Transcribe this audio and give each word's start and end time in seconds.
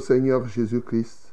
Seigneur 0.00 0.44
Jésus-Christ, 0.46 1.32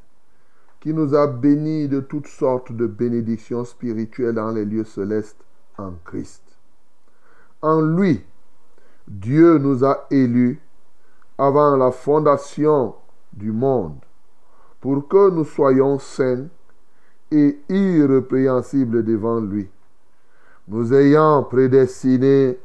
qui 0.79 0.94
nous 0.94 1.16
a 1.16 1.28
bénis 1.28 1.88
de 1.88 2.00
toutes 2.00 2.28
sortes 2.28 2.72
de 2.72 2.85
bénédictions 2.85 3.66
spirituelles 3.66 4.35
dans 4.35 4.51
les 4.51 4.66
lieux 4.66 4.83
célestes 4.83 5.44
en 5.78 5.94
Christ. 6.05 6.44
En 7.61 7.81
lui, 7.81 8.23
Dieu 9.07 9.57
nous 9.57 9.83
a 9.83 10.06
élus 10.11 10.61
avant 11.38 11.75
la 11.75 11.91
fondation 11.91 12.95
du 13.33 13.51
monde 13.51 13.97
pour 14.79 15.07
que 15.07 15.29
nous 15.29 15.45
soyons 15.45 16.00
saints 16.00 16.47
et 17.31 17.59
irrépréhensibles 17.69 19.03
devant 19.03 19.39
lui, 19.39 19.69
nous 20.67 20.94
ayant 20.94 21.44
prédestinés 21.44 22.57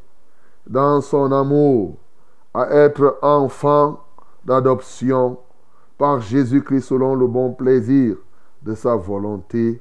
dans 0.67 1.01
son 1.01 1.33
amour 1.33 1.97
à 2.55 2.71
être 2.71 3.19
enfant 3.23 4.05
d'adoption 4.45 5.39
par 6.03 6.21
Jésus-Christ 6.21 6.89
selon 6.89 7.15
le 7.15 7.29
bon 7.29 7.53
plaisir 7.53 8.17
de 8.61 8.75
sa 8.75 8.97
volonté, 8.97 9.81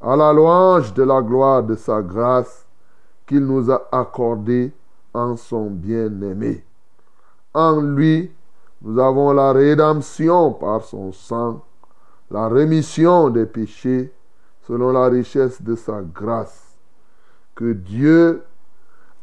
à 0.00 0.14
la 0.14 0.32
louange 0.32 0.94
de 0.94 1.02
la 1.02 1.20
gloire 1.22 1.64
de 1.64 1.74
sa 1.74 2.02
grâce 2.02 2.64
qu'il 3.26 3.44
nous 3.44 3.68
a 3.68 3.88
accordée 3.90 4.72
en 5.12 5.34
son 5.34 5.70
bien-aimé. 5.70 6.64
En 7.52 7.80
lui, 7.80 8.30
nous 8.80 8.96
avons 9.00 9.32
la 9.32 9.50
rédemption 9.52 10.52
par 10.52 10.84
son 10.84 11.10
sang, 11.10 11.64
la 12.30 12.48
rémission 12.48 13.28
des 13.28 13.46
péchés 13.46 14.12
selon 14.68 14.92
la 14.92 15.08
richesse 15.08 15.60
de 15.60 15.74
sa 15.74 16.00
grâce, 16.00 16.78
que 17.56 17.72
Dieu 17.72 18.44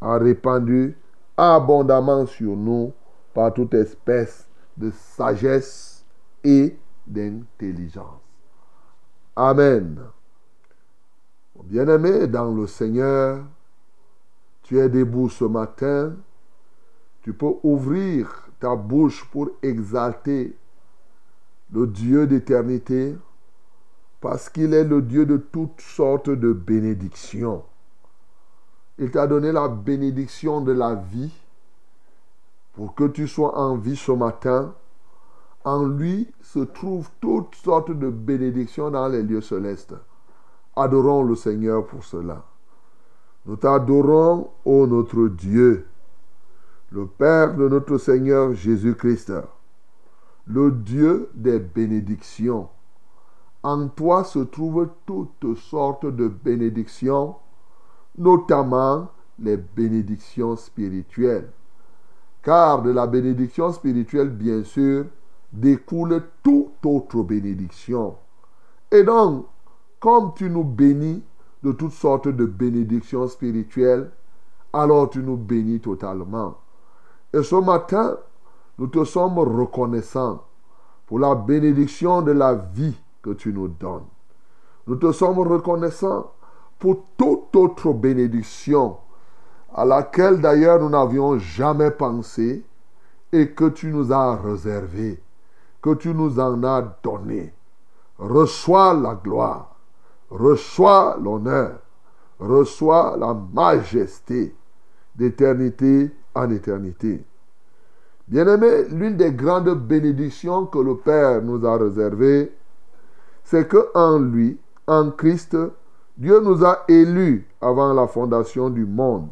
a 0.02 0.18
répandue 0.18 0.94
abondamment 1.38 2.26
sur 2.26 2.58
nous 2.58 2.92
par 3.34 3.54
toute 3.54 3.74
espèce 3.76 4.46
de 4.76 4.92
sagesse 5.16 5.91
et 6.44 6.78
d'intelligence. 7.07 8.19
Amen. 9.35 10.00
Bien-aimé 11.63 12.28
dans 12.28 12.52
le 12.52 12.68
Seigneur, 12.68 13.44
tu 14.63 14.79
es 14.79 14.90
debout 14.90 15.29
ce 15.29 15.46
matin, 15.46 16.16
tu 17.22 17.34
peux 17.34 17.53
ouvrir 17.63 18.50
ta 18.59 18.75
bouche 18.75 19.24
pour 19.31 19.50
exalter 19.62 20.56
le 21.72 21.88
Dieu 21.88 22.28
d'éternité 22.28 23.16
parce 24.19 24.50
qu'il 24.50 24.73
est 24.73 24.84
le 24.84 25.02
Dieu 25.02 25.25
de 25.25 25.38
toutes 25.38 25.81
sortes 25.81 26.29
de 26.29 26.53
bénédictions. 26.53 27.63
Il 29.00 29.09
t'a 29.09 29.25
donné 29.25 29.52
la 29.52 29.68
bénédiction 29.68 30.62
de 30.62 30.72
la 30.72 30.96
vie 30.96 31.34
pour 32.73 32.94
que 32.94 33.08
tu 33.08 33.28
sois 33.28 33.58
en 33.58 33.78
vie 33.78 33.96
ce 33.96 34.12
matin. 34.12 34.75
En 35.64 35.86
lui 35.86 36.32
se 36.42 36.60
trouvent 36.60 37.10
toutes 37.20 37.56
sortes 37.56 37.92
de 37.92 38.10
bénédictions 38.10 38.90
dans 38.90 39.08
les 39.08 39.22
lieux 39.22 39.42
célestes. 39.42 39.94
Adorons 40.76 41.24
le 41.24 41.36
Seigneur 41.36 41.86
pour 41.86 42.04
cela. 42.04 42.44
Nous 43.46 43.56
t'adorons, 43.56 44.50
ô 44.66 44.88
notre 44.88 45.28
Dieu, 45.28 45.86
le 46.92 47.06
Père 47.06 47.56
de 47.56 47.68
notre 47.68 47.98
Seigneur 47.98 48.54
Jésus-Christ, 48.54 49.34
le 50.48 50.72
Dieu 50.72 51.30
des 51.34 51.60
bénédictions. 51.60 52.70
En 53.64 53.88
toi 53.88 54.24
se 54.24 54.40
trouvent 54.40 54.90
toutes 55.06 55.56
sortes 55.58 56.06
de 56.06 56.28
bénédictions 56.28 57.36
notamment 58.18 59.10
les 59.40 59.58
bénédictions 59.58 60.56
spirituelles. 60.56 61.50
Car 62.44 62.82
de 62.82 62.92
la 62.92 63.08
bénédiction 63.08 63.72
spirituelle, 63.72 64.30
bien 64.30 64.64
sûr, 64.64 65.06
découle 65.52 66.24
toute 66.44 66.86
autre 66.86 67.24
bénédiction. 67.24 68.16
Et 68.92 69.04
donc, 69.04 69.46
comme 70.00 70.34
tu 70.36 70.50
nous 70.50 70.64
bénis 70.64 71.24
de 71.64 71.72
toutes 71.72 71.92
sortes 71.92 72.28
de 72.28 72.46
bénédictions 72.46 73.28
spirituelles, 73.28 74.12
alors 74.74 75.09
tu 75.09 75.20
nous 75.20 75.38
bénis 75.38 75.80
totalement. 75.80 76.58
Et 77.34 77.44
ce 77.44 77.56
matin, 77.56 78.18
nous 78.78 78.88
te 78.88 79.03
sommes 79.03 79.38
reconnaissants 79.40 80.44
pour 81.06 81.20
la 81.20 81.36
bénédiction 81.36 82.22
de 82.22 82.32
la 82.32 82.56
vie 82.56 82.97
que 83.22 83.32
tu 83.32 83.54
nous 83.54 83.68
donnes. 83.68 84.06
Nous 84.88 84.96
te 84.96 85.12
sommes 85.12 85.40
reconnaissants 85.40 86.32
pour 86.80 87.04
toute 87.18 87.56
autre 87.56 87.94
bénédiction 87.94 88.97
à 89.74 89.86
laquelle 89.86 90.42
d'ailleurs 90.42 90.80
nous 90.80 90.90
n'avions 90.90 91.38
jamais 91.38 91.92
pensé 91.92 92.66
et 93.32 93.52
que 93.52 93.70
tu 93.70 93.88
nous 93.88 94.12
as 94.12 94.36
réservé, 94.36 95.22
que 95.82 95.96
tu 95.96 96.14
nous 96.14 96.40
en 96.40 96.64
as 96.64 96.84
donné. 97.04 97.54
Reçois 98.18 98.94
la 98.94 99.16
gloire, 99.16 99.76
reçois 100.30 101.18
l'honneur, 101.22 101.80
reçois 102.40 103.18
la 103.18 103.34
majesté 103.34 104.56
d'éternité 105.16 106.12
en 106.36 106.50
éternité. 106.52 107.24
Bien-aimé, 108.28 108.86
l'une 108.90 109.18
des 109.18 109.32
grandes 109.32 109.74
bénédictions 109.88 110.66
que 110.66 110.80
le 110.80 110.96
Père 110.98 111.42
nous 111.42 111.66
a 111.66 111.78
réservées, 111.78 112.52
c'est 113.44 113.68
que 113.68 113.90
en 113.94 114.20
lui, 114.20 114.58
en 114.88 115.12
Christ, 115.12 115.58
Dieu 116.18 116.40
nous 116.40 116.64
a 116.64 116.84
élus 116.88 117.48
avant 117.60 117.94
la 117.94 118.08
fondation 118.08 118.70
du 118.70 118.86
monde 118.86 119.30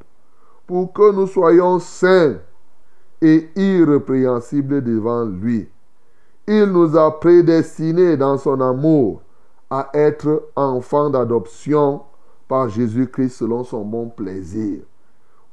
pour 0.66 0.92
que 0.94 1.12
nous 1.12 1.28
soyons 1.28 1.80
saints 1.80 2.38
et 3.22 3.50
irrépréhensibles 3.56 4.84
devant 4.84 5.25
lui. 5.25 5.69
Il 6.51 6.63
nous 6.63 6.98
a 6.98 7.19
prédestinés 7.19 8.18
dans 8.18 8.40
son 8.40 8.60
amour 8.60 9.22
à 9.69 9.92
être 9.94 10.50
enfants 10.56 11.12
d'adoption 11.12 12.01
par 12.48 12.69
Jésus-Christ 12.69 13.38
selon 13.38 13.63
son 13.63 13.86
bon 13.86 14.10
plaisir. 14.10 14.81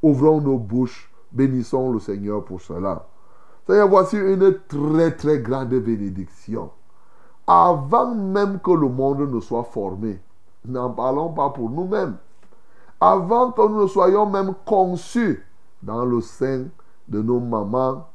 Ouvrons 0.03 0.41
nos 0.41 0.57
bouches, 0.57 1.13
bénissons 1.31 1.93
le 1.93 1.99
Seigneur 1.99 2.43
pour 2.47 2.63
cela. 2.63 3.07
Seigneur, 3.67 3.89
voici 3.89 4.17
une 4.17 4.57
très 4.69 5.15
très 5.15 5.39
grande 5.41 5.69
bénédiction. 5.69 6.71
Avant 7.47 8.15
même 8.15 8.59
que 8.61 8.71
le 8.71 8.89
monde 8.89 9.31
ne 9.31 9.41
soit 9.41 9.65
formé, 9.65 10.19
n'en 10.65 10.89
parlons 10.89 11.29
pas 11.29 11.51
pour 11.51 11.69
nous-mêmes. 11.69 12.17
Avant 13.03 13.51
que 13.51 13.69
nous 13.69 13.83
ne 13.83 13.87
soyons 13.87 14.25
même 14.25 14.55
conçus 14.65 15.45
dans 15.83 16.07
le 16.07 16.23
sein 16.23 16.69
de 17.07 17.21
nos 17.21 17.39
mamans, 17.39 18.07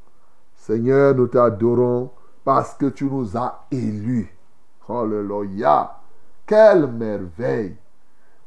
Seigneur, 0.56 1.14
nous 1.14 1.28
t'adorons 1.28 2.10
parce 2.44 2.74
que 2.74 2.86
tu 2.86 3.04
nous 3.04 3.36
as 3.36 3.66
élus. 3.70 4.34
Alléluia. 4.88 5.98
Quelle 6.46 6.86
merveille. 6.86 7.76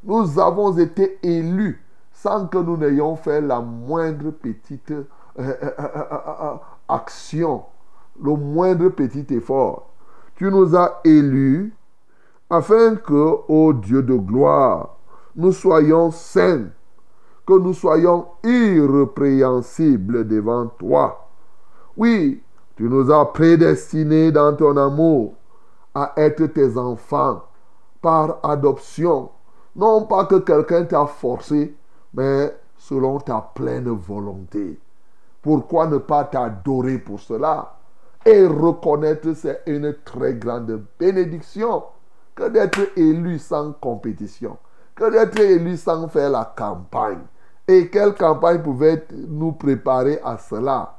Nous 0.04 0.38
avons 0.38 0.76
été 0.76 1.18
élus 1.22 1.82
sans 2.12 2.46
que 2.46 2.58
nous 2.58 2.76
n'ayons 2.76 3.16
fait 3.16 3.40
la 3.40 3.60
moindre 3.60 4.30
petite 4.30 4.90
euh, 4.90 5.04
euh, 5.38 5.54
euh, 5.78 6.54
action, 6.88 7.64
le 8.22 8.34
moindre 8.34 8.88
petit 8.90 9.26
effort. 9.30 9.90
Tu 10.36 10.50
nous 10.50 10.76
as 10.76 11.00
élus 11.04 11.74
afin 12.48 12.96
que, 12.96 13.38
ô 13.48 13.72
Dieu 13.72 14.02
de 14.02 14.14
gloire, 14.14 14.96
nous 15.34 15.52
soyons 15.52 16.10
saints, 16.10 16.68
que 17.46 17.58
nous 17.58 17.74
soyons 17.74 18.26
irrépréhensibles 18.44 20.26
devant 20.26 20.66
toi. 20.66 21.28
Oui, 21.96 22.42
tu 22.76 22.84
nous 22.84 23.10
as 23.10 23.32
prédestinés 23.32 24.30
dans 24.30 24.54
ton 24.54 24.76
amour 24.76 25.34
à 25.94 26.12
être 26.16 26.46
tes 26.46 26.76
enfants 26.76 27.42
par 28.02 28.38
adoption. 28.42 29.30
Non 29.74 30.04
pas 30.04 30.26
que 30.26 30.36
quelqu'un 30.36 30.84
t'a 30.84 31.06
forcé, 31.06 31.74
mais 32.12 32.54
selon 32.76 33.18
ta 33.18 33.40
pleine 33.54 33.88
volonté. 33.88 34.78
Pourquoi 35.40 35.86
ne 35.86 35.98
pas 35.98 36.24
t'adorer 36.24 36.98
pour 36.98 37.20
cela 37.20 37.76
Et 38.24 38.46
reconnaître 38.46 39.32
c'est 39.34 39.62
une 39.66 39.94
très 40.04 40.34
grande 40.34 40.82
bénédiction 40.98 41.84
que 42.34 42.48
d'être 42.48 42.80
élu 42.96 43.38
sans 43.38 43.72
compétition, 43.72 44.58
que 44.94 45.10
d'être 45.10 45.40
élu 45.40 45.76
sans 45.76 46.08
faire 46.08 46.30
la 46.30 46.52
campagne? 46.56 47.22
Et 47.66 47.88
quelle 47.88 48.14
campagne 48.14 48.62
pouvait 48.62 49.06
nous 49.12 49.52
préparer 49.52 50.20
à 50.22 50.36
cela? 50.36 50.95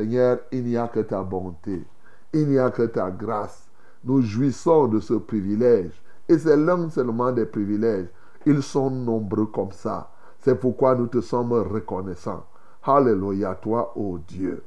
Seigneur, 0.00 0.38
il 0.50 0.64
n'y 0.64 0.78
a 0.78 0.88
que 0.88 1.00
ta 1.00 1.22
bonté, 1.22 1.84
il 2.32 2.48
n'y 2.48 2.58
a 2.58 2.70
que 2.70 2.84
ta 2.84 3.10
grâce. 3.10 3.68
Nous 4.02 4.22
jouissons 4.22 4.86
de 4.86 4.98
ce 4.98 5.12
privilège. 5.12 5.92
Et 6.26 6.38
c'est 6.38 6.56
l'un 6.56 6.88
seulement 6.88 7.32
des 7.32 7.44
privilèges. 7.44 8.08
Ils 8.46 8.62
sont 8.62 8.88
nombreux 8.88 9.44
comme 9.44 9.72
ça. 9.72 10.10
C'est 10.40 10.58
pourquoi 10.58 10.94
nous 10.94 11.08
te 11.08 11.20
sommes 11.20 11.52
reconnaissants. 11.52 12.46
Alléluia, 12.82 13.54
toi, 13.56 13.92
ô 13.94 14.16
Dieu. 14.26 14.62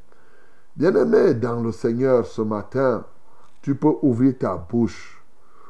Bien-aimé 0.75 1.33
dans 1.33 1.63
le 1.63 1.71
Seigneur 1.71 2.27
ce 2.27 2.44
matin, 2.44 3.03
tu 3.63 3.74
peux 3.74 3.95
ouvrir 4.03 4.38
ta 4.38 4.56
bouche 4.56 5.19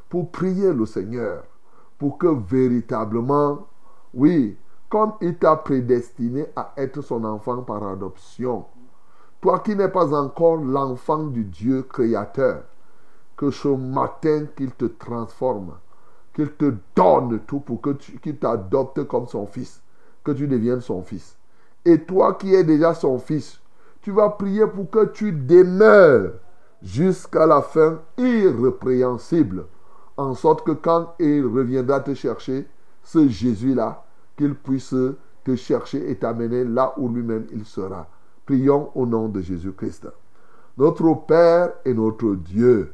pour 0.10 0.30
prier 0.30 0.74
le 0.74 0.86
Seigneur, 0.86 1.46
pour 1.98 2.18
que 2.18 2.28
véritablement, 2.28 3.66
oui, 4.14 4.58
comme 4.90 5.14
il 5.22 5.38
t'a 5.38 5.56
prédestiné 5.56 6.48
à 6.54 6.74
être 6.76 7.02
son 7.02 7.24
enfant 7.24 7.62
par 7.62 7.82
adoption, 7.88 8.66
toi 9.44 9.60
qui 9.60 9.76
n'es 9.76 9.90
pas 9.90 10.14
encore 10.14 10.56
l'enfant 10.56 11.26
du 11.26 11.44
Dieu 11.44 11.82
créateur, 11.82 12.64
que 13.36 13.52
ce 13.52 13.68
matin 13.68 14.46
qu'il 14.56 14.72
te 14.72 14.86
transforme, 14.86 15.74
qu'il 16.34 16.50
te 16.54 16.74
donne 16.96 17.42
tout 17.46 17.60
pour 17.60 17.82
que 17.82 17.90
qu'il 18.22 18.38
t'adopte 18.38 19.04
comme 19.04 19.28
son 19.28 19.46
fils, 19.46 19.82
que 20.24 20.32
tu 20.32 20.48
deviennes 20.48 20.80
son 20.80 21.04
fils. 21.04 21.38
Et 21.84 22.00
toi 22.06 22.36
qui 22.36 22.56
es 22.56 22.64
déjà 22.64 22.94
son 22.94 23.20
fils, 23.20 23.60
tu 24.02 24.12
vas 24.12 24.30
prier 24.30 24.66
pour 24.66 24.90
que 24.90 25.08
tu 25.08 25.34
demeures 25.34 26.36
jusqu'à 26.82 27.46
la 27.46 27.62
fin 27.62 28.00
irrépréhensible. 28.18 29.66
En 30.16 30.36
sorte 30.36 30.66
que 30.66 30.72
quand 30.72 31.16
il 31.20 31.46
reviendra 31.46 32.00
te 32.00 32.14
chercher, 32.14 32.66
ce 33.04 33.28
Jésus-là, 33.28 34.06
qu'il 34.38 34.56
puisse 34.56 34.96
te 35.44 35.56
chercher 35.58 36.10
et 36.10 36.16
t'amener 36.16 36.64
là 36.64 36.94
où 36.96 37.10
lui-même 37.10 37.46
il 37.52 37.66
sera. 37.66 38.08
Prions 38.46 38.92
au 38.96 39.06
nom 39.06 39.30
de 39.30 39.42
Jésus-Christ. 39.42 40.08
Notre 40.78 41.14
Père 41.26 41.74
et 41.86 41.94
notre 41.94 42.36
Dieu, 42.36 42.94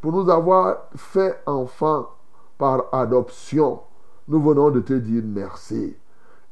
pour 0.00 0.12
nous 0.12 0.28
avoir 0.28 0.88
fait 0.96 1.40
enfants 1.46 2.08
par 2.58 2.86
adoption, 2.92 3.80
nous 4.28 4.42
venons 4.42 4.70
de 4.70 4.80
te 4.80 4.94
dire 4.94 5.22
merci. 5.24 5.96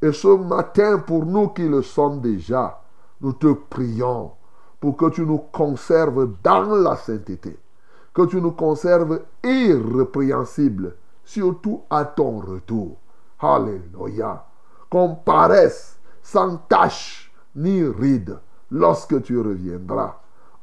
Et 0.02 0.12
ce 0.12 0.28
matin, 0.28 0.98
pour 0.98 1.26
nous 1.26 1.48
qui 1.48 1.68
le 1.68 1.82
sommes 1.82 2.20
déjà, 2.20 2.80
nous 3.20 3.32
te 3.32 3.52
prions 3.52 4.32
pour 4.80 4.96
que 4.96 5.10
tu 5.10 5.26
nous 5.26 5.38
conserves 5.52 6.30
dans 6.42 6.74
la 6.74 6.96
sainteté, 6.96 7.58
que 8.14 8.22
tu 8.26 8.40
nous 8.40 8.52
conserves 8.52 9.20
irrépréhensibles, 9.44 10.94
surtout 11.24 11.82
à 11.90 12.04
ton 12.04 12.38
retour. 12.38 12.96
Alléluia. 13.38 14.44
Qu'on 14.88 15.14
paraisse 15.14 15.98
sans 16.22 16.56
tache 16.68 17.29
ni 17.54 17.82
ride 17.84 18.38
lorsque 18.70 19.22
tu 19.22 19.38
reviendras. 19.38 20.16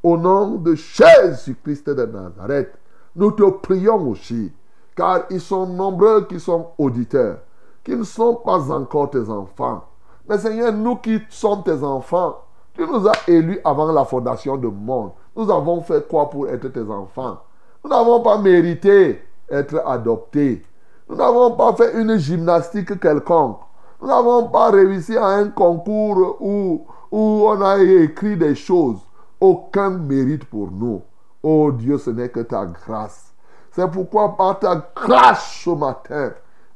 Au 0.04 0.18
nom 0.18 0.56
de 0.56 0.76
Jésus-Christ 0.76 1.90
de 1.90 2.06
Nazareth, 2.06 2.78
nous 3.16 3.32
te 3.32 3.50
prions 3.50 4.10
aussi, 4.10 4.52
car 4.96 5.26
ils 5.30 5.42
sont 5.42 5.66
nombreux 5.66 6.28
qui 6.28 6.40
sont 6.40 6.68
auditeurs 6.78 7.40
qui 7.88 7.96
ne 7.96 8.04
sont 8.04 8.36
pas 8.36 8.70
encore 8.70 9.10
tes 9.12 9.30
enfants. 9.30 9.86
Mais 10.28 10.38
Seigneur, 10.38 10.74
nous 10.74 10.98
qui 10.98 11.22
sommes 11.30 11.64
tes 11.64 11.82
enfants, 11.82 12.36
tu 12.74 12.86
nous 12.86 13.08
as 13.08 13.14
élus 13.30 13.62
avant 13.64 13.90
la 13.94 14.04
fondation 14.04 14.58
du 14.58 14.68
monde. 14.68 15.12
Nous 15.34 15.50
avons 15.50 15.82
fait 15.82 16.06
quoi 16.06 16.30
pour 16.30 16.50
être 16.50 16.68
tes 16.68 16.82
enfants? 16.82 17.38
Nous 17.82 17.90
n'avons 17.90 18.22
pas 18.22 18.40
mérité 18.40 19.22
être 19.50 19.82
adoptés. 19.86 20.66
Nous 21.08 21.16
n'avons 21.16 21.56
pas 21.56 21.74
fait 21.76 21.94
une 21.98 22.18
gymnastique 22.18 23.00
quelconque. 23.00 23.62
Nous 24.02 24.08
n'avons 24.08 24.48
pas 24.50 24.70
réussi 24.70 25.18
à 25.18 25.26
un 25.28 25.50
concours 25.50 26.38
où, 26.40 26.86
où 27.12 27.46
on 27.48 27.62
a 27.62 27.80
écrit 27.80 28.38
des 28.38 28.56
choses. 28.56 29.00
Aucun 29.40 29.90
mérite 29.92 30.46
pour 30.46 30.72
nous. 30.72 31.02
Oh 31.42 31.72
Dieu, 31.72 31.98
ce 31.98 32.10
n'est 32.10 32.30
que 32.30 32.42
ta 32.42 32.66
grâce. 32.66 33.34
C'est 33.72 33.90
pourquoi 33.90 34.36
par 34.36 34.60
ta 34.60 34.92
grâce 34.96 35.62
ce 35.64 35.70
matin, 35.70 36.32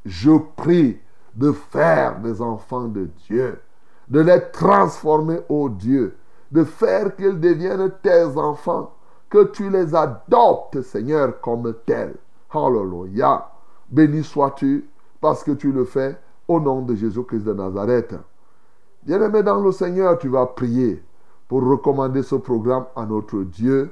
je 0.06 0.32
prie 0.56 1.00
de 1.34 1.52
faire 1.52 2.20
des 2.20 2.42
enfants 2.42 2.88
de 2.88 3.10
Dieu, 3.28 3.60
de 4.08 4.20
les 4.20 4.42
transformer, 4.52 5.40
ô 5.50 5.70
Dieu, 5.70 6.18
de 6.52 6.64
faire 6.64 7.16
qu'ils 7.16 7.40
deviennent 7.40 7.92
tes 8.04 8.26
enfants, 8.38 8.92
que 9.30 9.46
tu 9.46 9.70
les 9.70 9.96
adoptes, 9.96 10.82
Seigneur, 10.82 11.40
comme 11.40 11.74
tels. 11.86 12.16
Hallelujah. 12.54 13.48
Béni 13.90 14.24
sois-tu 14.24 14.90
parce 15.20 15.44
que 15.44 15.52
tu 15.52 15.72
le 15.72 15.86
fais 15.86 16.18
au 16.52 16.60
nom 16.60 16.82
de 16.82 16.96
Jésus-Christ 16.96 17.46
de 17.46 17.54
Nazareth. 17.54 18.14
Bien-aimé 19.04 19.42
dans 19.42 19.62
le 19.62 19.72
Seigneur, 19.72 20.18
tu 20.18 20.28
vas 20.28 20.46
prier 20.46 21.02
pour 21.48 21.64
recommander 21.64 22.24
ce 22.24 22.36
programme 22.36 22.86
à 22.96 23.06
notre 23.06 23.44
Dieu, 23.44 23.92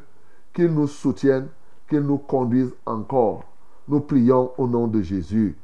qu'il 0.54 0.74
nous 0.74 0.88
soutienne, 0.88 1.48
qu'il 1.89 2.01
nous 2.01 2.18
conduise 2.18 2.74
encore. 2.86 3.44
Nous 3.88 4.01
prions 4.01 4.51
au 4.58 4.68
nom 4.68 4.88
de 4.88 5.01
Jésus. 5.01 5.58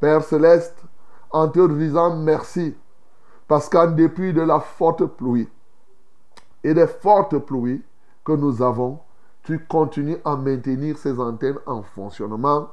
Père 0.00 0.24
céleste, 0.24 0.82
en 1.30 1.48
te 1.48 1.66
disant 1.72 2.16
merci, 2.16 2.74
parce 3.46 3.68
qu'en 3.68 3.90
dépit 3.90 4.32
de 4.32 4.40
la 4.40 4.60
forte 4.60 5.04
pluie 5.04 5.48
et 6.64 6.72
des 6.72 6.86
fortes 6.86 7.38
pluies 7.38 7.82
que 8.24 8.32
nous 8.32 8.62
avons, 8.62 8.98
tu 9.42 9.58
continues 9.66 10.18
à 10.24 10.36
maintenir 10.36 10.96
ces 10.96 11.18
antennes 11.20 11.58
en 11.66 11.82
fonctionnement. 11.82 12.68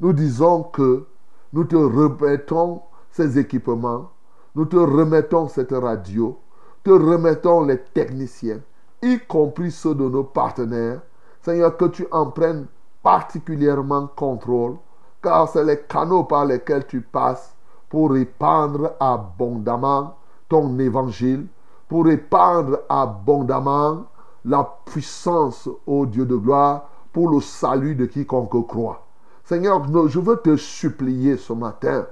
Nous 0.00 0.12
disons 0.12 0.64
que 0.64 1.06
nous 1.52 1.64
te 1.64 1.76
remettons 1.76 2.82
ces 3.10 3.38
équipements, 3.38 4.10
nous 4.54 4.64
te 4.64 4.76
remettons 4.76 5.48
cette 5.48 5.72
radio, 5.72 6.38
te 6.82 6.90
remettons 6.90 7.64
les 7.64 7.78
techniciens, 7.78 8.60
y 9.02 9.18
compris 9.18 9.70
ceux 9.70 9.94
de 9.94 10.08
nos 10.08 10.24
partenaires. 10.24 11.00
Seigneur, 11.42 11.76
que 11.76 11.86
tu 11.86 12.06
en 12.10 12.26
prennes 12.26 12.66
particulièrement 13.02 14.08
contrôle 14.08 14.76
car 15.22 15.48
c'est 15.48 15.64
les 15.64 15.80
canaux 15.82 16.24
par 16.24 16.46
lesquels 16.46 16.86
tu 16.86 17.00
passes 17.00 17.54
pour 17.88 18.12
répandre 18.12 18.92
abondamment 19.00 20.16
ton 20.48 20.78
évangile, 20.78 21.46
pour 21.88 22.06
répandre 22.06 22.78
abondamment 22.88 24.04
la 24.44 24.78
puissance, 24.86 25.68
ô 25.86 26.06
Dieu 26.06 26.24
de 26.24 26.36
gloire, 26.36 26.88
pour 27.12 27.30
le 27.30 27.40
salut 27.40 27.94
de 27.94 28.06
quiconque 28.06 28.66
croit. 28.66 29.06
Seigneur, 29.44 29.82
je 30.08 30.20
veux 30.20 30.36
te 30.36 30.56
supplier 30.56 31.36
ce 31.36 31.52
matin, 31.52 32.06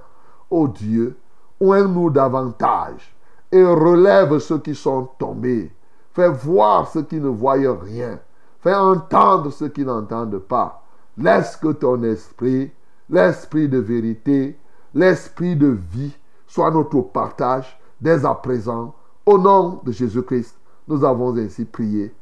oh 0.51 0.69
Dieu, 0.69 1.17
oins-nous 1.61 2.11
davantage 2.11 3.15
et 3.51 3.65
relève 3.65 4.39
ceux 4.39 4.59
qui 4.59 4.75
sont 4.75 5.09
tombés. 5.19 5.73
Fais 6.13 6.29
voir 6.29 6.89
ceux 6.89 7.03
qui 7.03 7.17
ne 7.17 7.29
voient 7.29 7.55
rien. 7.55 8.19
Fais 8.61 8.75
entendre 8.75 9.51
ceux 9.51 9.69
qui 9.69 9.85
n'entendent 9.85 10.39
pas. 10.39 10.83
Laisse 11.17 11.57
que 11.57 11.69
ton 11.69 12.03
esprit, 12.03 12.71
l'esprit 13.09 13.69
de 13.69 13.79
vérité, 13.79 14.59
l'esprit 14.95 15.57
de 15.57 15.69
vie 15.69 16.17
soit 16.47 16.71
notre 16.71 17.01
partage 17.01 17.79
dès 18.01 18.25
à 18.25 18.35
présent. 18.35 18.95
Au 19.25 19.39
nom 19.39 19.81
de 19.85 19.93
Jésus-Christ, 19.93 20.57
nous 20.87 21.05
avons 21.05 21.37
ainsi 21.37 21.65
prié. 21.65 22.15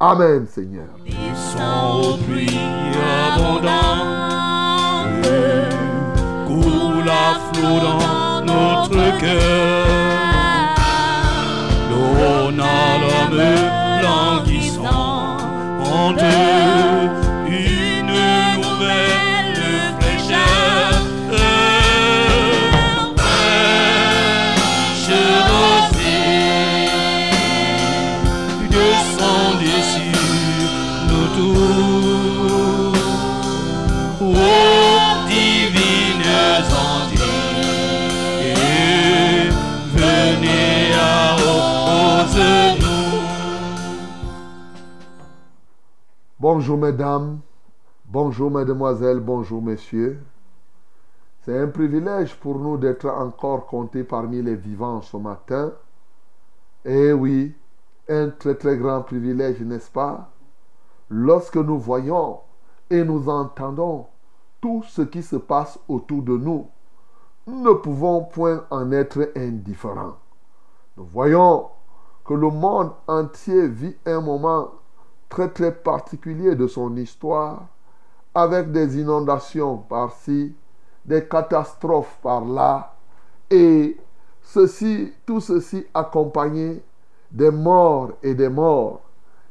Amen, 0.00 0.46
Seigneur. 0.46 0.88
Flot 7.52 7.80
dans 7.80 8.40
notre 8.44 9.18
cœur. 9.20 9.86
L'eau 11.90 12.50
n'a 12.52 12.98
l'homme 13.02 13.42
languissant 14.02 15.38
en 15.84 16.12
deux. 16.12 17.23
Bonjour 46.46 46.76
mesdames, 46.76 47.40
bonjour 48.04 48.50
mesdemoiselles, 48.50 49.18
bonjour 49.18 49.62
messieurs. 49.62 50.22
C'est 51.40 51.58
un 51.58 51.68
privilège 51.68 52.38
pour 52.38 52.58
nous 52.58 52.76
d'être 52.76 53.08
encore 53.08 53.64
comptés 53.64 54.04
parmi 54.04 54.42
les 54.42 54.54
vivants 54.54 55.00
ce 55.00 55.16
matin. 55.16 55.72
Eh 56.84 57.14
oui, 57.14 57.56
un 58.10 58.28
très 58.28 58.56
très 58.56 58.76
grand 58.76 59.00
privilège, 59.00 59.62
n'est-ce 59.62 59.90
pas? 59.90 60.28
Lorsque 61.08 61.56
nous 61.56 61.78
voyons 61.78 62.40
et 62.90 63.02
nous 63.04 63.30
entendons 63.30 64.04
tout 64.60 64.84
ce 64.86 65.00
qui 65.00 65.22
se 65.22 65.36
passe 65.36 65.78
autour 65.88 66.20
de 66.20 66.36
nous, 66.36 66.68
nous 67.46 67.62
ne 67.62 67.72
pouvons 67.72 68.22
point 68.22 68.66
en 68.68 68.92
être 68.92 69.32
indifférents. 69.34 70.18
Nous 70.98 71.06
voyons 71.06 71.70
que 72.26 72.34
le 72.34 72.50
monde 72.50 72.92
entier 73.08 73.66
vit 73.66 73.96
un 74.04 74.20
moment 74.20 74.72
très 75.34 75.48
très 75.48 75.72
particulier 75.72 76.54
de 76.54 76.68
son 76.68 76.96
histoire, 76.96 77.66
avec 78.32 78.70
des 78.70 79.00
inondations 79.00 79.78
par-ci, 79.78 80.54
des 81.04 81.26
catastrophes 81.26 82.16
par-là, 82.22 82.94
et 83.50 83.96
ceci, 84.42 85.12
tout 85.26 85.40
ceci 85.40 85.84
accompagné 85.92 86.80
des 87.32 87.50
morts 87.50 88.12
et 88.22 88.34
des 88.34 88.48
morts. 88.48 89.00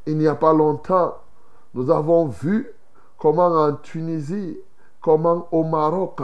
Il 0.05 0.17
n'y 0.17 0.27
a 0.27 0.35
pas 0.35 0.53
longtemps, 0.53 1.15
nous 1.73 1.91
avons 1.91 2.27
vu 2.27 2.69
comment 3.17 3.47
en 3.47 3.73
Tunisie, 3.73 4.57
comment 5.01 5.49
au 5.51 5.65
Maroc, 5.65 6.21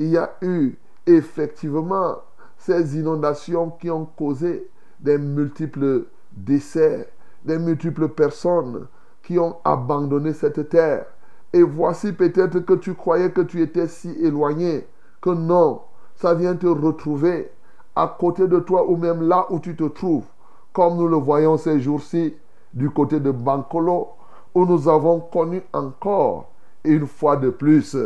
il 0.00 0.08
y 0.08 0.16
a 0.16 0.32
eu 0.42 0.76
effectivement 1.06 2.16
ces 2.56 2.98
inondations 2.98 3.70
qui 3.70 3.92
ont 3.92 4.06
causé 4.06 4.68
des 4.98 5.18
multiples 5.18 6.06
décès 6.32 7.08
des 7.44 7.58
multiples 7.58 8.08
personnes 8.08 8.86
qui 9.22 9.38
ont 9.38 9.56
abandonné 9.64 10.32
cette 10.32 10.68
terre. 10.68 11.06
Et 11.52 11.62
voici 11.62 12.12
peut-être 12.12 12.60
que 12.60 12.74
tu 12.74 12.94
croyais 12.94 13.30
que 13.30 13.40
tu 13.40 13.62
étais 13.62 13.88
si 13.88 14.10
éloigné, 14.20 14.86
que 15.20 15.30
non, 15.30 15.82
ça 16.16 16.34
vient 16.34 16.56
te 16.56 16.66
retrouver 16.66 17.50
à 17.96 18.16
côté 18.18 18.46
de 18.46 18.58
toi 18.60 18.88
ou 18.88 18.96
même 18.96 19.26
là 19.26 19.46
où 19.50 19.58
tu 19.58 19.74
te 19.74 19.84
trouves, 19.84 20.26
comme 20.72 20.96
nous 20.96 21.08
le 21.08 21.16
voyons 21.16 21.56
ces 21.56 21.80
jours-ci 21.80 22.34
du 22.72 22.90
côté 22.90 23.18
de 23.18 23.30
Bancolo, 23.30 24.08
où 24.54 24.66
nous 24.66 24.88
avons 24.88 25.20
connu 25.20 25.62
encore 25.72 26.50
une 26.84 27.06
fois 27.06 27.36
de 27.36 27.50
plus 27.50 27.96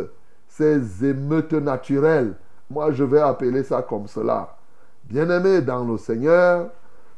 ces 0.47 1.05
émeutes 1.05 1.53
naturelles. 1.53 2.35
Moi, 2.69 2.91
je 2.91 3.03
vais 3.03 3.21
appeler 3.21 3.63
ça 3.63 3.81
comme 3.81 4.07
cela. 4.07 4.55
Bien-aimés 5.03 5.61
dans 5.61 5.83
le 5.83 5.97
Seigneur, 5.97 6.69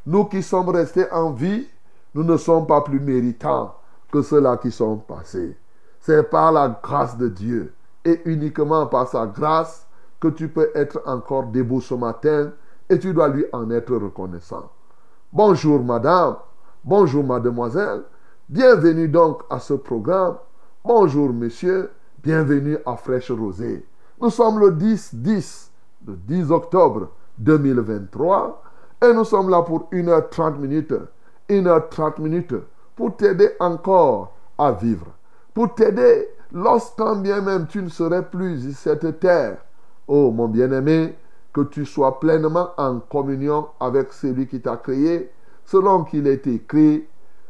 nous 0.06 0.26
qui 0.26 0.42
sommes 0.44 0.70
restés 0.70 1.10
en 1.12 1.32
vie, 1.32 1.68
nous 2.16 2.24
ne 2.24 2.38
sommes 2.38 2.66
pas 2.66 2.80
plus 2.80 3.02
méritants 3.02 3.76
que 4.10 4.22
ceux-là 4.22 4.56
qui 4.58 4.72
sont 4.72 4.96
passés. 4.96 5.58
C'est 6.00 6.30
par 6.30 6.54
la 6.54 6.80
grâce 6.82 7.18
de 7.18 7.28
Dieu 7.28 7.74
et 8.06 8.22
uniquement 8.24 8.88
par 8.88 9.10
sa 9.10 9.28
grâce 9.28 9.86
que 10.22 10.30
tu 10.30 10.48
peux 10.48 10.72
être 10.74 11.02
encore 11.06 11.48
debout 11.48 11.82
ce 11.82 11.94
matin 11.94 12.54
et 12.90 12.98
tu 12.98 13.14
dois 13.14 13.28
lui 13.28 13.46
en 13.52 13.70
être 13.70 13.94
reconnaissant. 13.98 14.72
Bonjour 15.34 15.84
madame, 15.84 16.38
bonjour 16.86 17.24
mademoiselle, 17.24 18.04
bienvenue 18.48 19.10
donc 19.10 19.42
à 19.50 19.60
ce 19.60 19.74
programme. 19.74 20.38
Bonjour 20.86 21.34
monsieur, 21.34 21.92
bienvenue 22.24 22.78
à 22.86 22.96
Fraîche 22.96 23.32
Rosée. 23.32 23.86
Nous 24.22 24.30
sommes 24.30 24.60
le 24.60 24.72
10-10, 24.72 25.70
le 26.08 26.16
10 26.16 26.52
octobre 26.52 27.10
2023 27.40 28.62
et 29.04 29.14
nous 29.14 29.26
sommes 29.26 29.50
là 29.50 29.62
pour 29.64 29.90
1h30 29.92 30.58
minutes 30.60 30.94
1h30 31.50 32.22
minutes 32.22 32.56
pour 32.96 33.16
t'aider 33.16 33.52
encore 33.60 34.34
à 34.58 34.72
vivre. 34.72 35.08
Pour 35.54 35.74
t'aider 35.74 36.30
lorsqu'en 36.52 37.18
bien 37.18 37.42
même 37.42 37.68
tu 37.68 37.82
ne 37.82 37.90
serais 37.90 38.24
plus 38.24 38.74
cette 38.74 39.20
terre. 39.20 39.58
Oh 40.08 40.32
mon 40.32 40.48
bien-aimé, 40.48 41.16
que 41.54 41.62
tu 41.62 41.86
sois 41.86 42.20
pleinement 42.20 42.70
en 42.78 43.00
communion 43.00 43.68
avec 43.80 44.12
celui 44.14 44.48
qui 44.48 44.62
t'a 44.62 44.78
créé, 44.78 45.32
selon 45.66 46.04
qu'il 46.04 46.28
est 46.28 46.46
écrit, 46.48 47.06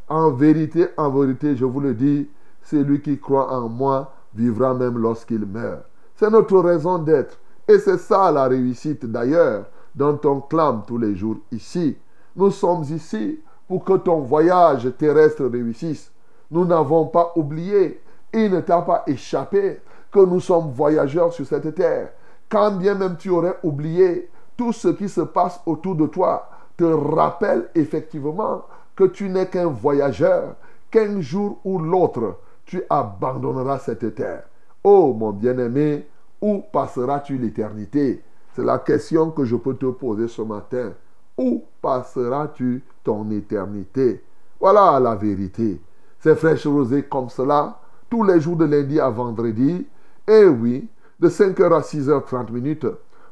en 0.08 0.30
vérité, 0.30 0.86
en 0.96 1.10
vérité, 1.10 1.56
je 1.56 1.64
vous 1.64 1.80
le 1.80 1.94
dis, 1.94 2.28
celui 2.62 3.00
qui 3.02 3.18
croit 3.18 3.52
en 3.52 3.68
moi 3.68 4.12
vivra 4.34 4.74
même 4.74 4.98
lorsqu'il 4.98 5.44
meurt. 5.44 5.82
C'est 6.14 6.30
notre 6.30 6.58
raison 6.60 6.98
d'être. 6.98 7.38
Et 7.68 7.78
c'est 7.78 7.98
ça 7.98 8.30
la 8.30 8.46
réussite 8.46 9.04
d'ailleurs 9.06 9.66
dont 9.94 10.20
on 10.24 10.40
clame 10.40 10.82
tous 10.86 10.98
les 10.98 11.16
jours 11.16 11.38
ici. 11.50 11.96
Nous 12.36 12.50
sommes 12.52 12.84
ici 12.84 13.40
pour 13.68 13.84
que 13.84 13.94
ton 13.94 14.20
voyage 14.20 14.92
terrestre 14.96 15.44
réussisse. 15.46 16.10
Nous 16.50 16.64
n'avons 16.64 17.06
pas 17.06 17.32
oublié, 17.36 18.00
il 18.32 18.50
ne 18.50 18.60
t'a 18.60 18.82
pas 18.82 19.02
échappé 19.06 19.80
que 20.10 20.20
nous 20.20 20.40
sommes 20.40 20.70
voyageurs 20.70 21.32
sur 21.32 21.46
cette 21.46 21.74
terre. 21.74 22.10
Quand 22.48 22.72
bien 22.72 22.94
même 22.94 23.16
tu 23.16 23.30
aurais 23.30 23.56
oublié, 23.62 24.30
tout 24.56 24.72
ce 24.72 24.88
qui 24.88 25.08
se 25.08 25.20
passe 25.20 25.60
autour 25.66 25.96
de 25.96 26.06
toi 26.06 26.48
te 26.76 26.84
rappelle 26.84 27.68
effectivement 27.74 28.62
que 28.94 29.04
tu 29.04 29.28
n'es 29.28 29.46
qu'un 29.46 29.66
voyageur, 29.66 30.54
qu'un 30.90 31.20
jour 31.20 31.58
ou 31.64 31.78
l'autre, 31.78 32.36
tu 32.64 32.82
abandonneras 32.88 33.78
cette 33.78 34.14
terre. 34.14 34.44
Oh 34.82 35.12
mon 35.12 35.32
bien-aimé, 35.32 36.06
où 36.40 36.62
passeras-tu 36.72 37.38
l'éternité? 37.38 38.22
C'est 38.54 38.64
la 38.64 38.78
question 38.78 39.30
que 39.30 39.44
je 39.44 39.56
peux 39.56 39.74
te 39.74 39.86
poser 39.86 40.28
ce 40.28 40.42
matin. 40.42 40.92
Où 41.36 41.64
passeras-tu 41.82 42.82
ton 43.06 43.30
éternité 43.30 44.20
Voilà 44.58 44.98
la 44.98 45.14
vérité. 45.14 45.80
C'est 46.18 46.34
fraîche 46.34 46.66
rosée 46.66 47.04
comme 47.04 47.28
cela, 47.28 47.78
tous 48.10 48.24
les 48.24 48.40
jours 48.40 48.56
de 48.56 48.64
lundi 48.64 48.98
à 48.98 49.08
vendredi. 49.08 49.86
Et 50.26 50.44
oui, 50.44 50.88
de 51.20 51.28
5h 51.28 51.72
à 51.72 51.80
6h30 51.80 52.50
minutes, 52.50 52.86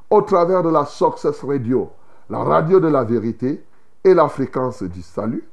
au 0.09 0.23
travers 0.23 0.63
de 0.63 0.69
la 0.69 0.85
Success 0.85 1.43
Radio, 1.43 1.91
la 2.31 2.39
radio 2.39 2.79
de 2.79 2.87
la 2.87 3.03
vérité 3.03 3.65
et 4.05 4.15
la 4.15 4.29
fréquence 4.29 4.85
du 4.85 5.03
salut. 5.03 5.45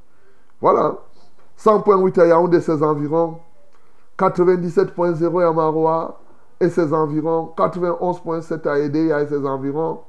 Voilà. 0.61 0.97
100.8 1.57 2.19
à 2.19 2.27
Yaoundé 2.27 2.57
et 2.57 2.61
ses 2.61 2.83
environs, 2.83 3.39
97.0 4.19 5.47
à 5.47 5.51
Maroua 5.51 6.19
et 6.59 6.69
ses 6.69 6.93
environs, 6.93 7.53
91.7 7.57 8.67
à 8.67 8.79
Edea 8.79 9.21
et 9.21 9.27
ses 9.27 9.45
environs, 9.45 10.01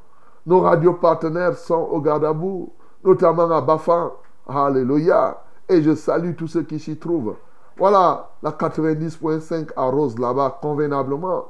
nos 0.45 0.61
radios 0.61 0.95
partenaires 0.95 1.57
sont 1.57 1.89
au 1.91 2.01
Gardabou, 2.01 2.73
notamment 3.05 3.51
à 3.51 3.61
Bafa. 3.61 4.13
Alléluia. 4.47 5.43
Et 5.69 5.83
je 5.83 5.95
salue 5.95 6.35
tous 6.35 6.49
ceux 6.49 6.63
qui 6.63 6.79
s'y 6.79 6.97
trouvent. 6.97 7.37
Voilà, 7.77 8.31
la 8.43 8.51
90.5 8.51 9.71
arrose 9.77 10.19
là-bas 10.19 10.59
convenablement. 10.61 11.47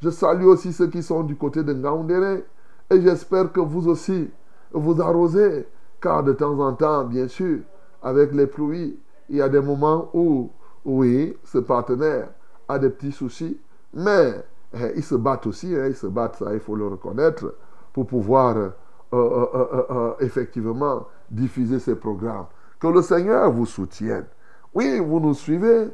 Je 0.00 0.10
salue 0.10 0.44
aussi 0.44 0.72
ceux 0.72 0.88
qui 0.88 1.02
sont 1.02 1.22
du 1.22 1.36
côté 1.36 1.62
de 1.62 1.72
Ngaoundéré. 1.72 2.44
Et 2.90 3.00
j'espère 3.00 3.52
que 3.52 3.60
vous 3.60 3.88
aussi, 3.88 4.30
vous 4.72 5.00
arrosez. 5.00 5.66
Car 6.00 6.24
de 6.24 6.32
temps 6.32 6.58
en 6.58 6.72
temps, 6.74 7.04
bien 7.04 7.28
sûr, 7.28 7.60
avec 8.02 8.32
les 8.32 8.46
pluies, 8.46 8.98
il 9.28 9.36
y 9.36 9.42
a 9.42 9.48
des 9.48 9.60
moments 9.60 10.10
où, 10.12 10.50
oui, 10.84 11.36
ce 11.44 11.58
partenaire 11.58 12.28
a 12.68 12.78
des 12.78 12.90
petits 12.90 13.12
soucis. 13.12 13.58
Mais 13.94 14.34
eh, 14.74 14.92
ils 14.96 15.04
se 15.04 15.14
battent 15.14 15.46
aussi, 15.46 15.74
hein, 15.76 15.86
ils 15.86 15.94
se 15.94 16.06
battent, 16.08 16.36
ça, 16.36 16.52
il 16.52 16.60
faut 16.60 16.74
le 16.74 16.88
reconnaître, 16.88 17.54
pour 17.92 18.06
pouvoir 18.06 18.72
euh, 19.14 19.46
euh, 19.54 19.84
euh, 19.90 20.14
effectivement 20.20 21.06
diffuser 21.30 21.78
ces 21.78 21.94
programmes. 21.94 22.46
Que 22.80 22.86
le 22.86 23.02
Seigneur 23.02 23.52
vous 23.52 23.66
soutienne. 23.66 24.24
Oui, 24.72 24.98
vous 25.00 25.20
nous 25.20 25.34
suivez. 25.34 25.88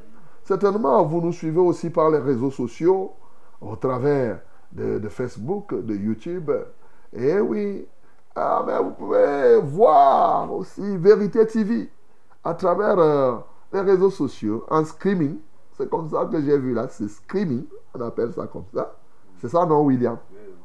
Certainement, 0.45 1.05
vous 1.05 1.21
nous 1.21 1.33
suivez 1.33 1.59
aussi 1.59 1.91
par 1.91 2.11
les 2.11 2.19
réseaux 2.19 2.53
sociaux, 2.53 3.13
au 3.61 3.75
travers 3.75 4.39
de, 4.71 5.01
Facebook, 5.09 5.75
de 5.75 5.95
YouTube. 5.97 6.49
Et 7.13 7.41
oui, 7.41 7.89
ah, 8.37 8.63
mais 8.65 8.79
vous 8.79 8.93
pouvez 8.93 9.61
voir 9.63 10.55
aussi 10.55 10.97
Vérité 10.97 11.45
TV 11.45 11.91
à 12.45 12.55
travers 12.55 13.43
les 13.73 13.81
réseaux 13.81 14.11
sociaux 14.11 14.65
en 14.71 14.85
streaming. 14.85 15.39
C'est 15.77 15.91
comme 15.91 16.09
ça 16.09 16.25
que 16.31 16.41
j'ai 16.41 16.57
vu 16.57 16.73
là, 16.73 16.87
c'est 16.89 17.09
streaming, 17.09 17.65
on 17.95 18.01
appelle 18.01 18.33
ça 18.33 18.47
comme 18.47 18.67
ça. 18.73 18.95
C'est 19.41 19.49
ça, 19.49 19.67
non, 19.67 19.83
William? 19.83 20.19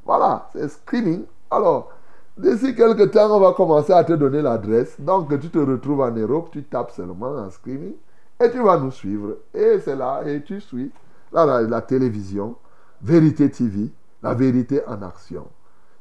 Voilà, 0.05 0.47
c'est 0.53 0.67
streaming. 0.69 1.25
Alors, 1.49 1.89
d'ici 2.37 2.75
quelques 2.75 3.11
temps, 3.11 3.35
on 3.35 3.39
va 3.39 3.53
commencer 3.53 3.93
à 3.93 4.03
te 4.03 4.13
donner 4.13 4.41
l'adresse. 4.41 4.99
Donc, 4.99 5.39
tu 5.39 5.49
te 5.49 5.59
retrouves 5.59 6.01
en 6.01 6.11
Europe, 6.11 6.49
tu 6.51 6.63
tapes 6.63 6.91
seulement 6.91 7.31
en 7.31 7.49
streaming 7.49 7.93
et 8.39 8.49
tu 8.51 8.61
vas 8.61 8.77
nous 8.77 8.91
suivre. 8.91 9.37
Et 9.53 9.79
c'est 9.79 9.95
là, 9.95 10.21
et 10.25 10.41
tu 10.43 10.59
suis. 10.59 10.91
Là, 11.31 11.61
la, 11.61 11.81
télévision, 11.81 12.55
Vérité 13.01 13.49
TV, 13.49 13.91
la 14.21 14.33
vérité 14.33 14.81
en 14.87 15.01
action. 15.01 15.47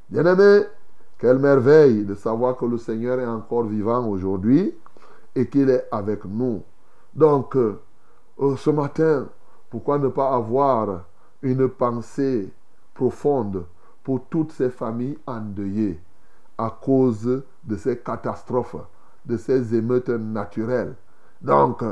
Bien-aimé, 0.08 0.66
quelle 1.18 1.38
merveille 1.38 2.04
de 2.04 2.14
savoir 2.14 2.56
que 2.56 2.64
le 2.66 2.78
Seigneur 2.78 3.18
est 3.18 3.26
encore 3.26 3.64
vivant 3.64 4.06
aujourd'hui 4.06 4.74
et 5.34 5.48
qu'il 5.48 5.70
est 5.70 5.86
avec 5.90 6.24
nous. 6.24 6.62
Donc, 7.14 7.56
euh, 7.56 7.80
ce 8.56 8.70
matin, 8.70 9.26
pourquoi 9.70 9.98
ne 9.98 10.08
pas 10.08 10.34
avoir 10.34 11.04
une 11.42 11.68
pensée 11.68 12.52
profonde 12.94 13.64
pour 14.04 14.26
toutes 14.28 14.52
ces 14.52 14.70
familles 14.70 15.18
endeuillées? 15.26 15.98
À 16.62 16.70
cause 16.70 17.42
de 17.64 17.76
ces 17.76 17.98
catastrophes, 17.98 18.76
de 19.26 19.36
ces 19.36 19.74
émeutes 19.74 20.08
naturelles. 20.08 20.94
Donc, 21.40 21.82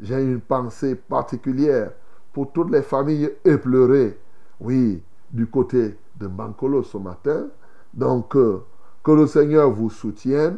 j'ai 0.00 0.22
une 0.22 0.40
pensée 0.40 0.94
particulière 0.94 1.92
pour 2.32 2.52
toutes 2.52 2.70
les 2.70 2.82
familles 2.82 3.30
éplorées, 3.44 4.18
oui, 4.60 5.02
du 5.30 5.46
côté 5.46 5.96
de 6.16 6.26
Bancolo 6.26 6.82
ce 6.82 6.98
matin. 6.98 7.46
Donc, 7.92 8.34
euh, 8.36 8.64
que 9.02 9.12
le 9.12 9.26
Seigneur 9.26 9.70
vous 9.70 9.90
soutienne. 9.90 10.56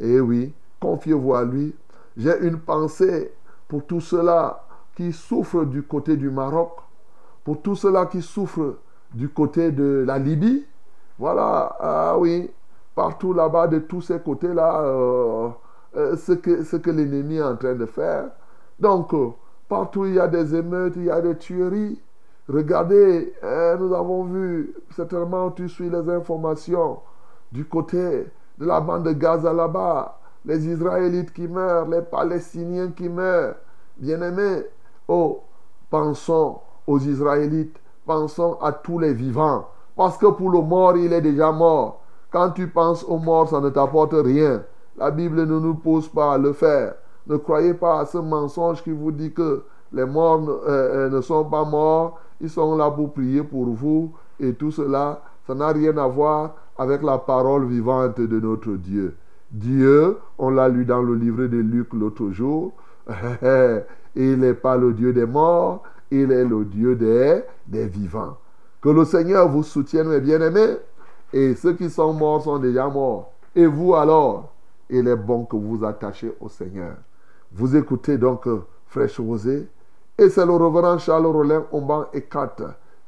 Et 0.00 0.18
oui, 0.18 0.52
confiez-vous 0.80 1.34
à 1.34 1.44
lui. 1.44 1.74
J'ai 2.16 2.36
une 2.40 2.58
pensée 2.58 3.32
pour 3.68 3.84
tout 3.86 4.00
cela 4.00 4.64
qui 4.96 5.12
souffrent 5.12 5.64
du 5.64 5.82
côté 5.82 6.16
du 6.16 6.30
Maroc, 6.30 6.72
pour 7.44 7.60
tout 7.60 7.76
cela 7.76 8.06
qui 8.06 8.22
souffrent 8.22 8.76
du 9.12 9.28
côté 9.28 9.70
de 9.70 10.04
la 10.06 10.18
Libye. 10.18 10.64
Voilà, 11.18 11.76
ah 11.78 12.16
oui, 12.18 12.50
partout 12.94 13.32
là-bas, 13.32 13.68
de 13.68 13.78
tous 13.80 14.02
ces 14.02 14.18
côtés-là, 14.18 14.82
euh, 14.82 15.48
euh, 15.96 16.16
ce 16.16 16.32
que, 16.32 16.62
ce 16.62 16.76
que 16.76 16.90
l'ennemi 16.90 17.36
est 17.36 17.42
en 17.42 17.56
train 17.56 17.74
de 17.74 17.86
faire. 17.86 18.30
Donc, 18.78 19.12
euh, 19.14 19.30
partout 19.68 20.06
il 20.06 20.14
y 20.14 20.20
a 20.20 20.28
des 20.28 20.54
émeutes, 20.54 20.94
il 20.96 21.04
y 21.04 21.10
a 21.10 21.20
des 21.20 21.36
tueries. 21.36 22.00
Regardez, 22.48 23.32
nous 23.80 23.94
avons 23.94 24.24
vu, 24.24 24.74
certainement 24.94 25.50
tu 25.50 25.66
suis 25.66 25.88
les 25.88 26.10
informations 26.10 26.98
du 27.50 27.64
côté 27.64 28.26
de 28.58 28.66
la 28.66 28.80
bande 28.80 29.04
de 29.04 29.12
Gaza 29.12 29.50
là-bas, 29.50 30.18
les 30.44 30.68
Israélites 30.68 31.32
qui 31.32 31.48
meurent, 31.48 31.88
les 31.88 32.02
Palestiniens 32.02 32.90
qui 32.90 33.08
meurent. 33.08 33.54
Bien-aimés, 33.96 34.66
oh, 35.08 35.40
pensons 35.88 36.58
aux 36.86 36.98
Israélites, 36.98 37.80
pensons 38.04 38.58
à 38.60 38.72
tous 38.72 38.98
les 38.98 39.14
vivants. 39.14 39.66
Parce 39.96 40.18
que 40.18 40.26
pour 40.26 40.50
le 40.50 40.60
mort, 40.60 40.96
il 40.98 41.12
est 41.14 41.22
déjà 41.22 41.50
mort. 41.50 42.03
Quand 42.34 42.50
tu 42.50 42.66
penses 42.66 43.04
aux 43.04 43.18
morts, 43.18 43.48
ça 43.48 43.60
ne 43.60 43.68
t'apporte 43.68 44.12
rien. 44.12 44.64
La 44.98 45.12
Bible 45.12 45.46
ne 45.46 45.56
nous 45.60 45.74
pousse 45.74 46.08
pas 46.08 46.32
à 46.32 46.38
le 46.38 46.52
faire. 46.52 46.94
Ne 47.28 47.36
croyez 47.36 47.74
pas 47.74 48.00
à 48.00 48.06
ce 48.06 48.18
mensonge 48.18 48.82
qui 48.82 48.90
vous 48.90 49.12
dit 49.12 49.32
que 49.32 49.62
les 49.92 50.04
morts 50.04 50.42
euh, 50.48 51.06
euh, 51.06 51.10
ne 51.10 51.20
sont 51.20 51.44
pas 51.44 51.64
morts, 51.64 52.18
ils 52.40 52.50
sont 52.50 52.76
là 52.76 52.90
pour 52.90 53.12
prier 53.12 53.44
pour 53.44 53.66
vous 53.66 54.10
et 54.40 54.52
tout 54.52 54.72
cela, 54.72 55.22
ça 55.46 55.54
n'a 55.54 55.68
rien 55.68 55.96
à 55.96 56.08
voir 56.08 56.56
avec 56.76 57.04
la 57.04 57.18
parole 57.18 57.66
vivante 57.66 58.20
de 58.20 58.40
notre 58.40 58.72
Dieu. 58.72 59.14
Dieu, 59.52 60.18
on 60.36 60.50
l'a 60.50 60.68
lu 60.68 60.84
dans 60.84 61.02
le 61.02 61.14
livre 61.14 61.46
de 61.46 61.58
Luc 61.58 61.94
l'autre 61.94 62.32
jour, 62.32 62.72
il 64.16 64.40
n'est 64.40 64.54
pas 64.54 64.76
le 64.76 64.92
Dieu 64.92 65.12
des 65.12 65.26
morts, 65.26 65.84
il 66.10 66.32
est 66.32 66.44
le 66.44 66.64
Dieu 66.64 66.96
des, 66.96 67.42
des 67.68 67.86
vivants. 67.86 68.38
Que 68.82 68.88
le 68.88 69.04
Seigneur 69.04 69.48
vous 69.48 69.62
soutienne, 69.62 70.08
mes 70.08 70.20
bien-aimés, 70.20 70.78
et 71.34 71.56
ceux 71.56 71.72
qui 71.72 71.90
sont 71.90 72.12
morts 72.12 72.44
sont 72.44 72.60
déjà 72.60 72.86
morts. 72.86 73.32
Et 73.56 73.66
vous 73.66 73.96
alors, 73.96 74.52
il 74.88 75.08
est 75.08 75.16
bon 75.16 75.44
que 75.44 75.56
vous 75.56 75.78
vous 75.78 75.84
attachiez 75.84 76.32
au 76.38 76.48
Seigneur. 76.48 76.94
Vous 77.50 77.74
écoutez 77.74 78.18
donc 78.18 78.46
euh, 78.46 78.62
Fraîche 78.86 79.18
Rosée, 79.18 79.68
et 80.16 80.28
c'est 80.28 80.46
le 80.46 80.52
reverend 80.52 80.96
Charles 80.98 81.26
Rollin 81.26 81.64
Omban 81.72 82.06
et 82.12 82.24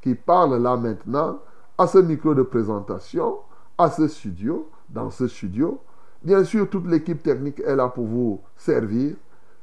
qui 0.02 0.14
parle 0.16 0.60
là 0.60 0.76
maintenant 0.76 1.38
à 1.78 1.86
ce 1.86 1.98
micro 1.98 2.34
de 2.34 2.42
présentation, 2.42 3.36
à 3.78 3.90
ce 3.90 4.08
studio, 4.08 4.68
dans 4.88 5.10
ce 5.10 5.28
studio. 5.28 5.80
Bien 6.20 6.42
sûr, 6.42 6.68
toute 6.68 6.88
l'équipe 6.88 7.22
technique 7.22 7.60
est 7.60 7.76
là 7.76 7.86
pour 7.86 8.06
vous 8.06 8.40
servir. 8.56 9.14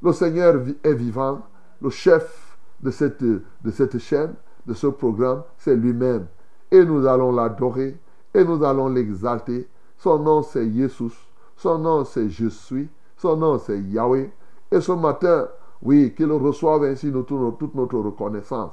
Le 0.01 0.13
Seigneur 0.13 0.63
est 0.81 0.93
vivant. 0.93 1.41
Le 1.81 1.89
chef 1.89 2.57
de 2.81 2.91
cette, 2.91 3.21
de 3.21 3.71
cette 3.71 3.97
chaîne, 3.97 4.35
de 4.65 4.73
ce 4.73 4.87
programme, 4.87 5.43
c'est 5.57 5.75
lui-même. 5.75 6.27
Et 6.71 6.85
nous 6.85 7.05
allons 7.05 7.33
l'adorer 7.33 7.97
et 8.33 8.43
nous 8.43 8.63
allons 8.63 8.87
l'exalter. 8.89 9.67
Son 9.97 10.19
nom, 10.19 10.41
c'est 10.41 10.69
Jésus. 10.69 11.13
Son 11.55 11.77
nom, 11.77 12.03
c'est 12.03 12.29
Je 12.29 12.47
suis. 12.47 12.89
Son 13.17 13.37
nom, 13.37 13.57
c'est 13.59 13.79
Yahweh. 13.79 14.31
Et 14.71 14.81
ce 14.81 14.91
matin, 14.91 15.47
oui, 15.81 16.13
qu'il 16.15 16.31
reçoive 16.31 16.83
ainsi 16.83 17.11
toute 17.11 17.75
notre 17.75 17.99
reconnaissance. 17.99 18.71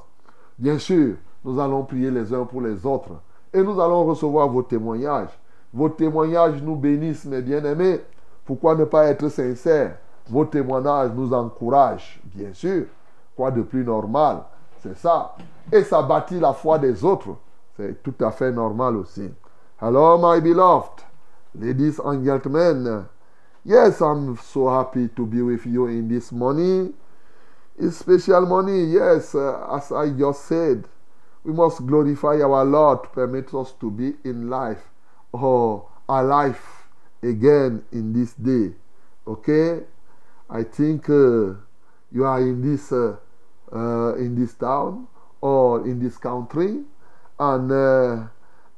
Bien 0.59 0.79
sûr, 0.79 1.17
nous 1.45 1.61
allons 1.61 1.85
prier 1.85 2.11
les 2.11 2.33
uns 2.33 2.45
pour 2.45 2.61
les 2.61 2.85
autres. 2.87 3.13
Et 3.53 3.63
nous 3.63 3.81
allons 3.81 4.05
recevoir 4.05 4.49
vos 4.49 4.63
témoignages. 4.63 5.39
Vos 5.73 5.89
témoignages 5.89 6.63
nous 6.63 6.77
bénissent, 6.77 7.25
mes 7.25 7.43
bien-aimés. 7.43 8.01
Pourquoi 8.45 8.75
ne 8.75 8.85
pas 8.85 9.07
être 9.07 9.29
sincère 9.29 9.99
Vos 10.29 10.45
témoignages 10.45 11.13
nous 11.15 11.33
encouragent, 11.33 12.21
bien 12.25 12.53
sûr. 12.53 12.87
Quoi 13.37 13.51
de 13.51 13.63
plus 13.63 13.85
normal? 13.85 14.43
C'est 14.83 14.97
ça. 14.97 15.35
Et 15.71 15.83
ça 15.83 16.03
bâtit 16.03 16.41
la 16.41 16.53
foi 16.53 16.79
des 16.79 17.05
autres. 17.05 17.37
C'est 17.77 18.03
tout 18.03 18.15
à 18.21 18.31
fait 18.31 18.53
normal 18.53 18.97
aussi. 18.97 19.31
Hello, 19.81 20.19
my 20.19 20.41
beloved, 20.41 21.05
ladies 21.55 21.99
and 22.01 22.23
gentlemen. 22.23 23.09
Yes, 23.65 24.03
I'm 24.03 24.37
so 24.37 24.69
happy 24.69 25.09
to 25.17 25.25
be 25.25 25.41
with 25.41 25.65
you 25.65 25.87
in 25.87 26.07
this 26.07 26.33
morning. 26.33 26.93
It's 27.79 27.97
special 27.97 28.45
morning, 28.45 28.91
yes, 28.91 29.35
uh, 29.35 29.75
as 29.75 29.91
I 29.91 30.11
just 30.11 30.45
said. 30.45 30.87
We 31.45 31.55
must 31.55 31.87
glorify 31.87 32.43
our 32.43 32.63
Lord 32.63 33.05
to 33.05 33.09
permit 33.09 33.55
us 33.55 33.73
to 33.81 33.91
be 33.91 34.17
in 34.23 34.51
life 34.51 34.83
or 35.33 35.89
alive 36.11 36.61
again 37.23 37.83
in 37.91 38.13
this 38.13 38.35
day. 38.35 38.75
Okay? 39.27 39.81
I 40.51 40.63
think 40.65 41.09
uh, 41.09 41.57
you 42.13 42.27
are 42.27 42.41
in 42.43 42.61
this 42.61 42.93
uh, 42.93 43.17
uh, 43.73 44.15
in 44.17 44.35
this 44.39 44.53
town 44.53 45.09
or 45.41 45.89
in 45.89 46.05
this 46.05 46.19
country, 46.19 46.83
and 47.39 48.29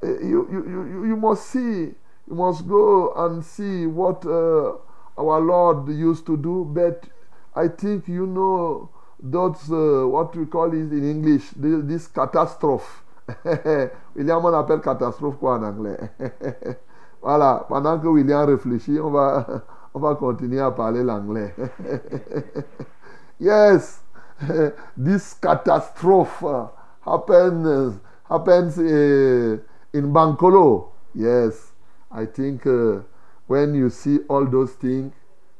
you, 0.03 0.47
you, 0.51 0.65
you, 0.67 1.05
you 1.07 1.15
must 1.15 1.47
see, 1.47 1.93
you 2.27 2.35
must 2.35 2.67
go 2.67 3.13
and 3.13 3.43
see 3.43 3.85
what 3.85 4.25
uh, 4.25 4.73
our 5.17 5.39
Lord 5.39 5.89
used 5.89 6.25
to 6.25 6.37
do. 6.37 6.65
But 6.65 7.05
I 7.55 7.67
think 7.67 8.07
you 8.07 8.25
know 8.25 8.89
those, 9.19 9.71
uh, 9.71 10.07
what 10.07 10.35
we 10.35 10.45
call 10.45 10.73
it 10.73 10.91
in 10.91 11.09
English, 11.09 11.49
this, 11.55 11.83
this 11.83 12.07
catastrophe. 12.07 13.01
William 14.15 14.43
on 14.45 14.53
appelle 14.53 14.81
catastrophe 14.81 15.37
quoi 15.39 15.57
en 15.57 15.63
anglais? 15.63 15.97
Voilà, 17.23 17.65
pendant 17.69 17.97
que 17.99 18.07
William 18.07 18.45
réfléchit, 18.45 18.99
on 18.99 19.09
va, 19.09 19.45
on 19.93 19.99
va 19.99 20.15
continuer 20.15 20.59
à 20.59 20.71
parler 20.71 21.03
l'anglais. 21.03 21.55
yes, 23.39 24.03
this 24.97 25.33
catastrophe 25.35 26.43
happens, 27.05 27.93
happens 28.29 28.77
uh, 28.77 29.57
in 29.93 30.11
Bankolo. 30.11 30.89
Yes, 31.13 31.73
I 32.11 32.25
think 32.25 32.65
uh, 32.65 33.01
when 33.47 33.75
you 33.75 33.89
see 33.89 34.19
all 34.27 34.45
those 34.45 34.73
things, 34.73 35.13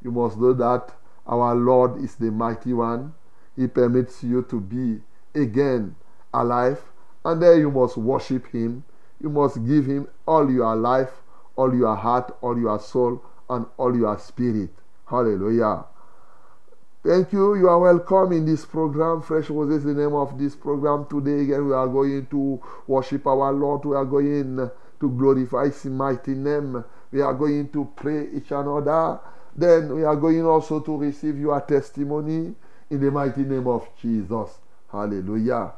you 0.04 0.12
must 0.12 0.38
know 0.38 0.54
that 0.54 0.94
our 1.28 1.56
Lord 1.56 2.04
is 2.04 2.16
the 2.16 2.32
mighty 2.32 2.74
one. 2.74 3.14
He 3.56 3.68
permits 3.68 4.24
you 4.24 4.42
to 4.50 4.60
be 4.60 5.02
again 5.40 5.96
alive, 6.34 6.84
and 7.24 7.42
then 7.42 7.60
you 7.60 7.72
must 7.72 7.98
worship 7.98 8.48
Him. 8.48 8.84
You 9.22 9.30
must 9.30 9.64
give 9.66 9.86
Him 9.86 10.08
all 10.28 10.52
your 10.52 10.76
life, 10.76 11.22
all 11.56 11.74
your 11.74 11.96
heart, 11.96 12.36
all 12.42 12.60
your 12.60 12.80
soul, 12.80 13.24
and 13.50 13.66
all 13.78 13.96
your 13.96 14.18
spirit. 14.18 14.72
Hallelujah. 15.06 15.86
Thank 17.06 17.34
you. 17.34 17.56
You 17.56 17.68
are 17.68 17.80
welcome 17.80 18.32
in 18.32 18.46
this 18.46 18.66
program. 18.66 19.22
Fresh 19.22 19.50
Roses 19.50 19.84
the 19.84 19.94
name 19.94 20.14
of 20.14 20.40
this 20.40 20.56
program. 20.56 21.06
Today 21.10 21.42
again, 21.42 21.68
we 21.68 21.74
are 21.74 21.88
going 21.88 22.26
to 22.28 22.62
worship 22.88 23.28
our 23.28 23.52
Lord. 23.52 23.84
We 23.84 23.94
are 23.98 24.06
going 24.06 24.56
to 25.02 25.10
glorify 25.10 25.66
His 25.66 25.84
mighty 25.84 26.32
name. 26.32 26.82
We 27.12 27.20
are 27.20 27.34
going 27.34 27.68
to 27.74 27.92
pray 27.98 28.30
each 28.34 28.52
another. 28.52 29.20
Then 29.54 29.94
we 29.96 30.06
are 30.06 30.16
going 30.16 30.46
also 30.46 30.80
to 30.80 30.96
receive 30.96 31.38
your 31.38 31.60
testimony 31.60 32.56
in 32.90 33.02
the 33.02 33.12
mighty 33.12 33.42
name 33.42 33.68
of 33.68 33.86
Jesus. 34.02 34.60
Hallelujah. 34.90 35.74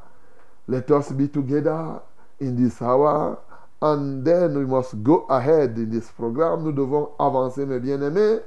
Let 0.68 0.92
us 0.92 1.12
be 1.12 1.28
together 1.28 2.02
in 2.40 2.64
this 2.64 2.80
hour. 2.84 3.40
And 3.82 4.24
then 4.24 4.60
we 4.60 4.66
must 4.68 5.02
go 5.02 5.26
ahead 5.26 5.76
in 5.78 5.90
this 5.90 6.08
program. 6.12 6.66
Nous 6.66 6.72
devons 6.72 7.10
avancer, 7.20 7.66
mes 7.66 7.80
bien-aimés. 7.80 8.42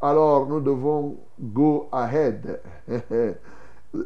Alors, 0.00 0.46
nous 0.46 0.60
devons 0.60 1.16
go 1.38 1.88
ahead. 1.92 2.60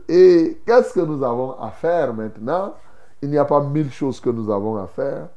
Et 0.09 0.61
qu'est-ce 0.67 0.95
que 0.95 1.01
nous 1.01 1.23
avons 1.23 1.53
à 1.61 1.71
faire 1.71 2.15
maintenant? 2.15 2.75
Il 3.23 3.31
n'y 3.31 3.39
a 3.39 3.45
pas 3.45 3.61
mille 3.61 3.93
choses 3.93 4.21
que 4.21 4.31
nous 4.31 4.51
avons 4.51 4.77
à 4.77 4.87
faire. 4.87 5.29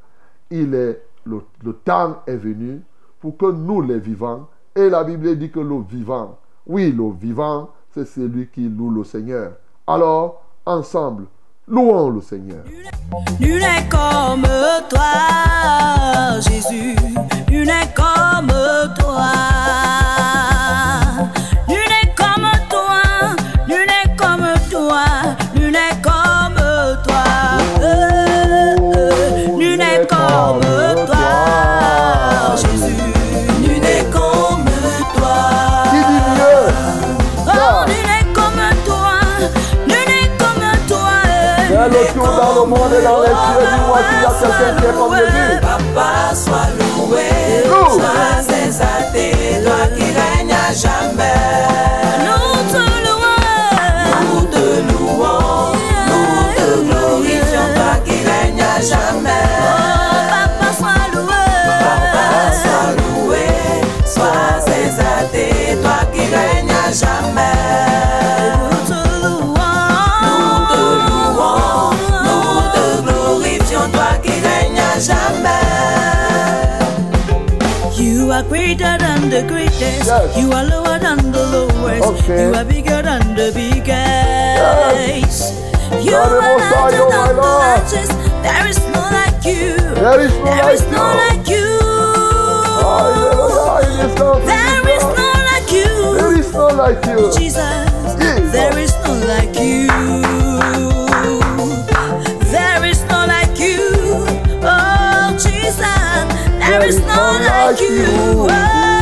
Il 0.50 0.74
est, 0.74 1.02
le, 1.24 1.42
le 1.62 1.72
temps 1.74 2.16
est 2.26 2.36
venu 2.36 2.82
pour 3.20 3.36
que 3.36 3.50
nous, 3.50 3.82
les 3.82 3.98
vivants, 3.98 4.48
et 4.74 4.88
la 4.88 5.04
Bible 5.04 5.36
dit 5.36 5.50
que 5.50 5.60
le 5.60 5.80
vivant, 5.80 6.38
oui, 6.66 6.92
le 6.92 7.10
vivant, 7.12 7.70
c'est 7.92 8.06
celui 8.06 8.48
qui 8.48 8.68
loue 8.68 8.90
le 8.90 9.04
Seigneur. 9.04 9.52
Alors, 9.86 10.42
ensemble, 10.64 11.24
louons 11.66 12.10
le 12.10 12.20
Seigneur. 12.20 12.64
Nul 13.40 13.60
n'est 13.60 13.88
comme 13.88 14.42
toi, 14.88 16.40
Jésus. 16.40 16.94
Nul 17.50 17.66
n'est 17.66 17.92
comme 17.94 18.52
toi. 18.98 19.58
on 42.88 42.94
est 42.94 43.02
dans 43.02 43.20
les 43.20 43.28
cieux, 43.28 43.66
dis-moi 43.72 43.98
s'il 44.08 44.20
y 44.20 44.24
a 44.24 44.56
quelqu'un 44.58 44.80
qui 44.80 44.86
est 44.86 44.92
comme 44.98 45.16
Jésus. 45.16 45.60
Papa, 45.60 46.34
sois 46.34 46.68
loué. 46.78 47.28
Loué. 47.66 48.27
The 79.42 79.46
greatest. 79.48 79.80
Yes. 79.80 80.36
You 80.36 80.50
are 80.52 80.64
lower 80.64 80.98
than 80.98 81.30
the 81.30 81.44
lowest. 81.46 82.04
Okay. 82.24 82.48
You 82.48 82.54
are 82.54 82.64
bigger 82.64 83.02
than 83.02 83.34
the 83.36 83.52
biggest. 83.54 83.92
You 86.04 86.14
are 86.14 86.28
the 86.30 86.40
Most 86.42 86.64
High, 86.64 86.80
larger 86.80 87.06
than 87.10 87.36
the 87.36 87.42
largest. 87.42 88.12
There 88.42 88.66
is 88.66 88.78
no 88.94 89.00
like 89.18 89.44
you. 89.44 89.76
There 89.94 90.20
is 90.20 90.32
no 90.38 90.44
There 90.44 90.64
like 90.64 90.74
is 90.74 90.82
no 90.90 90.90
you. 90.90 91.18
like 91.22 91.48
you. 91.48 91.68
Hallelujah. 92.82 93.86
In 93.86 93.94
this 94.02 94.14
country, 94.18 94.46
There 94.50 94.86
is 94.96 95.04
no 95.18 95.28
like 95.50 95.70
you. 95.78 95.92
There 96.18 96.34
is 96.38 96.50
no 96.52 96.66
like 96.82 97.04
you. 97.06 97.20
Jesus, 97.38 97.86
Jesus. 98.18 98.52
there 98.52 98.78
is 98.78 98.92
no 99.04 99.12
like 99.30 99.54
you. 99.54 99.86
There 102.50 102.84
is 102.84 103.00
no 103.06 103.18
like 103.30 103.54
you. 107.80 108.97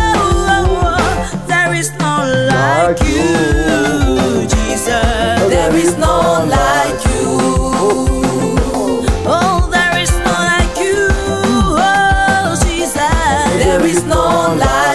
Like 2.46 3.00
you. 3.00 4.46
Jesus, 4.48 5.48
there 5.52 5.74
is 5.74 5.96
no 5.98 6.44
like 6.48 7.04
you. 7.10 7.26
Oh, 9.28 9.68
there 9.70 9.98
is 9.98 10.12
no 10.26 10.32
like 10.52 10.76
you. 10.78 11.08
Oh, 11.10 12.56
Jesus, 12.64 12.98
there 13.62 13.84
is 13.84 14.04
no 14.04 14.54
like 14.58 14.85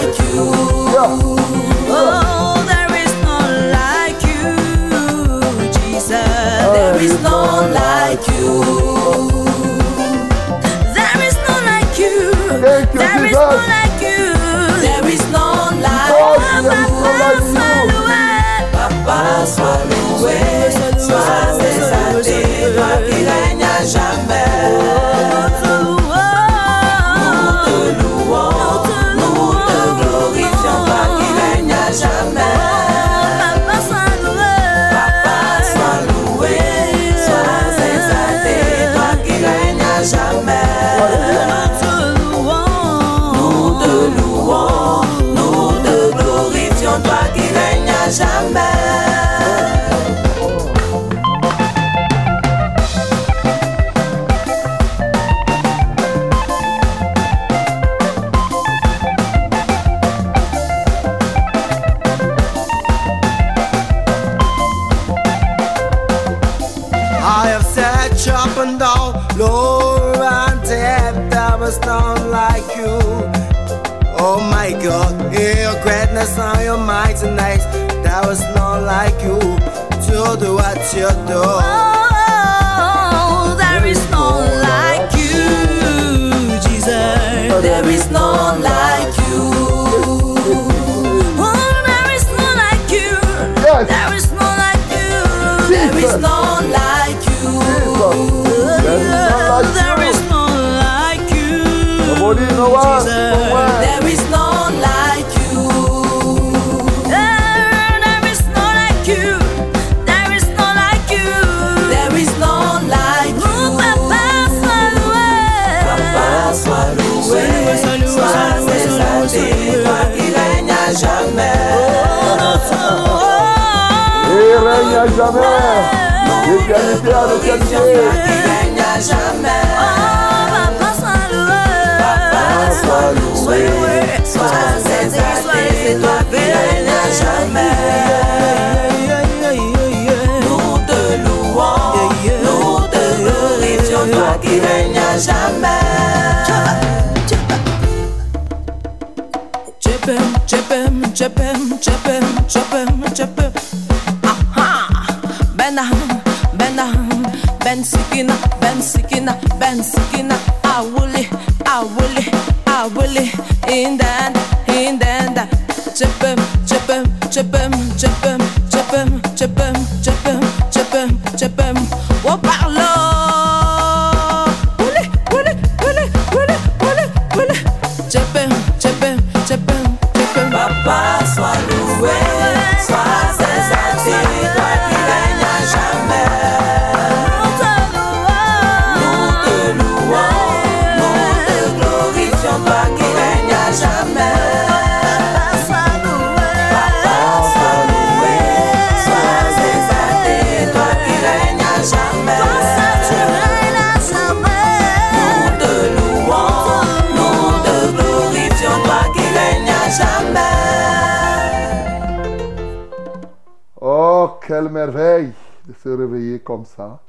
quelle 214.61 214.71
merveille 214.71 215.33
de 215.67 215.73
se 215.73 215.89
réveiller 215.89 216.39
comme 216.39 216.65
ça. 216.65 216.99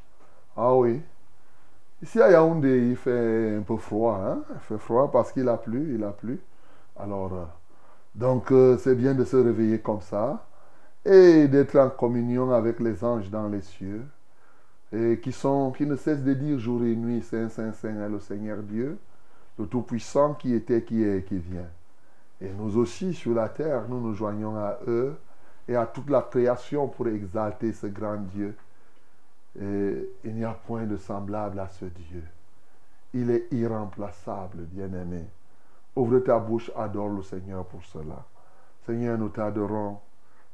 Ah 0.56 0.74
oui. 0.74 1.02
Ici 2.02 2.20
à 2.20 2.30
Yaoundé, 2.30 2.88
il 2.88 2.96
fait 2.96 3.56
un 3.56 3.62
peu 3.62 3.76
froid. 3.76 4.18
Hein? 4.24 4.42
Il 4.54 4.60
fait 4.60 4.78
froid 4.78 5.10
parce 5.10 5.32
qu'il 5.32 5.48
a 5.48 5.56
plu, 5.56 5.94
il 5.94 6.02
a 6.02 6.12
plu. 6.12 6.40
Alors, 6.98 7.32
euh, 7.34 7.44
donc 8.14 8.50
euh, 8.52 8.78
c'est 8.78 8.94
bien 8.94 9.14
de 9.14 9.24
se 9.24 9.36
réveiller 9.36 9.80
comme 9.80 10.00
ça 10.00 10.46
et 11.04 11.46
d'être 11.48 11.76
en 11.78 11.90
communion 11.90 12.52
avec 12.52 12.80
les 12.80 13.04
anges 13.04 13.28
dans 13.28 13.48
les 13.48 13.60
cieux 13.60 14.02
et 14.92 15.18
qui, 15.22 15.32
sont, 15.32 15.72
qui 15.72 15.84
ne 15.84 15.96
cessent 15.96 16.22
de 16.22 16.34
dire 16.34 16.58
jour 16.58 16.82
et 16.84 16.94
nuit, 16.94 17.22
Saint, 17.22 17.48
Saint, 17.48 17.72
Saint 17.72 18.00
est 18.00 18.08
le 18.08 18.20
Seigneur 18.20 18.58
Dieu, 18.58 18.98
le 19.58 19.66
Tout-Puissant 19.66 20.34
qui 20.34 20.54
était, 20.54 20.82
qui 20.82 21.02
est 21.02 21.18
et 21.18 21.22
qui 21.22 21.38
vient. 21.38 21.68
Et 22.40 22.50
nous 22.50 22.76
aussi, 22.78 23.14
sur 23.14 23.34
la 23.34 23.48
terre, 23.48 23.84
nous 23.88 24.00
nous 24.00 24.14
joignons 24.14 24.56
à 24.56 24.78
eux 24.86 25.16
et 25.68 25.76
à 25.76 25.86
toute 25.86 26.10
la 26.10 26.22
création 26.22 26.88
pour 26.88 27.08
exalter 27.08 27.72
ce 27.72 27.86
grand 27.86 28.16
Dieu. 28.16 28.56
Il 29.54 30.34
n'y 30.34 30.44
a 30.44 30.52
point 30.52 30.84
de 30.84 30.96
semblable 30.96 31.60
à 31.60 31.68
ce 31.68 31.84
Dieu. 31.84 32.24
Il 33.14 33.30
est 33.30 33.52
irremplaçable, 33.52 34.62
bien-aimé. 34.62 35.24
Ouvre 35.94 36.20
ta 36.20 36.38
bouche, 36.38 36.70
adore 36.74 37.10
le 37.10 37.22
Seigneur 37.22 37.66
pour 37.66 37.84
cela. 37.84 38.24
Seigneur, 38.86 39.18
nous 39.18 39.28
t'adorons 39.28 40.00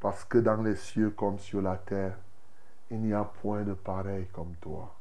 parce 0.00 0.24
que 0.24 0.38
dans 0.38 0.60
les 0.62 0.76
cieux 0.76 1.10
comme 1.10 1.38
sur 1.38 1.62
la 1.62 1.76
terre, 1.76 2.16
il 2.90 3.00
n'y 3.00 3.12
a 3.12 3.22
point 3.24 3.62
de 3.62 3.74
pareil 3.74 4.26
comme 4.32 4.54
toi. 4.60 4.94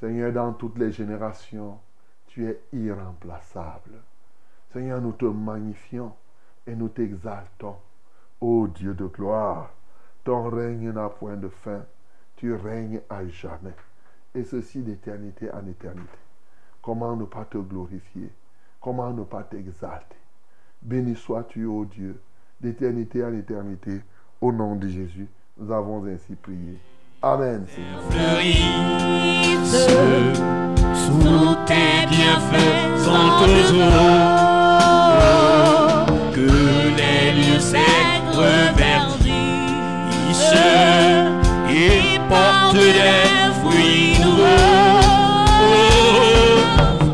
Seigneur, 0.00 0.32
dans 0.32 0.52
toutes 0.54 0.78
les 0.78 0.90
générations, 0.90 1.78
tu 2.26 2.46
es 2.46 2.60
irremplaçable. 2.72 4.00
Seigneur, 4.72 5.00
nous 5.00 5.12
te 5.12 5.26
magnifions 5.26 6.14
et 6.66 6.74
nous 6.74 6.88
t'exaltons. 6.88 7.76
Ô 8.42 8.66
Dieu 8.66 8.92
de 8.92 9.06
gloire, 9.06 9.70
ton 10.24 10.50
règne 10.50 10.90
n'a 10.90 11.08
point 11.08 11.36
de 11.36 11.48
fin. 11.48 11.84
Tu 12.34 12.52
règnes 12.52 13.00
à 13.08 13.24
jamais. 13.28 13.76
Et 14.34 14.42
ceci 14.42 14.80
d'éternité 14.80 15.48
en 15.52 15.64
éternité. 15.68 16.18
Comment 16.82 17.14
ne 17.14 17.24
pas 17.24 17.44
te 17.44 17.58
glorifier? 17.58 18.32
Comment 18.80 19.12
ne 19.12 19.22
pas 19.22 19.44
t'exalter? 19.44 20.16
Béni 20.82 21.14
sois-tu, 21.14 21.66
ô 21.66 21.84
Dieu, 21.84 22.20
d'éternité 22.60 23.24
en 23.24 23.32
éternité. 23.32 24.00
Au 24.40 24.50
nom 24.50 24.74
de 24.74 24.88
Jésus, 24.88 25.28
nous 25.56 25.70
avons 25.70 26.04
ainsi 26.06 26.34
prié. 26.34 26.80
Amen. 27.22 27.64
Sous 30.94 31.54
tes 31.64 32.06
bienfaits 32.10 32.82
portent 42.72 42.84
des 42.84 43.52
fruits 43.60 44.18
nouveaux. 44.20 44.46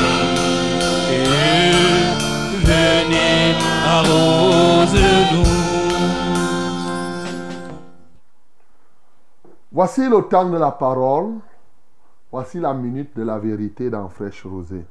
venez 2.64 3.56
arrose-nous. 3.88 5.52
Voici 9.74 10.02
le 10.02 10.22
temps 10.30 10.50
de 10.50 10.58
la 10.58 10.72
parole. 10.72 11.40
Voici 12.32 12.60
la 12.60 12.74
minute 12.74 13.16
de 13.16 13.24
la 13.24 13.38
vérité 13.38 13.90
dans 13.90 14.08
Fraîche 14.08 14.46
Rosée. 14.46 14.86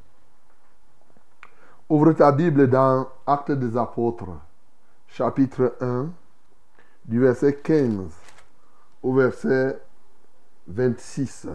Ouvre 1.89 2.13
ta 2.13 2.31
Bible 2.33 2.69
dans 2.69 3.09
Actes 3.27 3.53
des 3.53 3.77
Apôtres, 3.77 4.39
chapitre 5.09 5.75
1, 5.81 6.11
du 7.07 7.19
verset 7.19 7.55
15 7.55 8.13
au 9.03 9.15
verset 9.15 9.81
26. 10.69 11.49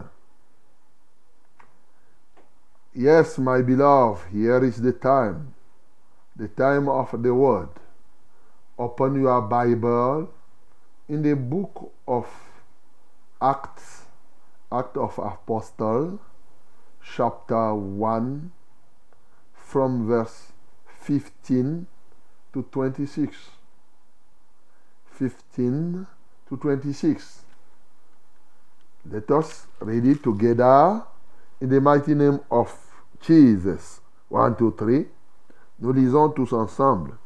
Yes, 2.95 3.37
my 3.37 3.61
beloved, 3.61 4.21
here 4.33 4.63
is 4.65 4.81
the 4.81 4.91
time, 4.91 5.53
the 6.35 6.47
time 6.47 6.89
of 6.89 7.11
the 7.21 7.31
word. 7.31 7.69
Open 8.77 9.21
your 9.21 9.41
Bible 9.41 10.29
in 11.07 11.21
the 11.21 11.35
book 11.35 11.91
of 12.07 12.25
Acts, 13.39 13.94
Act 14.77 14.97
of 14.97 15.17
Apostle, 15.19 16.19
chapter 17.01 17.73
1, 17.73 18.51
from 19.53 20.05
verse 20.05 20.51
15 20.99 21.88
to 22.51 22.63
26. 22.63 23.51
15 25.11 26.05
to 26.49 26.57
26. 26.57 27.45
Let 29.09 29.31
us 29.31 29.67
read 29.79 30.05
it 30.05 30.21
together 30.21 31.03
in 31.61 31.69
the 31.69 31.79
mighty 31.79 32.13
name 32.13 32.41
of 32.51 32.75
Jesus. 33.21 34.01
1, 34.27 34.57
2, 34.57 34.71
3. 34.77 35.05
Nous 35.79 35.93
lisons 35.93 36.33
tous 36.33 36.51
ensemble. 36.51 37.17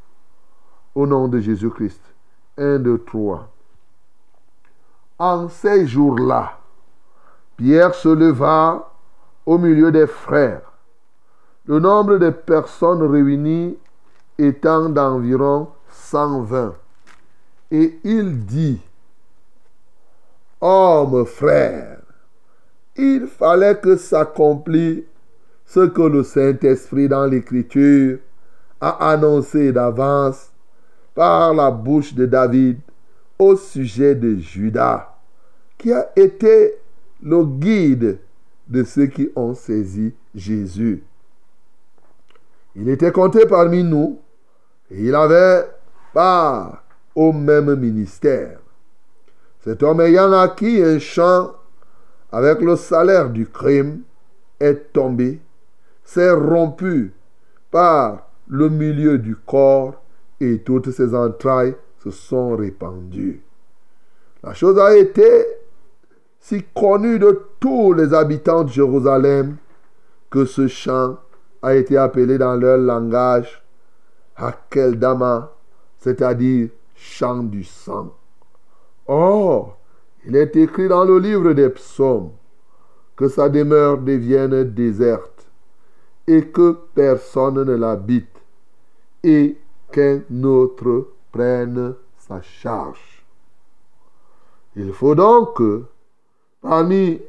Au 0.93 1.07
nom 1.07 1.27
de 1.27 1.39
Jésus-Christ. 1.39 2.01
1, 2.59 2.77
2, 2.77 2.99
3. 3.05 3.49
En 5.17 5.49
ces 5.49 5.87
jours-là, 5.87 6.58
Pierre 7.59 7.93
se 7.93 8.07
leva 8.07 8.89
au 9.45 9.57
milieu 9.57 9.91
des 9.91 10.07
frères. 10.07 10.61
Le 11.65 11.81
nombre 11.81 12.15
de 12.15 12.29
personnes 12.29 13.03
réunies 13.03 13.77
étant 14.37 14.87
d'environ 14.87 15.67
120. 15.91 16.73
Et 17.71 17.99
il 18.05 18.45
dit, 18.45 18.79
Hommes 20.61 21.25
frères, 21.25 21.99
il 22.95 23.27
fallait 23.27 23.77
que 23.77 23.97
s'accomplisse 23.97 25.03
ce 25.65 25.81
que 25.81 26.01
le 26.01 26.23
Saint-Esprit 26.23 27.09
dans 27.09 27.25
l'Écriture 27.25 28.19
a 28.79 29.11
annoncé 29.11 29.73
d'avance 29.73 30.49
par 31.13 31.53
la 31.53 31.71
bouche 31.71 32.13
de 32.13 32.25
David 32.25 32.79
au 33.37 33.57
sujet 33.57 34.15
de 34.15 34.37
Judas, 34.37 35.09
qui 35.77 35.91
a 35.91 36.09
été 36.15 36.78
le 37.21 37.43
guide 37.43 38.19
de 38.67 38.83
ceux 38.83 39.07
qui 39.07 39.29
ont 39.35 39.53
saisi 39.53 40.13
Jésus. 40.35 41.03
Il 42.75 42.87
était 42.89 43.11
compté 43.11 43.45
parmi 43.45 43.83
nous 43.83 44.19
et 44.91 45.05
il 45.05 45.15
avait 45.15 45.65
part 46.13 46.83
au 47.15 47.33
même 47.33 47.75
ministère. 47.75 48.59
Cet 49.61 49.83
homme 49.83 50.01
ayant 50.01 50.31
acquis 50.31 50.81
un 50.81 50.99
champ 50.99 51.53
avec 52.31 52.61
le 52.61 52.75
salaire 52.75 53.29
du 53.29 53.47
crime 53.47 54.01
est 54.59 54.93
tombé, 54.93 55.39
s'est 56.03 56.31
rompu 56.31 57.13
par 57.71 58.29
le 58.47 58.69
milieu 58.69 59.17
du 59.17 59.35
corps 59.35 60.01
et 60.39 60.59
toutes 60.59 60.91
ses 60.91 61.13
entrailles 61.13 61.75
se 62.03 62.11
sont 62.11 62.55
répandues. 62.55 63.41
La 64.43 64.53
chose 64.53 64.79
a 64.79 64.95
été 64.95 65.45
si 66.39 66.63
connue 66.73 67.19
de 67.19 67.47
tous 67.59 67.93
les 67.93 68.13
habitants 68.13 68.63
de 68.63 68.69
Jérusalem 68.69 69.57
que 70.29 70.45
ce 70.45 70.67
chant 70.67 71.17
a 71.61 71.75
été 71.75 71.97
appelé 71.97 72.37
dans 72.37 72.55
leur 72.55 72.77
langage 72.77 73.63
Hakeldama, 74.37 75.51
c'est-à-dire 75.97 76.69
chant 76.95 77.43
du 77.43 77.63
sang. 77.63 78.13
Or, 79.07 79.77
il 80.25 80.35
est 80.35 80.55
écrit 80.55 80.87
dans 80.87 81.03
le 81.03 81.19
livre 81.19 81.53
des 81.53 81.69
psaumes 81.69 82.31
que 83.15 83.27
sa 83.27 83.49
demeure 83.49 83.97
devienne 83.97 84.63
déserte 84.63 85.47
et 86.27 86.47
que 86.47 86.77
personne 86.93 87.63
ne 87.63 87.75
l'habite 87.75 88.29
et 89.23 89.57
qu'un 89.91 90.21
autre 90.43 91.07
prenne 91.31 91.95
sa 92.17 92.41
charge. 92.41 93.25
Il 94.75 94.93
faut 94.93 95.15
donc 95.15 95.57
que 95.57 95.83
parmi 96.61 97.21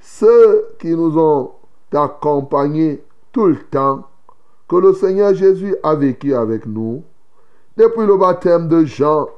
ceux 0.00 0.68
qui 0.78 0.90
nous 0.90 1.18
ont 1.18 1.52
accompagnés 1.92 3.02
tout 3.32 3.46
le 3.46 3.58
temps 3.58 4.08
que 4.68 4.76
le 4.76 4.94
Seigneur 4.94 5.34
Jésus 5.34 5.76
a 5.82 5.94
vécu 5.94 6.34
avec 6.34 6.66
nous, 6.66 7.04
depuis 7.76 8.06
le 8.06 8.16
baptême 8.16 8.68
de 8.68 8.84
Jean 8.84 9.28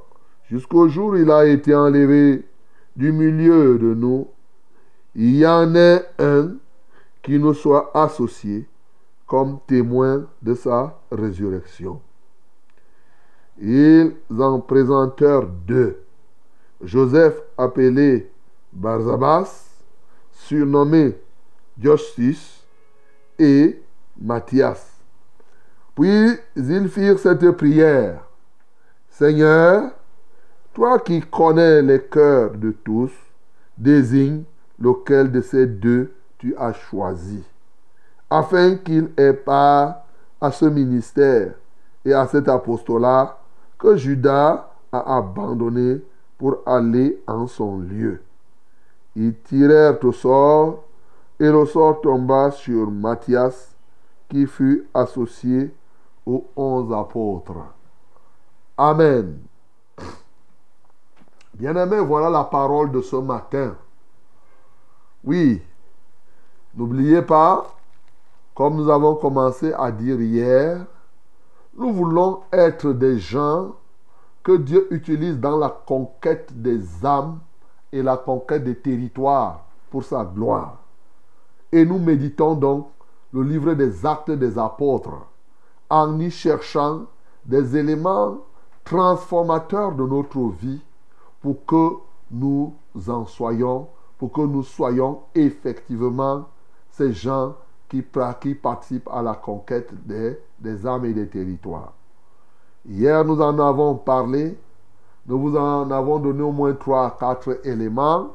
jusqu'au 0.49 0.89
jour 0.89 1.11
où 1.11 1.17
il 1.17 1.31
a 1.31 1.47
été 1.47 1.75
enlevé 1.75 2.45
du 2.95 3.13
milieu 3.13 3.79
de 3.79 3.95
nous, 3.95 4.29
il 5.15 5.37
y 5.37 5.47
en 5.47 5.75
ait 5.75 6.05
un 6.19 6.55
qui 7.23 7.39
nous 7.39 7.55
soit 7.55 7.91
associé 7.95 8.69
comme 9.27 9.59
témoin 9.67 10.27
de 10.43 10.55
sa 10.55 11.01
résurrection. 11.11 12.01
Ils 13.59 14.13
en 14.39 14.61
présentèrent 14.61 15.47
deux. 15.67 16.03
Joseph 16.83 17.43
appelé 17.57 18.31
Barzabas, 18.77 19.65
surnommé 20.33 21.17
Justice, 21.81 22.63
et 23.39 23.83
Matthias. 24.21 25.01
Puis 25.95 26.37
ils 26.57 26.89
firent 26.89 27.19
cette 27.19 27.51
prière. 27.53 28.23
Seigneur, 29.09 29.93
toi 30.75 30.99
qui 30.99 31.21
connais 31.23 31.83
les 31.83 32.03
cœurs 32.03 32.53
de 32.53 32.71
tous, 32.71 33.13
désigne 33.79 34.45
lequel 34.79 35.33
de 35.33 35.41
ces 35.41 35.67
deux 35.67 36.13
tu 36.39 36.55
as 36.57 36.75
choisi, 36.75 37.43
afin 38.29 38.77
qu'il 38.77 39.11
ait 39.17 39.33
part 39.33 40.03
à 40.41 40.51
ce 40.51 40.67
ministère 40.67 41.55
et 42.05 42.13
à 42.13 42.27
cet 42.27 42.49
apostolat 42.49 43.39
que 43.79 43.97
Judas 43.97 44.71
a 44.93 45.17
abandonné 45.17 46.03
pour 46.37 46.59
aller 46.67 47.23
en 47.27 47.47
son 47.47 47.79
lieu. 47.79 48.21
Ils 49.17 49.35
tirèrent 49.41 49.99
au 50.05 50.13
sort, 50.13 50.85
et 51.41 51.51
le 51.51 51.65
sort 51.65 52.03
tomba 52.03 52.51
sur 52.51 52.91
Matthias, 52.91 53.75
qui 54.29 54.47
fut 54.47 54.87
associé 54.93 55.75
aux 56.27 56.45
onze 56.55 56.93
apôtres. 56.93 57.65
Amen. 58.77 59.39
Bien-aimés, 61.55 62.01
voilà 62.01 62.29
la 62.29 62.45
parole 62.45 62.91
de 62.91 63.01
ce 63.01 63.17
matin. 63.17 63.75
Oui, 65.25 65.63
n'oubliez 66.75 67.23
pas, 67.23 67.75
comme 68.55 68.77
nous 68.77 68.91
avons 68.91 69.15
commencé 69.15 69.73
à 69.73 69.91
dire 69.91 70.21
hier, 70.21 70.85
nous 71.75 71.93
voulons 71.93 72.43
être 72.53 72.93
des 72.93 73.19
gens 73.19 73.73
que 74.43 74.57
Dieu 74.59 74.87
utilise 74.93 75.41
dans 75.41 75.57
la 75.57 75.71
conquête 75.71 76.51
des 76.55 77.05
âmes 77.05 77.39
et 77.97 78.03
la 78.03 78.17
conquête 78.17 78.65
des 78.65 78.77
territoires 78.77 79.65
pour 79.91 80.05
sa 80.05 80.25
gloire. 80.25 80.79
Et 81.73 81.85
nous 81.85 81.99
méditons 81.99 82.55
donc 82.55 82.89
le 83.33 83.43
livre 83.43 83.75
des 83.75 84.05
actes 84.05 84.31
des 84.31 84.59
apôtres 84.59 85.27
en 85.89 86.19
y 86.21 86.31
cherchant 86.31 87.03
des 87.45 87.77
éléments 87.77 88.39
transformateurs 88.85 89.93
de 89.93 90.07
notre 90.07 90.41
vie 90.51 90.81
pour 91.41 91.65
que 91.65 91.97
nous 92.31 92.75
en 93.09 93.25
soyons, 93.27 93.89
pour 94.19 94.33
que 94.33 94.41
nous 94.43 94.63
soyons 94.63 95.21
effectivement 95.35 96.47
ces 96.91 97.13
gens 97.13 97.55
qui, 97.89 98.03
participent 98.03 99.09
à 99.13 99.23
la 99.23 99.35
conquête 99.35 99.91
des, 100.07 100.39
des 100.59 100.87
âmes 100.87 101.05
et 101.05 101.13
des 101.13 101.29
territoires. 101.29 101.93
Hier, 102.85 103.25
nous 103.25 103.41
en 103.41 103.59
avons 103.59 103.95
parlé. 103.95 104.59
Nous 105.29 105.39
vous 105.39 105.57
en 105.57 105.91
avons 105.91 106.19
donné 106.19 106.43
au 106.43 106.53
moins 106.53 106.75
trois, 106.75 107.17
quatre 107.19 107.61
éléments. 107.67 108.35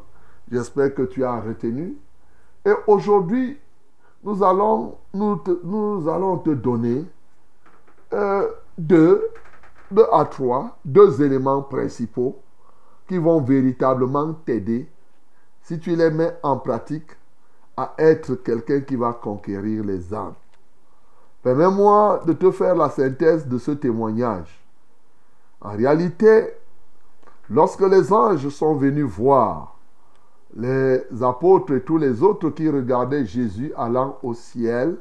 J'espère 0.51 0.93
que 0.93 1.03
tu 1.03 1.23
as 1.23 1.39
retenu. 1.39 1.97
Et 2.65 2.73
aujourd'hui, 2.87 3.57
nous 4.23 4.43
allons, 4.43 4.97
nous, 5.13 5.37
te, 5.37 5.51
allons 6.09 6.37
te 6.37 6.49
donner 6.51 7.05
euh, 8.13 8.47
deux 8.77 9.29
à 10.11 10.25
trois, 10.25 10.77
deux 10.85 11.21
éléments 11.21 11.61
principaux 11.61 12.39
qui 13.07 13.17
vont 13.17 13.41
véritablement 13.41 14.33
t'aider 14.45 14.89
si 15.63 15.79
tu 15.79 15.95
les 15.95 16.11
mets 16.11 16.37
en 16.43 16.57
pratique 16.57 17.11
à 17.77 17.93
être 17.97 18.35
quelqu'un 18.35 18.81
qui 18.81 18.95
va 18.95 19.13
conquérir 19.13 19.83
les 19.83 20.13
âmes. 20.13 20.33
Permets-moi 21.41 22.21
de 22.25 22.33
te 22.33 22.51
faire 22.51 22.75
la 22.75 22.89
synthèse 22.89 23.47
de 23.47 23.57
ce 23.57 23.71
témoignage. 23.71 24.63
En 25.61 25.71
réalité, 25.71 26.53
lorsque 27.51 27.81
les 27.81 28.11
anges 28.13 28.47
sont 28.49 28.75
venus 28.75 29.05
voir 29.05 29.75
les 30.55 31.01
apôtres 31.21 31.73
et 31.73 31.81
tous 31.81 31.97
les 31.97 32.23
autres 32.23 32.49
qui 32.49 32.69
regardaient 32.69 33.25
Jésus 33.25 33.73
allant 33.77 34.17
au 34.23 34.33
ciel, 34.33 34.97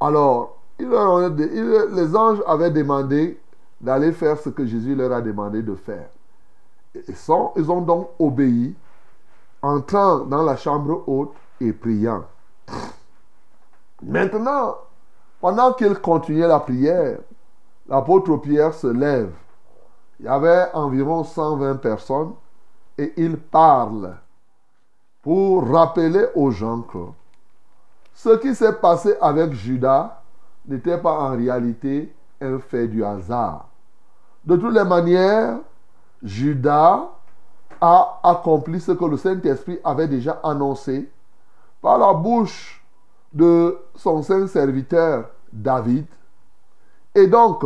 alors 0.00 0.56
les 0.78 2.16
anges 2.16 2.42
avaient 2.46 2.70
demandé 2.70 3.38
d'aller 3.80 4.12
faire 4.12 4.38
ce 4.38 4.50
que 4.50 4.64
Jésus 4.64 4.94
leur 4.94 5.12
a 5.12 5.20
demandé 5.20 5.62
de 5.62 5.74
faire. 5.74 6.08
Ils, 6.94 7.70
ont 7.70 7.80
donc 7.80 8.10
obéi, 8.18 8.74
entrant 9.62 10.20
dans 10.20 10.42
la 10.42 10.56
chambre 10.56 11.04
haute 11.06 11.32
et 11.60 11.72
priant. 11.72 12.24
Maintenant, 14.02 14.76
pendant 15.40 15.72
qu'ils 15.72 15.98
continuaient 15.98 16.48
la 16.48 16.60
prière, 16.60 17.18
l'apôtre 17.88 18.36
Pierre 18.38 18.74
se 18.74 18.86
lève. 18.86 19.32
Il 20.20 20.26
y 20.26 20.28
avait 20.28 20.68
environ 20.74 21.24
120 21.24 21.76
personnes 21.76 22.34
et 22.98 23.14
il 23.16 23.38
parle 23.38 24.16
pour 25.22 25.66
rappeler 25.66 26.26
aux 26.34 26.50
gens 26.50 26.82
que 26.82 27.06
ce 28.12 28.36
qui 28.36 28.54
s'est 28.54 28.74
passé 28.74 29.14
avec 29.18 29.54
Judas 29.54 30.20
n'était 30.66 30.98
pas 30.98 31.18
en 31.20 31.30
réalité 31.30 32.14
un 32.38 32.58
fait 32.58 32.86
du 32.86 33.02
hasard. 33.02 33.68
De 34.44 34.56
toutes 34.56 34.74
les 34.74 34.84
manières, 34.84 35.56
Judas 36.22 37.08
a 37.80 38.20
accompli 38.22 38.78
ce 38.78 38.92
que 38.92 39.04
le 39.06 39.16
Saint-Esprit 39.16 39.78
avait 39.82 40.08
déjà 40.08 40.38
annoncé 40.42 41.10
par 41.80 41.96
la 41.96 42.12
bouche 42.12 42.84
de 43.32 43.78
son 43.94 44.22
saint 44.22 44.46
serviteur 44.46 45.30
David. 45.50 46.04
Et 47.14 47.26
donc, 47.26 47.64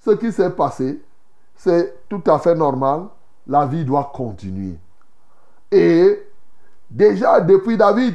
ce 0.00 0.10
qui 0.10 0.32
s'est 0.32 0.50
passé, 0.50 1.00
c'est 1.58 2.08
tout 2.08 2.22
à 2.26 2.38
fait 2.38 2.54
normal. 2.54 3.08
La 3.46 3.66
vie 3.66 3.84
doit 3.84 4.10
continuer. 4.14 4.78
Et 5.70 6.26
déjà 6.88 7.40
depuis 7.40 7.76
David, 7.76 8.14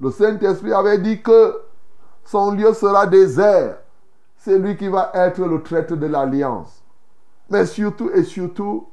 le 0.00 0.10
Saint-Esprit 0.10 0.72
avait 0.72 0.98
dit 0.98 1.22
que 1.22 1.60
son 2.24 2.52
lieu 2.52 2.72
sera 2.72 3.06
désert. 3.06 3.76
C'est 4.38 4.58
lui 4.58 4.76
qui 4.76 4.88
va 4.88 5.10
être 5.14 5.42
le 5.42 5.62
traître 5.62 5.94
de 5.94 6.06
l'alliance. 6.06 6.82
Mais 7.50 7.66
surtout 7.66 8.10
et 8.10 8.24
surtout, 8.24 8.88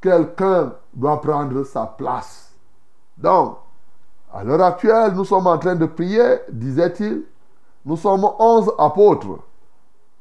quelqu'un 0.00 0.72
doit 0.94 1.20
prendre 1.20 1.64
sa 1.64 1.86
place. 1.86 2.52
Donc, 3.18 3.58
à 4.32 4.44
l'heure 4.44 4.62
actuelle, 4.62 5.12
nous 5.14 5.24
sommes 5.24 5.48
en 5.48 5.58
train 5.58 5.74
de 5.74 5.86
prier, 5.86 6.38
disait-il. 6.50 7.24
Nous 7.84 7.96
sommes 7.96 8.28
onze 8.38 8.70
apôtres. 8.78 9.40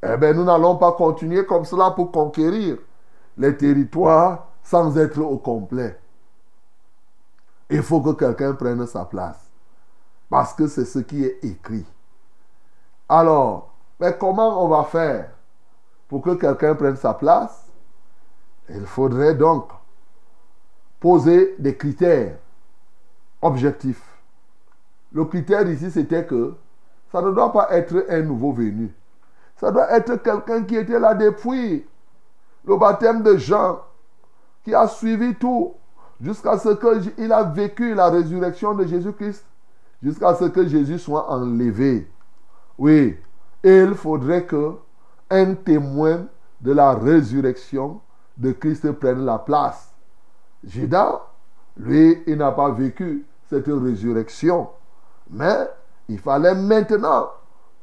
Eh 0.01 0.17
bien, 0.17 0.33
nous 0.33 0.43
n'allons 0.43 0.77
pas 0.77 0.93
continuer 0.93 1.45
comme 1.45 1.65
cela 1.65 1.91
pour 1.91 2.11
conquérir 2.11 2.77
les 3.37 3.55
territoires 3.55 4.47
sans 4.63 4.97
être 4.97 5.19
au 5.19 5.37
complet. 5.37 5.99
Il 7.69 7.83
faut 7.83 8.01
que 8.01 8.11
quelqu'un 8.11 8.53
prenne 8.53 8.85
sa 8.87 9.05
place. 9.05 9.49
Parce 10.29 10.53
que 10.53 10.67
c'est 10.67 10.85
ce 10.85 10.99
qui 10.99 11.23
est 11.23 11.43
écrit. 11.43 11.85
Alors, 13.07 13.73
mais 13.99 14.15
comment 14.17 14.63
on 14.63 14.67
va 14.67 14.83
faire 14.83 15.31
pour 16.07 16.21
que 16.21 16.35
quelqu'un 16.35 16.75
prenne 16.75 16.95
sa 16.95 17.13
place? 17.13 17.65
Il 18.69 18.85
faudrait 18.85 19.35
donc 19.35 19.69
poser 20.99 21.55
des 21.57 21.75
critères 21.75 22.37
objectifs. 23.41 24.03
Le 25.11 25.25
critère 25.25 25.67
ici, 25.67 25.89
c'était 25.89 26.25
que 26.25 26.55
ça 27.11 27.21
ne 27.21 27.31
doit 27.31 27.51
pas 27.51 27.71
être 27.71 28.05
un 28.09 28.21
nouveau 28.21 28.53
venu. 28.53 28.93
Ça 29.59 29.71
doit 29.71 29.91
être 29.91 30.15
quelqu'un 30.17 30.63
qui 30.63 30.75
était 30.75 30.99
là 30.99 31.13
depuis 31.13 31.85
le 32.65 32.77
baptême 32.77 33.23
de 33.23 33.37
Jean, 33.37 33.81
qui 34.63 34.73
a 34.73 34.87
suivi 34.87 35.35
tout 35.35 35.73
jusqu'à 36.21 36.57
ce 36.57 36.69
qu'il 36.69 37.31
a 37.31 37.43
vécu 37.43 37.93
la 37.93 38.09
résurrection 38.09 38.73
de 38.73 38.85
Jésus-Christ, 38.85 39.43
jusqu'à 40.01 40.33
ce 40.35 40.45
que 40.45 40.67
Jésus 40.67 40.99
soit 40.99 41.29
enlevé. 41.29 42.09
Oui, 42.77 43.17
et 43.63 43.81
il 43.81 43.95
faudrait 43.95 44.45
que 44.45 44.75
un 45.29 45.53
témoin 45.53 46.25
de 46.61 46.71
la 46.71 46.93
résurrection 46.93 48.01
de 48.37 48.51
Christ 48.51 48.91
prenne 48.93 49.25
la 49.25 49.37
place. 49.37 49.93
Judas, 50.63 51.21
lui, 51.77 52.23
il 52.27 52.37
n'a 52.37 52.51
pas 52.51 52.71
vécu 52.71 53.25
cette 53.49 53.67
résurrection. 53.67 54.69
Mais 55.29 55.69
il 56.07 56.19
fallait 56.19 56.55
maintenant, 56.55 57.29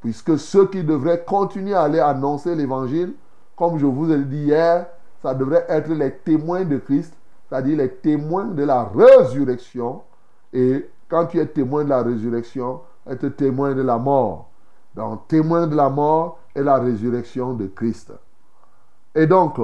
puisque 0.07 0.38
ceux 0.38 0.68
qui 0.68 0.84
devraient 0.84 1.24
continuer 1.24 1.74
à 1.74 1.82
aller 1.82 1.98
annoncer 1.98 2.54
l'évangile, 2.54 3.14
comme 3.57 3.76
je 3.76 3.86
vous 3.86 4.12
ai 4.12 4.18
dit 4.18 4.44
hier, 4.44 4.86
ça 5.20 5.34
devrait 5.34 5.66
être 5.68 5.90
les 5.90 6.12
témoins 6.12 6.64
de 6.64 6.76
Christ, 6.76 7.12
c'est-à-dire 7.48 7.78
les 7.78 7.90
témoins 7.90 8.44
de 8.44 8.62
la 8.62 8.84
résurrection. 8.84 10.02
Et 10.52 10.88
quand 11.09 11.26
tu 11.26 11.40
es 11.40 11.46
témoin 11.46 11.82
de 11.82 11.88
la 11.88 12.04
résurrection, 12.04 12.82
être 13.04 13.30
témoin 13.30 13.74
de 13.74 13.82
la 13.82 13.98
mort. 13.98 14.48
Donc, 14.94 15.26
témoin 15.26 15.66
de 15.66 15.74
la 15.74 15.90
mort 15.90 16.38
et 16.54 16.62
la 16.62 16.78
résurrection 16.78 17.54
de 17.54 17.66
Christ. 17.66 18.12
Et 19.12 19.26
donc, 19.26 19.59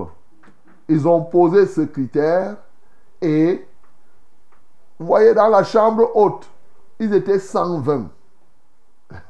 ils 0.88 1.06
ont 1.06 1.22
posé 1.22 1.66
ce 1.66 1.82
critère 1.82 2.56
et 3.20 3.64
vous 4.98 5.06
voyez 5.06 5.34
dans 5.34 5.46
la 5.46 5.62
chambre 5.62 6.10
haute, 6.16 6.50
ils 6.98 7.14
étaient 7.14 7.38
120. 7.38 8.08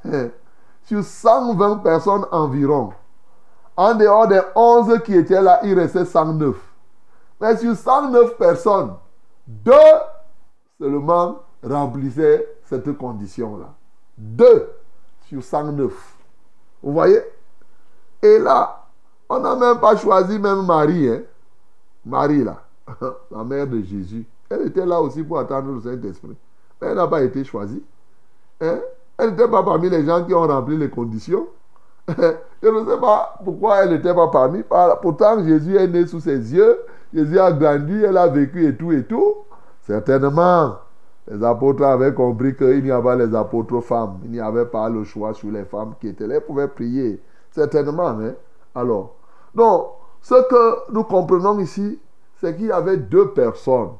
Sur 0.84 1.04
120 1.04 1.78
personnes 1.78 2.26
environ. 2.30 2.92
En 3.76 3.94
dehors 3.94 4.28
des 4.28 4.40
11 4.54 5.00
qui 5.04 5.14
étaient 5.14 5.40
là, 5.40 5.60
il 5.64 5.78
restait 5.78 6.04
109. 6.04 6.56
Mais 7.40 7.56
sur 7.56 7.74
109 7.74 8.36
personnes, 8.36 8.94
deux 9.46 9.72
seulement 10.78 11.40
remplissaient 11.62 12.46
cette 12.64 12.96
condition-là. 12.96 13.74
Deux 14.16 14.70
sur 15.26 15.42
109. 15.42 15.92
Vous 16.82 16.92
voyez? 16.92 17.20
Et 18.22 18.38
là, 18.38 18.86
on 19.28 19.38
n'a 19.38 19.56
même 19.56 19.80
pas 19.80 19.96
choisi 19.96 20.38
même 20.38 20.64
Marie. 20.66 21.08
Hein? 21.08 21.22
Marie, 22.04 22.44
là, 22.44 22.62
la 23.30 23.44
mère 23.44 23.66
de 23.66 23.80
Jésus. 23.80 24.26
Elle 24.50 24.66
était 24.66 24.84
là 24.84 25.00
aussi 25.00 25.22
pour 25.22 25.38
attendre 25.38 25.72
le 25.72 25.80
Saint-Esprit. 25.80 26.36
Mais 26.80 26.88
elle 26.88 26.96
n'a 26.96 27.08
pas 27.08 27.22
été 27.22 27.42
choisie. 27.44 27.82
Hein? 28.60 28.80
Elle 29.22 29.30
n'était 29.30 29.48
pas 29.48 29.62
parmi 29.62 29.88
les 29.88 30.04
gens 30.04 30.24
qui 30.24 30.34
ont 30.34 30.46
rempli 30.46 30.76
les 30.76 30.90
conditions. 30.90 31.46
Je 32.08 32.68
ne 32.68 32.84
sais 32.84 32.98
pas 33.00 33.38
pourquoi 33.44 33.84
elle 33.84 33.90
n'était 33.90 34.14
pas 34.14 34.28
parmi. 34.28 34.64
Pourtant, 35.00 35.44
Jésus 35.44 35.76
est 35.76 35.86
né 35.86 36.06
sous 36.06 36.18
ses 36.18 36.52
yeux. 36.52 36.78
Jésus 37.14 37.38
a 37.38 37.52
grandi, 37.52 38.02
elle 38.02 38.16
a 38.16 38.26
vécu 38.26 38.66
et 38.66 38.76
tout 38.76 38.90
et 38.90 39.04
tout. 39.04 39.34
Certainement, 39.82 40.76
les 41.30 41.44
apôtres 41.44 41.84
avaient 41.84 42.12
compris 42.12 42.56
qu'il 42.56 42.82
n'y 42.82 42.90
avait 42.90 43.02
pas 43.02 43.16
les 43.16 43.34
apôtres 43.34 43.80
femmes. 43.80 44.18
Il 44.24 44.32
n'y 44.32 44.40
avait 44.40 44.66
pas 44.66 44.88
le 44.88 45.04
choix 45.04 45.34
sur 45.34 45.50
les 45.52 45.64
femmes 45.64 45.94
qui 46.00 46.08
étaient 46.08 46.26
là. 46.26 46.36
Elles 46.36 46.44
pouvaient 46.44 46.68
prier. 46.68 47.22
Certainement. 47.52 48.08
Hein? 48.08 48.32
Alors, 48.74 49.14
donc, 49.54 49.86
ce 50.20 50.34
que 50.48 50.92
nous 50.92 51.04
comprenons 51.04 51.60
ici, 51.60 52.00
c'est 52.40 52.56
qu'il 52.56 52.66
y 52.66 52.72
avait 52.72 52.96
deux 52.96 53.30
personnes. 53.30 53.90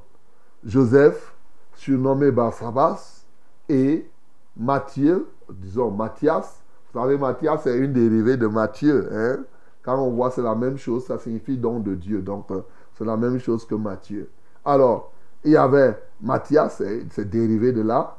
Joseph, 0.65 1.33
surnommé 1.75 2.33
Barsabas, 2.33 3.25
et 3.69 4.09
Matthieu, 4.57 5.29
disons 5.51 5.91
Matthias. 5.91 6.63
Vous 6.93 7.01
savez, 7.01 7.17
Matthias, 7.17 7.63
c'est 7.65 7.77
une 7.79 7.93
dérivée 7.93 8.37
de 8.37 8.47
Matthieu. 8.47 9.09
Hein? 9.13 9.45
Quand 9.83 9.99
on 9.99 10.11
voit 10.11 10.31
c'est 10.31 10.43
la 10.43 10.55
même 10.55 10.77
chose, 10.77 11.07
ça 11.07 11.19
signifie 11.19 11.57
don 11.57 11.81
de 11.81 11.95
Dieu. 11.95 12.23
Donc, 12.23 12.51
euh, 12.51 12.61
c'est 12.95 13.05
la 13.05 13.17
même 13.17 13.39
chose 13.39 13.65
que 13.65 13.75
Matthieu. 13.75 14.31
Alors, 14.65 15.13
il 15.45 15.53
y 15.53 15.57
avait 15.57 16.01
Matthias, 16.21 16.83
c'est 17.11 17.29
dérivé 17.29 17.73
de 17.73 17.83
là. 17.83 18.17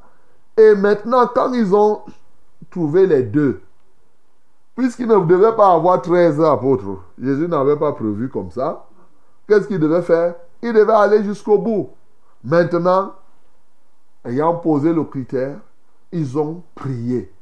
Et 0.58 0.76
maintenant, 0.76 1.28
quand 1.34 1.54
ils 1.54 1.74
ont 1.74 2.02
trouvé 2.70 3.08
les 3.08 3.24
deux, 3.24 3.62
puisqu'ils 4.76 5.08
ne 5.08 5.26
devaient 5.26 5.56
pas 5.56 5.74
avoir 5.74 6.02
13 6.02 6.42
apôtres, 6.42 7.02
Jésus 7.22 7.48
n'avait 7.48 7.78
pas 7.78 7.94
prévu 7.94 8.30
comme 8.30 8.52
ça, 8.52 8.86
qu'est-ce 9.48 9.68
qu'il 9.68 9.80
devait 9.80 10.02
faire? 10.02 10.36
Il 10.62 10.74
devait 10.74 10.94
aller 10.94 11.24
jusqu'au 11.24 11.58
bout. 11.58 11.92
Maintenant, 12.44 13.14
ayant 14.26 14.56
posé 14.56 14.94
le 14.94 15.04
critère, 15.04 15.58
ils 16.14 16.38
ont 16.38 16.64
prié. 16.76 17.34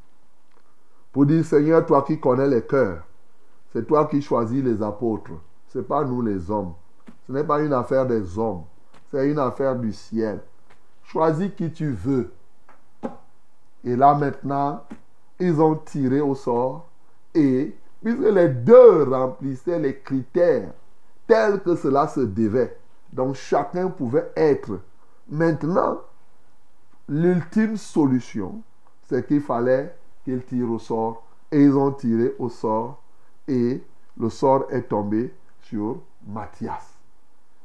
Pour 1.12 1.26
dire, 1.26 1.46
Seigneur, 1.46 1.86
toi 1.86 2.04
qui 2.04 2.20
connais 2.20 2.48
les 2.48 2.62
cœurs, 2.62 3.04
c'est 3.74 3.86
toi 3.86 4.06
qui 4.06 4.22
choisis 4.22 4.64
les 4.64 4.82
apôtres. 4.82 5.32
Ce 5.68 5.78
n'est 5.78 5.84
pas 5.84 6.04
nous 6.06 6.22
les 6.22 6.50
hommes. 6.50 6.74
Ce 7.28 7.34
n'est 7.34 7.44
pas 7.44 7.62
une 7.62 7.74
affaire 7.74 8.08
des 8.08 8.40
hommes. 8.40 8.64
C'est 9.12 9.30
une 9.30 9.40
affaire 9.40 9.76
du 9.76 9.92
ciel. 9.92 10.40
Choisis 11.04 11.52
qui 11.56 11.70
tu 11.72 11.92
veux. 11.92 12.32
Et 13.84 13.96
là 13.96 14.16
maintenant, 14.16 14.86
ils 15.38 15.62
ont 15.62 15.76
tiré 15.76 16.22
au 16.22 16.34
sort. 16.34 16.88
Et 17.36 17.76
puisque 18.02 18.20
les 18.20 18.50
deux 18.50 19.04
remplissaient 19.04 19.80
les 19.80 20.00
critères 20.00 20.72
tels 21.28 21.60
que 21.62 21.76
cela 21.76 22.08
se 22.08 22.22
devait, 22.22 22.78
donc 23.12 23.36
chacun 23.36 23.90
pouvait 23.90 24.32
être. 24.36 24.80
Maintenant, 25.30 26.02
l'ultime 27.12 27.76
solution, 27.76 28.62
c'est 29.04 29.28
qu'il 29.28 29.42
fallait 29.42 29.94
qu'ils 30.24 30.44
tirent 30.46 30.72
au 30.72 30.80
sort. 30.80 31.24
Et 31.52 31.62
ils 31.62 31.76
ont 31.76 31.92
tiré 31.92 32.34
au 32.40 32.48
sort. 32.48 33.02
Et 33.48 33.84
le 34.18 34.30
sort 34.30 34.66
est 34.70 34.84
tombé 34.84 35.34
sur 35.60 35.98
Matthias. 36.26 36.98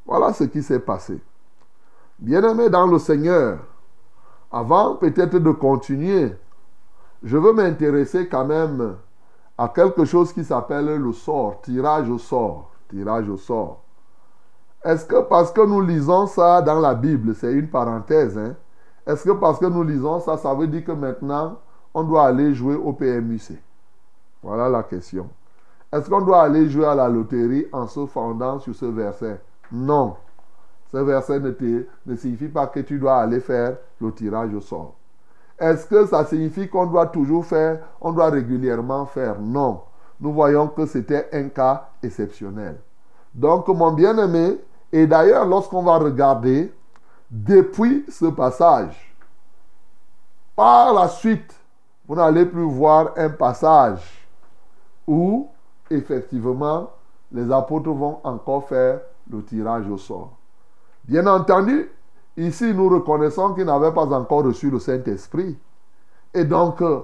Voilà 0.05 0.33
ce 0.33 0.45
qui 0.45 0.63
s'est 0.63 0.81
passé. 0.81 1.21
Bien-aimé 2.19 2.69
dans 2.69 2.89
le 2.89 2.99
Seigneur, 2.99 3.61
avant 4.51 4.97
peut-être 4.97 5.39
de 5.39 5.51
continuer, 5.53 6.35
je 7.23 7.37
veux 7.37 7.53
m'intéresser 7.53 8.29
quand 8.29 8.45
même 8.45 8.97
à 9.57 9.69
quelque 9.69 10.05
chose 10.05 10.33
qui 10.33 10.45
s'appelle 10.45 10.97
le 10.97 11.13
sort, 11.13 11.61
tirage 11.61 12.11
au 12.11 12.19
sort, 12.19 12.71
tirage 12.89 13.29
au 13.29 13.37
sort. 13.37 13.83
Est-ce 14.85 15.05
que 15.05 15.23
parce 15.23 15.53
que 15.53 15.65
nous 15.65 15.81
lisons 15.81 16.27
ça 16.27 16.63
dans 16.63 16.81
la 16.81 16.95
Bible, 16.95 17.35
c'est 17.35 17.53
une 17.53 17.69
parenthèse, 17.69 18.37
hein? 18.37 18.57
Est-ce 19.07 19.25
que 19.25 19.33
parce 19.33 19.59
que 19.59 19.67
nous 19.67 19.83
lisons 19.83 20.21
ça, 20.21 20.37
ça 20.37 20.53
veut 20.55 20.67
dire 20.67 20.85
que 20.85 20.93
maintenant, 20.93 21.59
on 21.95 22.03
doit 22.03 22.27
aller 22.27 22.55
jouer 22.55 22.75
au 22.75 22.93
PMUC 22.93 23.53
Voilà 24.43 24.69
la 24.69 24.83
question. 24.83 25.29
Est-ce 25.93 26.11
qu'on 26.11 26.21
doit 26.21 26.43
aller 26.43 26.69
jouer 26.69 26.87
à 26.87 26.95
la 26.95 27.09
loterie 27.09 27.67
en 27.73 27.87
se 27.87 28.05
fondant 28.07 28.59
sur 28.59 28.75
ce 28.75 28.87
verset? 28.87 29.41
Non. 29.71 30.17
Ce 30.91 30.99
verset 30.99 31.41
ne, 31.41 32.17
signifie 32.17 32.49
pas 32.49 32.67
que 32.67 32.81
tu 32.81 32.99
dois 32.99 33.19
aller 33.19 33.41
faire 33.41 33.77
le 34.01 34.13
tirage 34.13 34.53
au 34.55 34.61
sort. 34.61 34.95
Est-ce 35.59 35.87
que 35.87 36.05
ça 36.07 36.25
signifie 36.25 36.69
qu'on 36.69 36.87
doit 36.87 37.07
toujours 37.07 37.47
faire, 37.47 37.81
on 38.01 38.13
doit 38.13 38.31
régulièrement 38.31 39.07
faire? 39.07 39.41
Non. 39.41 39.81
Nous 40.21 40.33
voyons 40.33 40.69
que 40.69 40.87
c'était 40.87 41.29
un 41.33 41.49
cas 41.49 41.89
exceptionnel. 42.03 42.77
Donc, 43.35 43.69
mon 43.69 43.93
bien-aimé, 43.93 44.59
et 44.93 45.07
d'ailleurs, 45.07 45.47
lorsqu'on 45.47 45.83
va 45.83 45.99
regarder, 45.99 46.73
depuis 47.31 48.05
ce 48.09 48.27
passage, 48.27 49.15
par 50.55 50.93
la 50.95 51.09
suite, 51.09 51.55
vous 52.07 52.15
n'allez 52.15 52.47
plus 52.47 52.63
voir 52.65 53.11
un 53.17 53.31
passage 53.31 54.01
où, 55.07 55.49
effectivement, 55.91 56.91
les 57.33 57.51
apôtres 57.51 57.91
vont 57.91 58.21
encore 58.25 58.69
faire 58.69 59.01
le 59.31 59.43
tirage 59.43 59.89
au 59.89 59.99
sort. 59.99 60.37
Bien 61.05 61.27
entendu, 61.27 61.91
ici 62.37 62.73
nous 62.73 62.89
reconnaissons 62.89 63.55
qu'ils 63.55 63.65
n'avaient 63.65 63.93
pas 63.93 64.07
encore 64.07 64.45
reçu 64.45 64.71
le 64.71 64.79
Saint-Esprit. 64.79 65.59
Et 66.33 66.45
donc, 66.45 66.81
euh, 66.83 67.01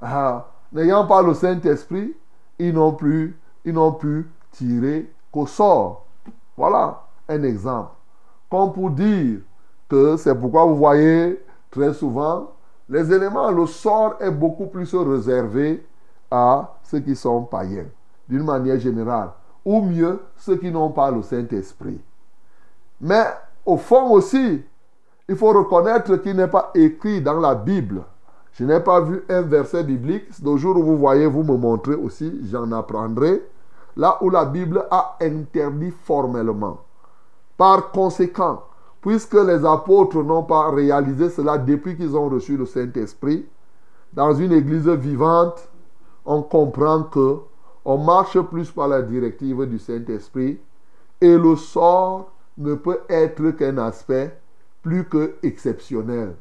ah, 0.00 0.48
n'ayant 0.72 1.06
pas 1.06 1.22
le 1.22 1.34
Saint-Esprit, 1.34 2.14
ils 2.58 2.74
n'ont 2.74 2.92
plus, 2.92 3.38
ils 3.64 3.72
n'ont 3.72 3.92
pu 3.92 4.28
tirer 4.52 5.12
qu'au 5.32 5.46
sort. 5.46 6.06
Voilà 6.56 7.02
un 7.28 7.42
exemple. 7.42 7.92
Comme 8.50 8.72
pour 8.72 8.90
dire 8.90 9.40
que 9.90 10.16
c'est 10.16 10.34
pourquoi 10.34 10.64
vous 10.64 10.76
voyez 10.76 11.44
très 11.70 11.92
souvent 11.92 12.52
les 12.90 13.12
éléments, 13.12 13.52
le 13.52 13.66
sort 13.66 14.16
est 14.18 14.32
beaucoup 14.32 14.66
plus 14.66 14.92
réservé 14.96 15.86
à 16.28 16.74
ceux 16.82 16.98
qui 16.98 17.14
sont 17.14 17.42
païens, 17.42 17.86
d'une 18.28 18.42
manière 18.42 18.80
générale, 18.80 19.30
ou 19.64 19.80
mieux 19.80 20.20
ceux 20.36 20.56
qui 20.56 20.72
n'ont 20.72 20.90
pas 20.90 21.12
le 21.12 21.22
Saint-Esprit. 21.22 22.00
Mais 23.00 23.26
au 23.64 23.76
fond 23.76 24.10
aussi, 24.10 24.64
il 25.28 25.36
faut 25.36 25.52
reconnaître 25.52 26.16
qu'il 26.16 26.34
n'est 26.34 26.48
pas 26.48 26.72
écrit 26.74 27.20
dans 27.22 27.38
la 27.38 27.54
Bible. 27.54 28.02
Je 28.54 28.64
n'ai 28.64 28.80
pas 28.80 29.00
vu 29.00 29.22
un 29.28 29.42
verset 29.42 29.84
biblique. 29.84 30.24
Le 30.44 30.56
jour 30.56 30.76
où 30.76 30.82
vous 30.82 30.98
voyez, 30.98 31.26
vous 31.26 31.44
me 31.44 31.56
montrez 31.56 31.94
aussi, 31.94 32.40
j'en 32.50 32.72
apprendrai. 32.72 33.40
Là 33.96 34.18
où 34.20 34.30
la 34.30 34.44
Bible 34.44 34.84
a 34.90 35.16
interdit 35.20 35.92
formellement. 35.92 36.78
Par 37.56 37.92
conséquent, 37.92 38.64
puisque 39.00 39.34
les 39.34 39.64
apôtres 39.64 40.22
n'ont 40.22 40.42
pas 40.42 40.70
réalisé 40.70 41.30
cela 41.30 41.58
depuis 41.58 41.96
qu'ils 41.96 42.16
ont 42.16 42.28
reçu 42.28 42.56
le 42.56 42.66
Saint-Esprit, 42.66 43.46
dans 44.12 44.34
une 44.34 44.52
église 44.52 44.88
vivante, 44.88 45.68
on 46.24 46.42
comprend 46.42 47.04
que 47.04 47.38
on 47.84 47.98
marche 47.98 48.38
plus 48.40 48.70
par 48.70 48.88
la 48.88 49.02
directive 49.02 49.64
du 49.66 49.78
Saint-Esprit 49.78 50.58
et 51.20 51.36
le 51.36 51.56
sort 51.56 52.30
ne 52.58 52.74
peut 52.74 53.00
être 53.08 53.50
qu'un 53.52 53.78
aspect 53.78 54.38
plus 54.82 55.04
que 55.04 55.36
exceptionnel. 55.42 56.34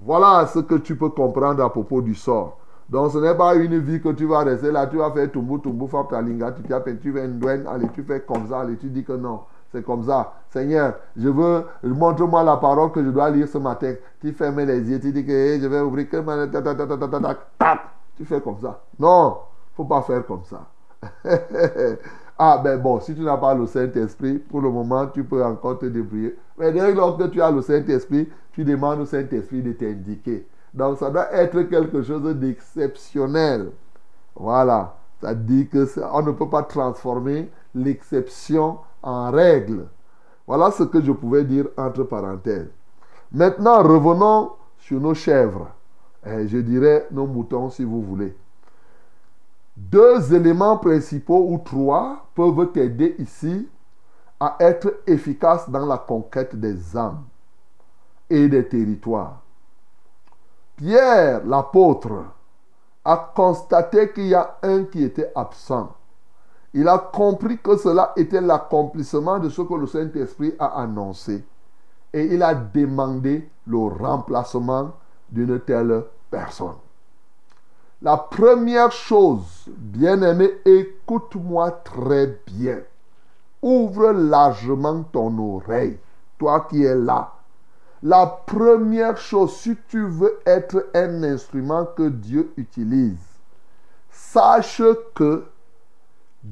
Voilà 0.00 0.46
ce 0.46 0.60
que 0.60 0.76
tu 0.76 0.96
peux 0.96 1.08
comprendre 1.08 1.62
à 1.64 1.70
propos 1.70 2.02
du 2.02 2.14
sort. 2.14 2.58
Donc 2.88 3.10
ce 3.10 3.18
n'est 3.18 3.34
pas 3.34 3.56
une 3.56 3.78
vie 3.78 4.00
que 4.00 4.10
tu 4.10 4.26
vas 4.26 4.44
rester 4.44 4.70
là, 4.70 4.86
tu 4.86 4.98
vas 4.98 5.10
faire 5.10 5.30
tumbu, 5.32 5.60
tumbu, 5.60 5.86
ta 6.08 6.20
linga, 6.20 6.52
tu 6.52 6.62
tu 7.00 7.12
fais 7.12 7.24
une 7.24 7.38
douane, 7.38 7.66
allez, 7.66 7.88
tu 7.92 8.04
fais 8.04 8.20
comme 8.20 8.48
ça, 8.48 8.64
tu 8.78 8.88
dis 8.90 9.02
que 9.02 9.14
non, 9.14 9.40
c'est 9.72 9.84
comme 9.84 10.04
ça. 10.04 10.34
Seigneur, 10.50 10.94
je 11.16 11.28
veux, 11.28 11.64
montre-moi 11.82 12.42
la 12.42 12.56
parole 12.56 12.92
que 12.92 13.02
je 13.02 13.10
dois 13.10 13.30
lire 13.30 13.48
ce 13.48 13.58
matin. 13.58 13.94
Tu 14.20 14.32
fermes 14.32 14.60
les 14.60 14.80
yeux, 14.80 15.00
tu 15.00 15.12
dis 15.12 15.24
que 15.24 15.58
je 15.60 15.66
vais 15.66 15.80
ouvrir 15.80 16.08
que 16.08 16.16
tu 18.16 18.24
fais 18.24 18.40
comme 18.40 18.58
ça. 18.60 18.80
Non, 18.98 19.38
faut 19.74 19.84
pas 19.84 20.02
faire 20.02 20.24
comme 20.26 20.44
ça. 20.44 20.66
ah 22.38 22.60
ben 22.62 22.78
bon, 22.80 23.00
si 23.00 23.14
tu 23.14 23.20
n'as 23.20 23.36
pas 23.36 23.54
le 23.54 23.66
Saint-Esprit, 23.66 24.38
pour 24.38 24.60
le 24.60 24.70
moment, 24.70 25.06
tu 25.08 25.24
peux 25.24 25.44
encore 25.44 25.78
te 25.78 25.86
débrouiller. 25.86 26.36
Mais 26.58 26.72
dès 26.72 26.94
lors 26.94 27.16
que 27.18 27.24
tu 27.24 27.40
as 27.42 27.50
le 27.50 27.60
Saint-Esprit, 27.60 28.28
tu 28.52 28.64
demandes 28.64 29.00
au 29.00 29.06
Saint-Esprit 29.06 29.62
de 29.62 29.72
t'indiquer. 29.72 30.46
Donc 30.72 30.98
ça 30.98 31.10
doit 31.10 31.32
être 31.32 31.62
quelque 31.62 32.02
chose 32.02 32.22
d'exceptionnel. 32.36 33.70
Voilà. 34.34 34.96
Ça 35.20 35.34
dit 35.34 35.68
que 35.68 35.86
on 36.12 36.22
ne 36.22 36.32
peut 36.32 36.48
pas 36.48 36.62
transformer 36.62 37.50
l'exception 37.74 38.78
en 39.06 39.30
règle. 39.30 39.86
Voilà 40.46 40.70
ce 40.70 40.82
que 40.82 41.00
je 41.00 41.12
pouvais 41.12 41.44
dire 41.44 41.68
entre 41.76 42.02
parenthèses. 42.02 42.68
Maintenant, 43.32 43.82
revenons 43.82 44.52
sur 44.78 45.00
nos 45.00 45.14
chèvres. 45.14 45.68
Et 46.24 46.48
je 46.48 46.58
dirais 46.58 47.06
nos 47.10 47.26
moutons 47.26 47.70
si 47.70 47.84
vous 47.84 48.02
voulez. 48.02 48.36
Deux 49.76 50.34
éléments 50.34 50.78
principaux 50.78 51.46
ou 51.50 51.58
trois 51.58 52.26
peuvent 52.34 52.72
t'aider 52.72 53.14
ici 53.18 53.68
à 54.40 54.56
être 54.60 55.00
efficace 55.06 55.68
dans 55.70 55.86
la 55.86 55.98
conquête 55.98 56.56
des 56.56 56.96
âmes 56.96 57.22
et 58.28 58.48
des 58.48 58.66
territoires. 58.66 59.40
Pierre, 60.76 61.44
l'apôtre, 61.46 62.24
a 63.04 63.32
constaté 63.34 64.12
qu'il 64.12 64.26
y 64.26 64.34
a 64.34 64.56
un 64.62 64.84
qui 64.84 65.04
était 65.04 65.30
absent. 65.34 65.94
Il 66.78 66.88
a 66.88 66.98
compris 66.98 67.56
que 67.56 67.74
cela 67.78 68.12
était 68.16 68.42
l'accomplissement 68.42 69.38
de 69.38 69.48
ce 69.48 69.62
que 69.62 69.72
le 69.72 69.86
Saint-Esprit 69.86 70.52
a 70.58 70.82
annoncé. 70.82 71.42
Et 72.12 72.26
il 72.26 72.42
a 72.42 72.54
demandé 72.54 73.48
le 73.66 73.78
remplacement 73.78 74.92
d'une 75.30 75.58
telle 75.60 76.04
personne. 76.30 76.74
La 78.02 78.18
première 78.18 78.92
chose, 78.92 79.64
bien-aimé, 79.68 80.50
écoute-moi 80.66 81.70
très 81.82 82.40
bien. 82.46 82.80
Ouvre 83.62 84.12
largement 84.12 85.02
ton 85.04 85.38
oreille, 85.38 85.98
toi 86.36 86.66
qui 86.68 86.84
es 86.84 86.94
là. 86.94 87.32
La 88.02 88.26
première 88.26 89.16
chose, 89.16 89.56
si 89.56 89.78
tu 89.88 90.06
veux 90.06 90.40
être 90.44 90.90
un 90.92 91.22
instrument 91.22 91.86
que 91.86 92.10
Dieu 92.10 92.52
utilise, 92.58 93.16
sache 94.10 94.82
que 95.14 95.46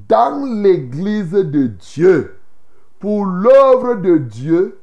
dans 0.08 0.44
l'église 0.62 1.32
de 1.32 1.66
Dieu, 1.66 2.38
pour 2.98 3.26
l'œuvre 3.26 3.94
de 3.94 4.18
Dieu, 4.18 4.80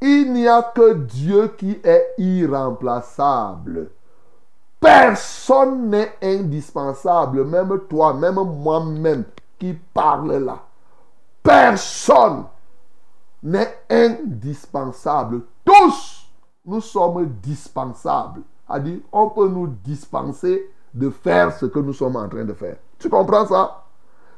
il 0.00 0.32
n'y 0.32 0.48
a 0.48 0.62
que 0.62 0.94
Dieu 0.94 1.48
qui 1.56 1.78
est 1.84 2.14
irremplaçable. 2.18 3.90
Personne 4.78 5.90
n'est 5.90 6.14
indispensable, 6.22 7.44
même 7.44 7.80
toi, 7.88 8.14
même 8.14 8.36
moi-même 8.36 9.24
qui 9.58 9.74
parle 9.74 10.32
là. 10.36 10.58
Personne 11.42 12.44
n'est 13.42 13.78
indispensable. 13.90 15.42
Tous, 15.64 16.26
nous 16.64 16.80
sommes 16.80 17.26
dispensables. 17.42 18.42
C'est-à-dire, 18.66 19.00
on 19.12 19.28
peut 19.30 19.48
nous 19.48 19.66
dispenser 19.66 20.70
de 20.94 21.10
faire 21.10 21.52
ce 21.52 21.66
que 21.66 21.78
nous 21.78 21.92
sommes 21.92 22.16
en 22.16 22.28
train 22.28 22.44
de 22.44 22.52
faire. 22.54 22.76
Tu 22.98 23.08
comprends 23.08 23.46
ça? 23.46 23.79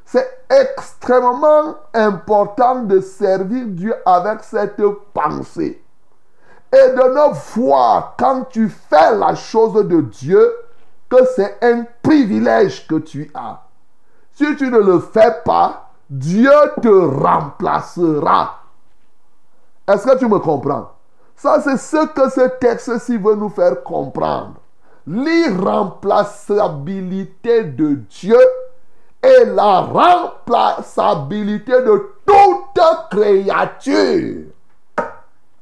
C'est 0.05 0.45
extrêmement 0.49 1.75
important 1.93 2.83
de 2.83 2.99
servir 2.99 3.65
Dieu 3.67 3.95
avec 4.05 4.43
cette 4.43 4.81
pensée 5.13 5.81
et 6.71 6.89
de 6.89 6.95
ne 6.95 7.33
voir 7.55 8.15
quand 8.17 8.45
tu 8.49 8.69
fais 8.69 9.15
la 9.15 9.35
chose 9.35 9.73
de 9.87 10.01
Dieu 10.01 10.51
que 11.09 11.25
c'est 11.35 11.57
un 11.61 11.85
privilège 12.01 12.87
que 12.87 12.95
tu 12.95 13.29
as. 13.33 13.61
Si 14.33 14.55
tu 14.55 14.71
ne 14.71 14.79
le 14.79 14.99
fais 14.99 15.41
pas, 15.45 15.91
Dieu 16.09 16.51
te 16.81 16.87
remplacera. 16.87 18.59
Est-ce 19.87 20.07
que 20.07 20.17
tu 20.17 20.27
me 20.27 20.39
comprends? 20.39 20.89
Ça, 21.35 21.61
c'est 21.61 21.77
ce 21.77 22.07
que 22.07 22.27
ce 22.29 22.47
texte-ci 22.57 23.17
veut 23.17 23.35
nous 23.35 23.49
faire 23.49 23.83
comprendre. 23.83 24.55
L'irremplaçabilité 25.05 27.65
de 27.65 27.95
Dieu 27.95 28.39
et 29.23 29.45
la 29.45 29.79
remplaçabilité 29.81 31.71
de 31.71 32.13
toute 32.25 33.09
créature. 33.09 34.47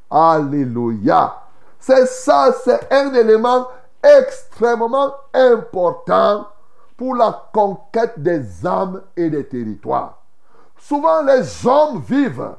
Alléluia. 0.09 1.35
C'est 1.79 2.07
ça, 2.07 2.51
c'est 2.63 2.91
un 2.91 3.13
élément 3.13 3.67
extrêmement 4.03 5.13
important 5.33 6.47
pour 6.97 7.15
la 7.15 7.49
conquête 7.53 8.13
des 8.17 8.65
âmes 8.65 9.01
et 9.15 9.29
des 9.29 9.47
territoires. 9.47 10.21
Souvent, 10.77 11.21
les 11.23 11.65
hommes 11.65 12.01
vivent 12.01 12.55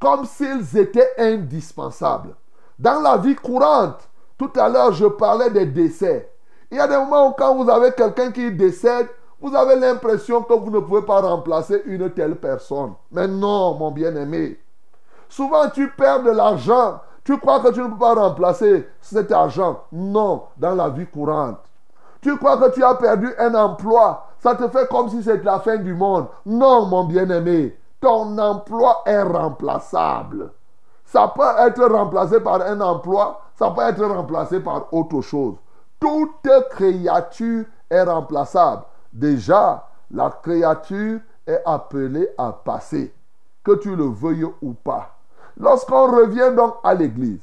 comme 0.00 0.24
s'ils 0.24 0.78
étaient 0.78 1.12
indispensables. 1.18 2.34
Dans 2.78 3.00
la 3.00 3.16
vie 3.16 3.34
courante, 3.34 4.08
tout 4.38 4.50
à 4.56 4.68
l'heure, 4.68 4.92
je 4.92 5.06
parlais 5.06 5.50
des 5.50 5.66
décès. 5.66 6.30
Il 6.70 6.78
y 6.78 6.80
a 6.80 6.88
des 6.88 6.96
moments 6.96 7.28
où 7.28 7.32
quand 7.32 7.54
vous 7.54 7.68
avez 7.70 7.92
quelqu'un 7.92 8.32
qui 8.32 8.50
décède, 8.50 9.08
vous 9.44 9.54
avez 9.54 9.76
l'impression 9.76 10.40
que 10.40 10.54
vous 10.54 10.70
ne 10.70 10.78
pouvez 10.78 11.02
pas 11.02 11.20
remplacer 11.20 11.82
une 11.84 12.08
telle 12.08 12.36
personne. 12.36 12.94
Mais 13.12 13.28
non, 13.28 13.74
mon 13.74 13.90
bien-aimé. 13.90 14.58
Souvent, 15.28 15.68
tu 15.68 15.90
perds 15.90 16.22
de 16.22 16.30
l'argent. 16.30 17.00
Tu 17.24 17.36
crois 17.36 17.60
que 17.60 17.70
tu 17.70 17.80
ne 17.80 17.88
peux 17.88 17.98
pas 17.98 18.14
remplacer 18.14 18.88
cet 19.02 19.30
argent. 19.32 19.82
Non, 19.92 20.44
dans 20.56 20.74
la 20.74 20.88
vie 20.88 21.06
courante. 21.06 21.58
Tu 22.22 22.34
crois 22.38 22.56
que 22.56 22.72
tu 22.72 22.82
as 22.82 22.94
perdu 22.94 23.34
un 23.38 23.54
emploi. 23.54 24.28
Ça 24.38 24.54
te 24.54 24.66
fait 24.68 24.88
comme 24.88 25.10
si 25.10 25.22
c'était 25.22 25.44
la 25.44 25.60
fin 25.60 25.76
du 25.76 25.92
monde. 25.92 26.28
Non, 26.46 26.86
mon 26.86 27.04
bien-aimé. 27.04 27.78
Ton 28.00 28.38
emploi 28.38 29.02
est 29.04 29.22
remplaçable. 29.24 30.52
Ça 31.04 31.30
peut 31.36 31.42
être 31.66 31.84
remplacé 31.84 32.40
par 32.40 32.62
un 32.62 32.80
emploi. 32.80 33.42
Ça 33.56 33.70
peut 33.72 33.82
être 33.82 34.06
remplacé 34.06 34.60
par 34.60 34.86
autre 34.90 35.20
chose. 35.20 35.56
Toute 36.00 36.48
créature 36.70 37.66
est 37.90 38.02
remplaçable. 38.04 38.84
Déjà, 39.14 39.88
la 40.10 40.28
créature 40.42 41.20
est 41.46 41.62
appelée 41.64 42.28
à 42.36 42.52
passer. 42.52 43.14
Que 43.62 43.76
tu 43.76 43.94
le 43.94 44.04
veuilles 44.04 44.46
ou 44.60 44.74
pas. 44.74 45.16
Lorsqu'on 45.56 46.10
revient 46.10 46.52
donc 46.54 46.74
à 46.82 46.94
l'église, 46.94 47.40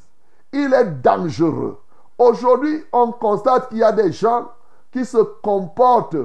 il 0.51 0.73
est 0.73 1.01
dangereux. 1.01 1.79
Aujourd'hui, 2.17 2.83
on 2.91 3.13
constate 3.13 3.69
qu'il 3.69 3.79
y 3.79 3.83
a 3.83 3.93
des 3.93 4.11
gens 4.11 4.49
qui 4.91 5.05
se 5.05 5.17
comportent 5.17 6.17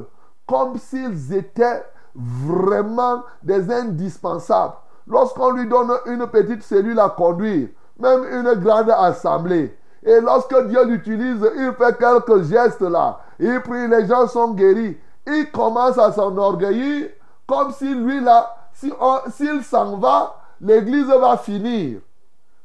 comme 0.46 0.76
s'ils 0.76 1.32
étaient 1.32 1.84
vraiment 2.14 3.22
des 3.42 3.70
indispensables. 3.70 4.74
Lorsqu'on 5.06 5.52
lui 5.52 5.68
donne 5.68 5.92
une 6.06 6.26
petite 6.26 6.62
cellule 6.62 6.98
à 6.98 7.08
conduire, 7.08 7.68
même 7.98 8.24
une 8.24 8.52
grande 8.54 8.90
assemblée, 8.90 9.76
et 10.02 10.20
lorsque 10.20 10.66
Dieu 10.66 10.84
l'utilise, 10.84 11.48
il 11.56 11.72
fait 11.78 11.98
quelques 11.98 12.42
gestes 12.42 12.80
là, 12.80 13.20
il 13.38 13.60
prie, 13.60 13.88
les 13.88 14.06
gens 14.06 14.26
sont 14.26 14.52
guéris, 14.52 14.98
il 15.26 15.50
commence 15.50 15.98
à 15.98 16.12
s'enorgueillir 16.12 17.08
comme 17.46 17.72
si 17.72 17.92
lui 17.94 18.20
là, 18.20 18.56
s'il 18.72 19.62
s'en 19.62 19.96
va, 19.96 20.36
l'église 20.60 21.06
va 21.06 21.36
finir. 21.36 22.00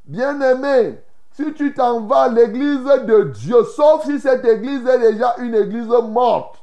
Bien-aimé, 0.06 1.00
si 1.32 1.54
tu 1.54 1.74
t'en 1.74 2.02
vas, 2.02 2.28
l'église 2.28 2.84
de 2.84 3.24
Dieu, 3.34 3.64
sauf 3.64 4.06
si 4.06 4.20
cette 4.20 4.44
église 4.46 4.86
est 4.88 5.14
déjà 5.14 5.36
une 5.38 5.56
église 5.56 5.88
morte. 5.88 6.62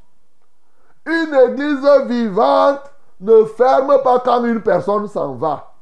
Une 1.07 1.35
église 1.35 1.87
vivante 2.07 2.83
ne 3.21 3.45
ferme 3.45 4.03
pas 4.03 4.21
quand 4.21 4.45
une 4.45 4.61
personne 4.61 5.09
s'en 5.09 5.35
va. 5.35 5.73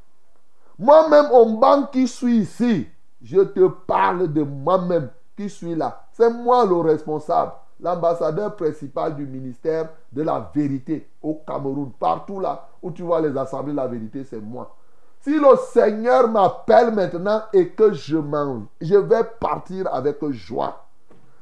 Moi-même, 0.79 1.31
au 1.33 1.47
banc 1.57 1.85
qui 1.85 2.07
suis 2.07 2.39
ici, 2.39 2.87
je 3.23 3.41
te 3.41 3.67
parle 3.67 4.33
de 4.33 4.43
moi-même 4.43 5.09
qui 5.37 5.49
suis 5.51 5.75
là. 5.75 6.05
C'est 6.13 6.31
moi 6.31 6.65
le 6.65 6.77
responsable, 6.77 7.53
l'ambassadeur 7.81 8.57
principal 8.57 9.15
du 9.15 9.27
ministère 9.27 9.91
de 10.13 10.23
la 10.23 10.51
vérité 10.55 11.09
au 11.23 11.43
Cameroun. 11.47 11.93
Partout 11.99 12.41
là 12.41 12.69
où 12.83 12.91
tu 12.91 13.03
vois 13.03 13.21
les 13.21 13.37
assemblées 13.37 13.73
de 13.73 13.77
la 13.77 13.87
vérité, 13.87 14.25
c'est 14.25 14.41
moi. 14.41 14.75
Si 15.21 15.39
le 15.39 15.57
Seigneur 15.73 16.29
m'appelle 16.29 16.93
maintenant 16.93 17.43
et 17.53 17.71
que 17.71 17.93
je 17.93 18.17
m'en 18.17 18.63
je 18.81 18.97
vais 18.97 19.25
partir 19.41 19.93
avec 19.93 20.25
joie. 20.31 20.85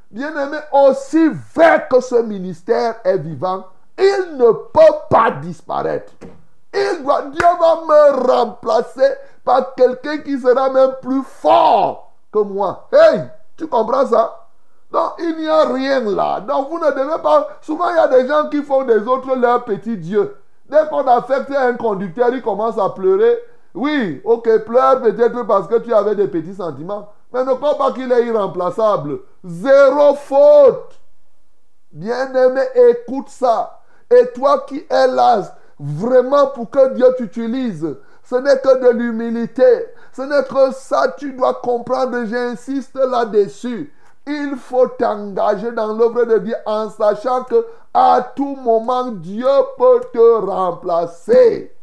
Bien-aimé, 0.09 0.57
aussi 0.71 1.29
vrai 1.53 1.87
que 1.89 1.99
ce 1.99 2.21
ministère 2.21 2.95
est 3.03 3.17
vivant, 3.17 3.65
il 3.97 4.37
ne 4.37 4.51
peut 4.51 4.95
pas 5.09 5.31
disparaître. 5.31 6.13
Dieu 6.73 7.47
va 7.59 7.81
me 7.85 8.27
remplacer 8.27 9.13
par 9.43 9.75
quelqu'un 9.75 10.17
qui 10.19 10.39
sera 10.39 10.69
même 10.69 10.95
plus 11.01 11.23
fort 11.23 12.13
que 12.31 12.39
moi. 12.39 12.87
Hey, 12.91 13.21
tu 13.55 13.67
comprends 13.67 14.05
ça? 14.05 14.44
Donc, 14.95 15.15
il 15.19 15.35
n'y 15.35 15.49
a 15.49 15.65
rien 15.65 15.99
là. 15.99 16.39
Donc, 16.39 16.69
vous 16.69 16.79
ne 16.79 16.89
devez 16.89 17.21
pas. 17.21 17.49
Souvent, 17.59 17.89
il 17.89 17.97
y 17.97 17.99
a 17.99 18.07
des 18.07 18.25
gens 18.29 18.47
qui 18.47 18.63
font 18.63 18.85
des 18.85 19.05
autres 19.05 19.35
leurs 19.35 19.65
petits 19.65 19.97
dieux. 19.97 20.37
Dès 20.69 20.87
qu'on 20.89 21.05
affecte 21.05 21.51
un 21.51 21.73
conducteur, 21.73 22.29
il 22.31 22.41
commence 22.41 22.77
à 22.77 22.87
pleurer. 22.91 23.37
Oui, 23.73 24.21
ok, 24.23 24.59
pleure 24.59 25.01
peut-être 25.01 25.43
parce 25.45 25.67
que 25.67 25.79
tu 25.79 25.93
avais 25.93 26.15
des 26.15 26.29
petits 26.29 26.55
sentiments. 26.55 27.09
Mais 27.33 27.43
ne 27.43 27.55
crois 27.55 27.77
pas 27.77 27.91
qu'il 27.91 28.09
est 28.09 28.25
irremplaçable. 28.25 29.19
Zéro 29.43 30.15
faute. 30.15 30.97
Bien-aimé, 31.91 32.61
écoute 32.73 33.27
ça. 33.27 33.81
Et 34.09 34.27
toi 34.33 34.63
qui 34.65 34.85
es 34.89 35.07
là, 35.07 35.41
vraiment 35.77 36.47
pour 36.47 36.69
que 36.69 36.93
Dieu 36.93 37.07
t'utilise, 37.17 37.97
ce 38.23 38.35
n'est 38.35 38.59
que 38.59 38.81
de 38.81 38.97
l'humilité. 38.97 39.87
Ce 40.13 40.21
n'est 40.21 40.43
que 40.43 40.73
ça, 40.73 41.13
tu 41.17 41.33
dois 41.33 41.55
comprendre. 41.55 42.23
J'insiste 42.23 42.95
là-dessus. 42.95 43.91
Il 44.27 44.55
faut 44.57 44.87
t'engager 44.87 45.71
dans 45.71 45.93
l'œuvre 45.93 46.25
de 46.25 46.39
Dieu 46.39 46.55
en 46.65 46.89
sachant 46.89 47.43
que 47.43 47.65
à 47.93 48.21
tout 48.35 48.55
moment, 48.55 49.11
Dieu 49.11 49.47
peut 49.77 50.01
te 50.11 50.45
remplacer. 50.45 51.73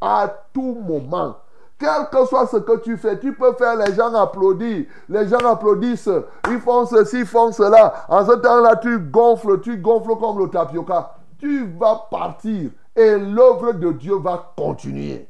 À 0.00 0.26
tout 0.52 0.78
moment. 0.86 1.36
Quel 1.78 2.08
que 2.10 2.24
soit 2.26 2.46
ce 2.46 2.58
que 2.58 2.78
tu 2.78 2.96
fais, 2.96 3.18
tu 3.18 3.34
peux 3.34 3.52
faire 3.54 3.76
les 3.76 3.92
gens 3.94 4.14
applaudir. 4.14 4.86
Les 5.08 5.26
gens 5.26 5.38
applaudissent. 5.38 6.08
Ils 6.48 6.60
font 6.60 6.86
ceci, 6.86 7.20
ils 7.20 7.26
font 7.26 7.50
cela. 7.50 7.92
En 8.08 8.24
ce 8.24 8.32
temps-là, 8.32 8.76
tu 8.76 8.98
gonfles, 9.00 9.60
tu 9.60 9.78
gonfles 9.78 10.16
comme 10.18 10.38
le 10.38 10.48
tapioca. 10.48 11.16
Tu 11.38 11.66
vas 11.78 12.06
partir 12.10 12.70
et 12.94 13.18
l'œuvre 13.18 13.72
de 13.72 13.92
Dieu 13.92 14.16
va 14.16 14.52
continuer. 14.56 15.28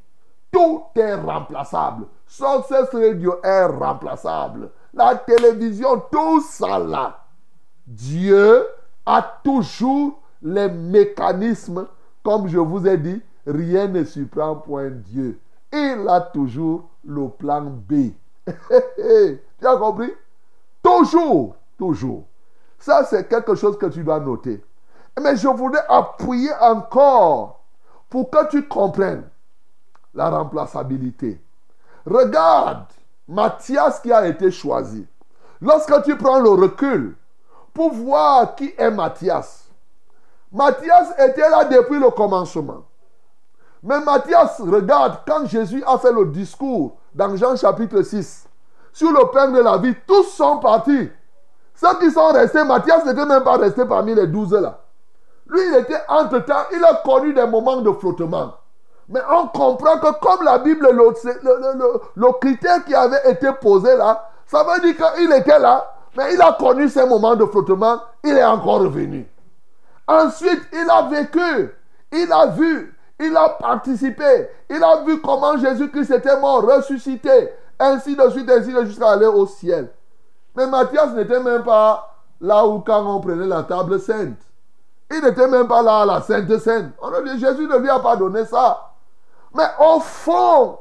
Tout 0.50 0.82
est 0.94 1.14
remplaçable. 1.14 2.04
Success 2.26 2.90
Radio 2.92 3.36
est 3.42 3.64
remplaçable. 3.64 4.70
La 4.94 5.16
télévision, 5.16 6.02
tout 6.10 6.40
ça 6.42 6.78
là. 6.78 7.24
Dieu 7.86 8.66
a 9.06 9.22
toujours 9.42 10.20
les 10.42 10.68
mécanismes, 10.68 11.86
comme 12.22 12.48
je 12.48 12.58
vous 12.58 12.86
ai 12.86 12.96
dit, 12.98 13.22
rien 13.46 13.88
ne 13.88 14.04
surprend 14.04 14.56
point 14.56 14.90
Dieu. 14.90 15.40
Il 15.72 16.06
a 16.08 16.20
toujours 16.20 16.88
le 17.04 17.28
plan 17.28 17.62
B. 17.62 18.10
tu 18.46 19.66
as 19.66 19.76
compris? 19.76 20.12
Toujours, 20.82 21.56
toujours. 21.78 22.24
Ça, 22.78 23.04
c'est 23.04 23.28
quelque 23.28 23.54
chose 23.54 23.78
que 23.78 23.86
tu 23.86 24.02
dois 24.02 24.20
noter. 24.20 24.62
Mais 25.20 25.36
je 25.36 25.48
voudrais 25.48 25.84
appuyer 25.88 26.50
encore 26.60 27.60
pour 28.10 28.30
que 28.30 28.50
tu 28.50 28.66
comprennes 28.66 29.24
la 30.14 30.28
remplaçabilité. 30.30 31.40
Regarde 32.04 32.86
Matthias 33.32 33.98
qui 34.00 34.12
a 34.12 34.26
été 34.26 34.50
choisi. 34.50 35.06
Lorsque 35.60 36.02
tu 36.02 36.16
prends 36.16 36.38
le 36.38 36.50
recul 36.50 37.16
pour 37.72 37.90
voir 37.92 38.54
qui 38.54 38.74
est 38.76 38.90
Matthias, 38.90 39.70
Matthias 40.52 41.14
était 41.18 41.48
là 41.48 41.64
depuis 41.64 41.98
le 41.98 42.10
commencement. 42.10 42.84
Mais 43.82 44.00
Matthias, 44.00 44.60
regarde, 44.60 45.20
quand 45.26 45.46
Jésus 45.46 45.82
a 45.86 45.96
fait 45.96 46.12
le 46.12 46.26
discours 46.26 46.96
dans 47.14 47.34
Jean 47.34 47.56
chapitre 47.56 48.02
6, 48.02 48.46
sur 48.92 49.10
le 49.10 49.30
pain 49.32 49.48
de 49.48 49.60
la 49.60 49.78
vie, 49.78 49.94
tous 50.06 50.24
sont 50.24 50.58
partis. 50.58 51.08
Ceux 51.74 51.98
qui 52.00 52.10
sont 52.10 52.32
restés, 52.32 52.62
Matthias 52.64 53.06
n'était 53.06 53.24
même 53.24 53.42
pas 53.42 53.56
resté 53.56 53.86
parmi 53.86 54.14
les 54.14 54.26
douze 54.26 54.52
là. 54.52 54.78
Lui, 55.46 55.60
il 55.68 55.74
était 55.76 56.02
entre-temps, 56.06 56.64
il 56.70 56.84
a 56.84 57.00
connu 57.02 57.32
des 57.32 57.46
moments 57.46 57.80
de 57.80 57.92
flottement. 57.92 58.52
Mais 59.08 59.20
on 59.30 59.48
comprend 59.48 59.98
que 59.98 60.18
comme 60.20 60.44
la 60.44 60.58
Bible, 60.58 60.88
le, 60.92 61.92
le, 62.14 62.32
critère 62.40 62.84
qui 62.84 62.94
avait 62.94 63.30
été 63.30 63.48
posé 63.60 63.96
là, 63.96 64.28
ça 64.46 64.64
veut 64.64 64.80
dire 64.80 64.94
qu'il 64.96 65.32
était 65.32 65.58
là, 65.58 65.92
mais 66.16 66.34
il 66.34 66.40
a 66.40 66.52
connu 66.58 66.88
ces 66.88 67.06
moments 67.06 67.36
de 67.36 67.44
flottement, 67.46 68.00
il 68.22 68.36
est 68.36 68.44
encore 68.44 68.80
revenu. 68.80 69.26
Ensuite, 70.06 70.62
il 70.72 70.88
a 70.88 71.02
vécu, 71.08 71.74
il 72.12 72.32
a 72.32 72.46
vu, 72.46 72.96
il 73.20 73.36
a 73.36 73.48
participé, 73.50 74.48
il 74.68 74.82
a 74.82 75.02
vu 75.04 75.20
comment 75.20 75.56
Jésus-Christ 75.56 76.10
était 76.10 76.38
mort, 76.38 76.62
ressuscité, 76.62 77.50
ainsi 77.78 78.16
de 78.16 78.28
suite, 78.30 78.50
ainsi 78.50 78.72
de 78.72 78.76
suite, 78.76 78.86
jusqu'à 78.86 79.10
aller 79.10 79.26
au 79.26 79.46
ciel. 79.46 79.90
Mais 80.54 80.66
Matthias 80.66 81.12
n'était 81.14 81.40
même 81.40 81.62
pas 81.62 82.14
là 82.40 82.66
où 82.66 82.80
quand 82.80 83.04
on 83.06 83.20
prenait 83.20 83.46
la 83.46 83.62
table 83.62 83.98
sainte. 84.00 84.38
Il 85.14 85.22
n'était 85.22 85.46
même 85.46 85.68
pas 85.68 85.82
là 85.82 86.00
à 86.00 86.06
la 86.06 86.20
Sainte 86.22 86.46
dit, 86.46 86.54
Jésus 87.38 87.66
ne 87.66 87.78
lui 87.78 87.90
a 87.90 87.98
pas 87.98 88.16
donné 88.16 88.44
ça. 88.46 88.91
Mais 89.54 89.68
au 89.78 90.00
fond, 90.00 90.78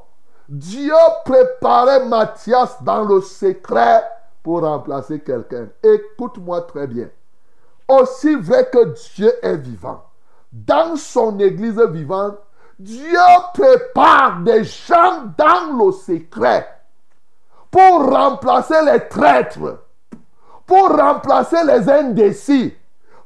Dieu 0.47 0.93
préparait 1.25 2.05
Matthias 2.05 2.81
dans 2.83 3.03
le 3.03 3.21
secret 3.21 4.03
pour 4.43 4.61
remplacer 4.61 5.19
quelqu'un. 5.19 5.67
Écoute-moi 5.83 6.61
très 6.61 6.87
bien. 6.87 7.09
Aussi 7.87 8.35
vrai 8.35 8.69
que 8.71 8.93
Dieu 9.15 9.33
est 9.41 9.57
vivant, 9.57 10.03
dans 10.51 10.95
son 10.95 11.37
église 11.39 11.79
vivante, 11.79 12.37
Dieu 12.79 13.19
prépare 13.53 14.39
des 14.41 14.63
gens 14.63 15.23
dans 15.37 15.77
le 15.77 15.91
secret 15.91 16.67
pour 17.69 18.09
remplacer 18.09 18.81
les 18.85 19.07
traîtres, 19.07 19.83
pour 20.65 20.89
remplacer 20.89 21.63
les 21.63 21.89
indécis. 21.89 22.73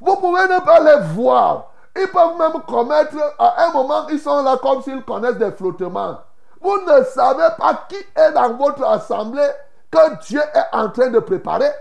Vous 0.01 0.15
pouvez 0.17 0.43
ne 0.43 0.63
pas 0.63 0.79
les 0.81 1.07
voir, 1.13 1.71
ils 1.95 2.07
peuvent 2.07 2.37
même 2.37 2.61
commettre, 2.67 3.15
à 3.39 3.65
un 3.65 3.71
moment, 3.71 4.07
ils 4.09 4.19
sont 4.19 4.43
là 4.43 4.57
comme 4.61 4.81
s'ils 4.81 5.03
connaissent 5.03 5.37
des 5.37 5.51
flottements. 5.51 6.17
Vous 6.61 6.77
ne 6.79 7.03
savez 7.03 7.49
pas 7.57 7.85
qui 7.87 7.97
est 8.15 8.31
dans 8.31 8.53
votre 8.53 8.83
assemblée 8.85 9.49
que 9.91 10.25
Dieu 10.25 10.41
est 10.41 10.75
en 10.75 10.89
train 10.89 11.09
de 11.09 11.19
préparer. 11.19 11.71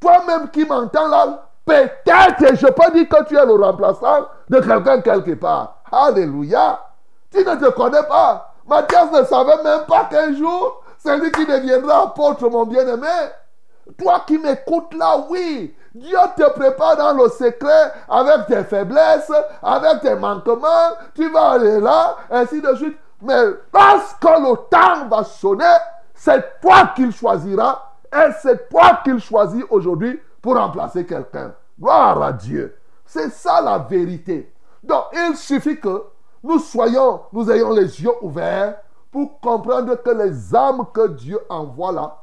Toi-même 0.00 0.48
qui 0.50 0.64
m'entends 0.64 1.08
là, 1.08 1.44
peut-être 1.64 2.54
je 2.54 2.66
peux 2.66 2.92
dire 2.92 3.08
que 3.08 3.24
tu 3.24 3.36
es 3.36 3.44
le 3.44 3.54
remplaçant 3.54 4.28
de 4.48 4.60
quelqu'un 4.60 5.00
quelque 5.00 5.34
part. 5.34 5.82
Alléluia. 5.90 6.80
Tu 7.30 7.44
ne 7.44 7.54
te 7.56 7.70
connais 7.70 8.04
pas. 8.04 8.54
Matthias 8.66 9.10
ne 9.12 9.24
savait 9.24 9.62
même 9.62 9.84
pas 9.86 10.04
qu'un 10.04 10.34
jour, 10.34 10.82
c'est 10.98 11.16
lui 11.18 11.30
qui 11.32 11.44
deviendra 11.44 12.04
apôtre, 12.04 12.48
mon 12.48 12.64
bien-aimé. 12.64 13.06
Toi 13.96 14.22
qui 14.26 14.38
m'écoutes 14.38 14.94
là, 14.94 15.24
oui, 15.30 15.74
Dieu 15.94 16.18
te 16.36 16.50
prépare 16.50 16.96
dans 16.96 17.14
le 17.14 17.28
secret 17.28 17.92
avec 18.08 18.46
tes 18.46 18.64
faiblesses, 18.64 19.32
avec 19.62 20.00
tes 20.02 20.14
manquements. 20.14 20.92
Tu 21.14 21.28
vas 21.30 21.52
aller 21.52 21.80
là, 21.80 22.16
ainsi 22.30 22.60
de 22.60 22.74
suite. 22.74 22.96
Mais 23.22 23.44
lorsque 23.72 24.24
le 24.24 24.56
temps 24.68 25.08
va 25.08 25.24
sonner, 25.24 25.64
c'est 26.14 26.60
toi 26.60 26.92
qu'il 26.94 27.12
choisira. 27.12 27.94
Et 28.12 28.30
c'est 28.40 28.68
toi 28.68 29.00
qu'il 29.02 29.18
choisit 29.18 29.64
aujourd'hui 29.70 30.20
pour 30.40 30.56
remplacer 30.56 31.04
quelqu'un. 31.04 31.52
Gloire 31.80 32.22
à 32.22 32.32
Dieu. 32.32 32.76
C'est 33.04 33.30
ça 33.30 33.60
la 33.60 33.78
vérité. 33.78 34.52
Donc, 34.82 35.04
il 35.12 35.36
suffit 35.36 35.78
que 35.78 36.04
nous 36.42 36.58
soyons, 36.58 37.22
nous 37.32 37.50
ayons 37.50 37.72
les 37.72 38.00
yeux 38.00 38.12
ouverts 38.22 38.76
pour 39.10 39.40
comprendre 39.40 39.96
que 39.96 40.10
les 40.10 40.54
âmes 40.54 40.84
que 40.92 41.08
Dieu 41.08 41.38
envoie 41.48 41.92
là, 41.92 42.16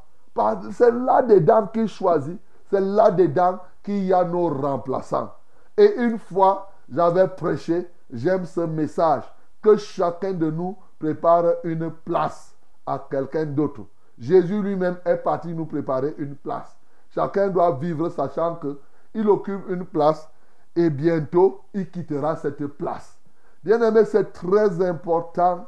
c'est 0.72 0.92
là-dedans 0.92 1.68
qu'il 1.68 1.88
choisit 1.88 2.40
c'est 2.70 2.82
là-dedans 2.82 3.60
qu'il 3.84 4.06
y 4.06 4.14
a 4.14 4.24
nos 4.24 4.50
remplaçants. 4.50 5.32
Et 5.78 5.96
une 5.98 6.18
fois, 6.18 6.72
j'avais 6.92 7.28
prêché, 7.28 7.88
j'aime 8.12 8.46
ce 8.46 8.62
message, 8.62 9.24
que 9.62 9.78
chacun 9.78 10.34
de 10.34 10.50
nous 10.50 10.78
prépare 11.00 11.46
une 11.64 11.92
place 11.92 12.56
à 12.86 13.06
quelqu'un 13.10 13.46
d'autre. 13.46 13.82
Jésus 14.18 14.62
lui-même 14.62 14.98
est 15.06 15.18
parti 15.18 15.54
nous 15.54 15.66
préparer 15.66 16.16
une 16.18 16.36
place. 16.36 16.76
Chacun 17.14 17.50
doit 17.50 17.72
vivre 17.72 18.10
sachant 18.10 18.56
qu'il 18.58 19.28
occupe 19.28 19.70
une 19.70 19.86
place 19.86 20.30
et 20.76 20.90
bientôt 20.90 21.62
il 21.74 21.90
quittera 21.90 22.36
cette 22.36 22.66
place. 22.68 23.18
Bien 23.64 23.82
aimé, 23.82 24.06
c'est 24.06 24.32
très 24.32 24.86
important 24.86 25.68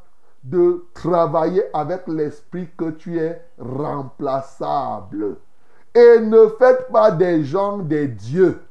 de 0.50 0.86
travailler 0.94 1.64
avec 1.74 2.08
l'esprit 2.08 2.70
que 2.78 2.92
tu 2.92 3.20
es 3.20 3.42
remplaçable. 3.60 5.38
Et 5.94 6.20
ne 6.20 6.48
faites 6.60 6.90
pas 6.92 7.12
des 7.12 7.44
gens 7.44 7.80
des 7.80 8.08
dieux. 8.08 8.62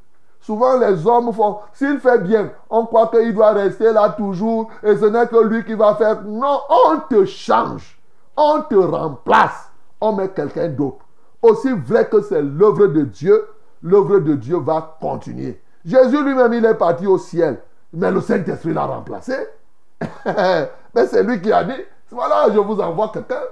Souvent, 0.41 0.79
les 0.79 1.07
hommes 1.07 1.33
font, 1.33 1.59
s'il 1.73 1.99
fait 1.99 2.19
bien, 2.21 2.51
on 2.71 2.87
croit 2.87 3.09
qu'il 3.09 3.35
doit 3.35 3.53
rester 3.53 3.93
là 3.93 4.11
toujours 4.11 4.71
et 4.83 4.97
ce 4.97 5.07
n'est 5.07 5.27
que 5.27 5.43
lui 5.43 5.65
qui 5.65 5.75
va 5.75 5.97
faire. 5.97 6.23
Non, 6.23 6.61
on 6.69 7.01
te 7.11 7.25
change, 7.25 7.99
on 8.37 8.63
te 8.63 8.77
remplace, 8.77 9.71
on 10.01 10.13
met 10.13 10.29
quelqu'un 10.29 10.69
d'autre. 10.69 11.05
Aussi 11.43 11.73
vrai 11.73 12.09
que 12.09 12.23
c'est 12.23 12.43
l'œuvre 12.43 12.87
de 12.87 13.03
Dieu, 13.03 13.45
l'œuvre 13.83 14.21
de 14.21 14.35
Dieu 14.35 14.59
va 14.59 14.97
continuer. 15.01 15.61
Jésus 15.85 16.23
lui-même, 16.23 16.53
il 16.53 16.65
est 16.65 16.75
parti 16.75 17.07
au 17.07 17.19
ciel, 17.19 17.61
mais 17.93 18.11
le 18.11 18.21
Saint-Esprit 18.21 18.73
l'a 18.73 18.87
remplacé. 18.87 19.35
mais 20.97 21.07
c'est 21.07 21.23
lui 21.23 21.43
qui 21.43 21.53
a 21.53 21.63
dit, 21.63 21.73
voilà, 22.11 22.47
je 22.51 22.59
vous 22.59 22.81
envoie 22.81 23.11
quelqu'un. 23.13 23.43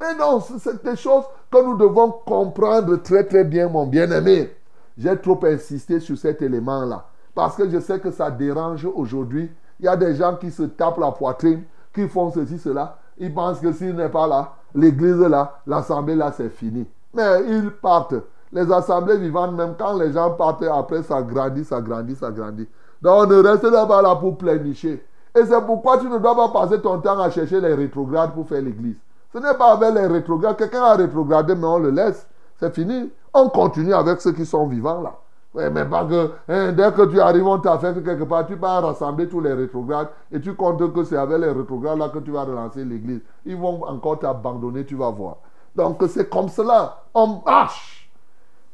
Mais 0.00 0.14
non, 0.14 0.40
c'est 0.40 0.82
des 0.82 0.96
choses 0.96 1.24
que 1.52 1.62
nous 1.62 1.76
devons 1.76 2.10
comprendre 2.10 2.96
très 2.96 3.24
très 3.24 3.44
bien, 3.44 3.68
mon 3.68 3.86
bien-aimé. 3.86 4.56
j'ai 4.96 5.14
trop 5.18 5.38
insisté 5.44 6.00
sur 6.00 6.16
cet 6.16 6.40
élément-là. 6.40 7.04
Parce 7.34 7.56
que 7.56 7.68
je 7.68 7.78
sais 7.78 8.00
que 8.00 8.10
ça 8.10 8.30
dérange 8.30 8.86
aujourd'hui. 8.86 9.50
Il 9.80 9.84
y 9.84 9.88
a 9.88 9.96
des 9.96 10.14
gens 10.14 10.36
qui 10.36 10.50
se 10.50 10.62
tapent 10.62 10.98
la 10.98 11.10
poitrine, 11.10 11.64
qui 11.94 12.08
font 12.08 12.32
ceci, 12.32 12.58
cela. 12.58 12.96
Ils 13.18 13.34
pensent 13.34 13.60
que 13.60 13.72
s'il 13.72 13.94
n'est 13.94 14.08
pas 14.08 14.26
là, 14.26 14.54
l'église 14.74 15.20
là, 15.20 15.60
l'assemblée 15.66 16.16
là, 16.16 16.32
c'est 16.34 16.48
fini. 16.48 16.86
Mais 17.12 17.44
ils 17.46 17.70
partent. 17.70 18.14
Les 18.50 18.72
assemblées 18.72 19.18
vivantes, 19.18 19.52
même 19.52 19.74
quand 19.78 19.98
les 19.98 20.12
gens 20.12 20.30
partent, 20.30 20.62
après 20.62 21.02
ça 21.02 21.20
grandit, 21.20 21.64
ça 21.64 21.82
grandit, 21.82 22.16
ça 22.16 22.30
grandit. 22.30 22.68
Donc 23.02 23.24
on 23.24 23.26
ne 23.26 23.42
reste 23.42 23.70
pas 23.70 24.00
là 24.00 24.16
pour 24.16 24.38
plénicher. 24.38 25.04
Et 25.36 25.44
c'est 25.44 25.60
pourquoi 25.66 25.98
tu 25.98 26.08
ne 26.08 26.18
dois 26.18 26.34
pas 26.34 26.48
passer 26.48 26.80
ton 26.80 27.00
temps 27.00 27.18
à 27.18 27.30
chercher 27.30 27.60
les 27.60 27.74
rétrogrades 27.74 28.32
pour 28.34 28.46
faire 28.46 28.62
l'église. 28.62 28.96
Ce 29.32 29.38
n'est 29.38 29.54
pas 29.54 29.72
avec 29.72 29.94
les 29.94 30.06
rétrogrades. 30.06 30.56
Quelqu'un 30.56 30.82
a 30.82 30.94
rétrogradé, 30.94 31.54
mais 31.54 31.66
on 31.66 31.78
le 31.78 31.90
laisse. 31.90 32.26
C'est 32.60 32.72
fini. 32.72 33.10
On 33.32 33.48
continue 33.48 33.92
avec 33.92 34.20
ceux 34.20 34.32
qui 34.32 34.46
sont 34.46 34.66
vivants 34.66 35.02
là. 35.02 35.14
Oui, 35.54 35.62
mais 35.72 35.84
pas 35.84 36.04
que 36.04 36.32
hein, 36.48 36.72
dès 36.72 36.90
que 36.90 37.06
tu 37.06 37.20
arrives, 37.20 37.46
on 37.46 37.58
t'a 37.60 37.78
fait 37.78 37.94
quelque 38.02 38.24
part, 38.24 38.44
tu 38.44 38.56
vas 38.56 38.80
rassembler 38.80 39.28
tous 39.28 39.40
les 39.40 39.52
rétrogrades 39.52 40.08
et 40.32 40.40
tu 40.40 40.54
comptes 40.54 40.92
que 40.92 41.04
c'est 41.04 41.16
avec 41.16 41.38
les 41.38 41.50
rétrogrades 41.50 41.98
là 41.98 42.08
que 42.08 42.18
tu 42.18 42.32
vas 42.32 42.42
relancer 42.42 42.84
l'église. 42.84 43.20
Ils 43.46 43.56
vont 43.56 43.84
encore 43.84 44.18
t'abandonner, 44.18 44.84
tu 44.84 44.96
vas 44.96 45.10
voir. 45.10 45.36
Donc 45.76 46.02
c'est 46.08 46.28
comme 46.28 46.48
cela. 46.48 47.04
On 47.14 47.40
marche. 47.46 48.10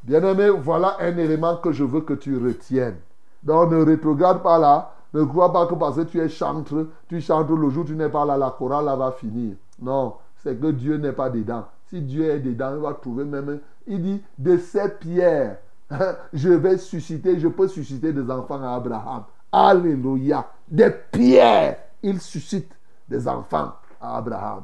Bien-aimé, 0.03 0.49
voilà 0.49 0.97
un 1.01 1.19
élément 1.19 1.57
que 1.57 1.71
je 1.71 1.85
veux 1.85 2.01
que 2.01 2.15
tu 2.15 2.43
retiennes. 2.43 2.97
Donc 3.43 3.71
ne 3.71 3.85
rétrograde 3.85 4.43
pas 4.43 4.59
là. 4.59 4.91
Ne 5.13 5.25
crois 5.25 5.53
pas 5.53 5.67
que 5.67 5.75
parce 5.75 5.97
que 5.97 6.03
tu 6.03 6.21
es 6.21 6.29
chantre, 6.29 6.89
tu 7.09 7.21
chantes 7.21 7.51
le 7.51 7.69
jour 7.71 7.85
tu 7.85 7.97
n'es 7.97 8.09
pas 8.09 8.25
là, 8.25 8.37
la 8.37 8.51
chorale 8.51 8.85
là 8.85 8.97
va 8.97 9.13
finir. 9.13 9.57
Non, 9.81 10.15
c'est 10.37 10.61
que 10.61 10.69
Dieu 10.69 10.97
n'est 10.97 11.13
pas 11.13 11.31
dedans. 11.31 11.65
Si 11.87 12.01
Dieu 12.01 12.31
est 12.31 12.39
dedans, 12.39 12.73
il 12.77 12.81
va 12.81 12.95
trouver 12.95 13.25
même. 13.25 13.61
Il 13.87 14.03
dit 14.03 14.23
de 14.39 14.57
ces 14.57 14.89
pierres, 14.89 15.59
je 16.33 16.51
vais 16.51 16.79
susciter, 16.79 17.39
je 17.41 17.49
peux 17.49 17.67
susciter 17.67 18.13
des 18.13 18.31
enfants 18.31 18.63
à 18.63 18.77
Abraham. 18.77 19.25
Alléluia. 19.51 20.47
Des 20.69 20.91
pierres, 20.91 21.77
il 22.03 22.21
suscite 22.21 22.71
des 23.09 23.27
enfants 23.27 23.73
à 24.01 24.19
Abraham. 24.19 24.63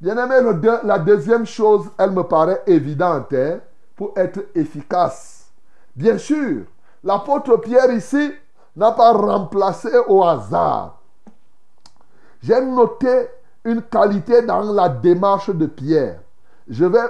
Bien-aimé, 0.00 0.36
la 0.84 0.98
deuxième 0.98 1.46
chose, 1.46 1.88
elle 1.98 2.12
me 2.12 2.22
paraît 2.22 2.62
évidente 2.66 3.32
hein, 3.32 3.58
pour 3.96 4.12
être 4.16 4.40
efficace. 4.54 5.50
Bien 5.94 6.18
sûr, 6.18 6.62
l'apôtre 7.04 7.56
Pierre 7.58 7.92
ici 7.92 8.32
n'a 8.76 8.92
pas 8.92 9.12
remplacé 9.12 9.90
au 10.08 10.22
hasard. 10.24 10.98
J'ai 12.42 12.60
noté 12.60 13.28
une 13.64 13.82
qualité 13.82 14.42
dans 14.42 14.62
la 14.62 14.88
démarche 14.88 15.50
de 15.50 15.66
Pierre. 15.66 16.20
Je 16.68 16.84
vais 16.84 17.08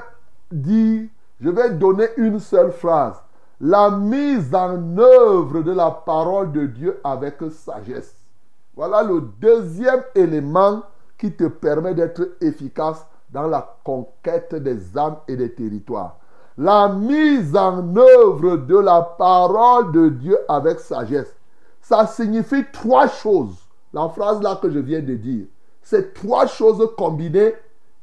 dire, 0.50 1.08
je 1.40 1.50
vais 1.50 1.70
donner 1.70 2.08
une 2.16 2.38
seule 2.38 2.72
phrase. 2.72 3.16
La 3.60 3.90
mise 3.90 4.54
en 4.54 4.98
œuvre 4.98 5.62
de 5.62 5.72
la 5.72 5.90
parole 5.90 6.52
de 6.52 6.66
Dieu 6.66 7.00
avec 7.04 7.36
sagesse. 7.50 8.14
Voilà 8.74 9.02
le 9.02 9.20
deuxième 9.40 10.02
élément 10.14 10.82
qui 11.16 11.32
te 11.32 11.44
permet 11.44 11.94
d'être 11.94 12.36
efficace 12.40 13.06
dans 13.30 13.46
la 13.46 13.76
conquête 13.84 14.54
des 14.54 14.98
âmes 14.98 15.16
et 15.28 15.36
des 15.36 15.54
territoires. 15.54 16.16
La 16.58 16.88
mise 16.88 17.56
en 17.56 17.96
œuvre 17.96 18.56
de 18.56 18.76
la 18.76 19.00
parole 19.00 19.92
de 19.92 20.08
Dieu 20.08 20.38
avec 20.48 20.80
sagesse. 20.80 21.34
Ça 21.82 22.06
signifie 22.06 22.64
trois 22.72 23.08
choses. 23.08 23.56
La 23.92 24.08
phrase 24.08 24.40
là 24.40 24.58
que 24.60 24.70
je 24.70 24.78
viens 24.78 25.02
de 25.02 25.14
dire. 25.14 25.46
C'est 25.82 26.14
trois 26.14 26.46
choses 26.46 26.88
combinées 26.96 27.54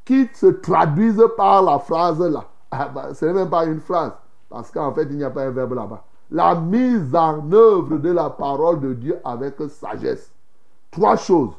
qui 0.05 0.29
se 0.33 0.47
traduisent 0.47 1.25
par 1.35 1.63
la 1.63 1.79
phrase 1.79 2.19
là. 2.19 2.45
Ah 2.71 2.89
bah, 2.93 3.13
ce 3.13 3.25
n'est 3.25 3.33
même 3.33 3.49
pas 3.49 3.65
une 3.65 3.79
phrase. 3.79 4.11
Parce 4.49 4.69
qu'en 4.69 4.93
fait, 4.93 5.07
il 5.09 5.17
n'y 5.17 5.23
a 5.23 5.29
pas 5.29 5.43
un 5.43 5.51
verbe 5.51 5.73
là-bas. 5.73 6.03
La 6.31 6.55
mise 6.55 7.15
en 7.15 7.51
œuvre 7.51 7.97
de 7.97 8.11
la 8.11 8.29
parole 8.29 8.79
de 8.79 8.93
Dieu 8.93 9.19
avec 9.23 9.55
sagesse. 9.69 10.31
Trois 10.91 11.15
choses. 11.15 11.53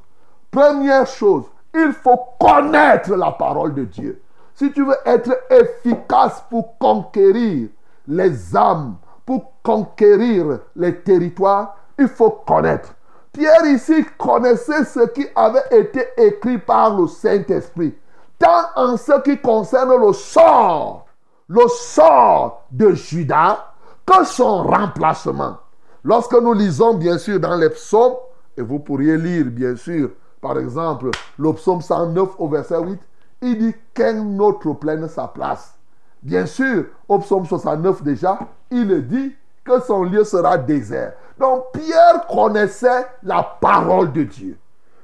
Première 0.50 1.06
chose, 1.06 1.44
il 1.74 1.92
faut 1.92 2.20
connaître 2.38 3.14
la 3.14 3.32
parole 3.32 3.74
de 3.74 3.84
Dieu. 3.84 4.20
Si 4.54 4.70
tu 4.72 4.84
veux 4.84 4.96
être 5.06 5.36
efficace 5.48 6.44
pour 6.50 6.76
conquérir 6.78 7.68
les 8.06 8.56
âmes, 8.56 8.96
pour 9.24 9.52
conquérir 9.62 10.58
les 10.76 11.00
territoires, 11.00 11.76
il 12.00 12.08
faut 12.08 12.30
connaître. 12.30 12.94
Pierre 13.32 13.66
ici 13.66 14.04
connaissait 14.18 14.84
ce 14.84 15.06
qui 15.08 15.26
avait 15.36 15.62
été 15.70 16.04
écrit 16.16 16.58
par 16.58 16.96
le 16.96 17.06
Saint-Esprit, 17.06 17.94
tant 18.38 18.64
en 18.74 18.96
ce 18.96 19.20
qui 19.20 19.38
concerne 19.38 19.94
le 20.04 20.12
sort, 20.12 21.06
le 21.48 21.68
sort 21.68 22.64
de 22.72 22.92
Judas, 22.92 23.66
que 24.04 24.24
son 24.24 24.64
remplacement. 24.64 25.58
Lorsque 26.02 26.34
nous 26.34 26.54
lisons 26.54 26.94
bien 26.94 27.18
sûr 27.18 27.38
dans 27.38 27.56
les 27.56 27.70
psaumes, 27.70 28.16
et 28.56 28.62
vous 28.62 28.80
pourriez 28.80 29.16
lire 29.16 29.44
bien 29.46 29.76
sûr, 29.76 30.10
par 30.40 30.58
exemple, 30.58 31.10
le 31.38 31.52
psaume 31.52 31.82
109 31.82 32.30
au 32.38 32.48
verset 32.48 32.80
8, 32.80 32.98
il 33.42 33.58
dit 33.58 33.74
qu'un 33.94 34.38
autre 34.38 34.72
prenne 34.72 35.06
sa 35.08 35.28
place. 35.28 35.74
Bien 36.22 36.46
sûr, 36.46 36.86
au 37.08 37.18
psaume 37.18 37.46
69 37.46 38.02
déjà, 38.02 38.38
il 38.70 39.06
dit 39.06 39.34
que 39.78 39.84
son 39.86 40.04
lieu 40.04 40.24
sera 40.24 40.58
désert. 40.58 41.12
Donc 41.38 41.72
Pierre 41.72 42.26
connaissait 42.28 43.06
la 43.22 43.42
parole 43.42 44.12
de 44.12 44.24
Dieu. 44.24 44.58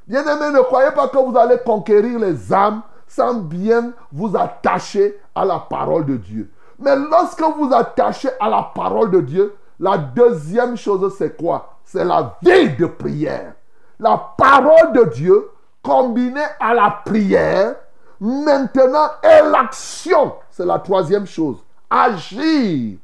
Bien-aimés, 0.07 0.53
ne 0.53 0.63
croyez 0.63 0.93
pas 0.93 1.09
que 1.09 1.19
vous 1.19 1.37
allez 1.37 1.59
conquérir 1.65 2.19
les 2.19 2.53
âmes 2.53 2.83
sans 3.09 3.35
bien 3.35 3.93
vous 4.13 4.37
attacher 4.37 5.19
à 5.35 5.45
la 5.45 5.59
parole 5.59 6.07
de 6.07 6.17
Dieu. 6.17 6.51
Mais 6.79 6.95
lorsque 6.97 7.43
vous 7.43 7.71
attachez 7.73 8.29
à 8.39 8.49
la 8.49 8.71
parole 8.75 9.11
de 9.11 9.21
Dieu, 9.21 9.57
la 9.81 9.97
deuxième 9.97 10.77
chose, 10.77 11.15
c'est 11.17 11.37
quoi? 11.37 11.77
C'est 11.85 12.05
la 12.05 12.37
vie 12.43 12.77
de 12.77 12.87
prière. 12.87 13.55
La 13.99 14.17
parole 14.37 14.93
de 14.93 15.05
Dieu 15.05 15.51
combinée 15.83 16.45
à 16.61 16.75
la 16.75 17.03
prière, 17.05 17.77
maintenant, 18.21 19.09
et 19.23 19.49
l'action. 19.51 20.35
C'est 20.51 20.67
la 20.67 20.79
troisième 20.79 21.27
chose. 21.27 21.59
Agir 21.89 22.99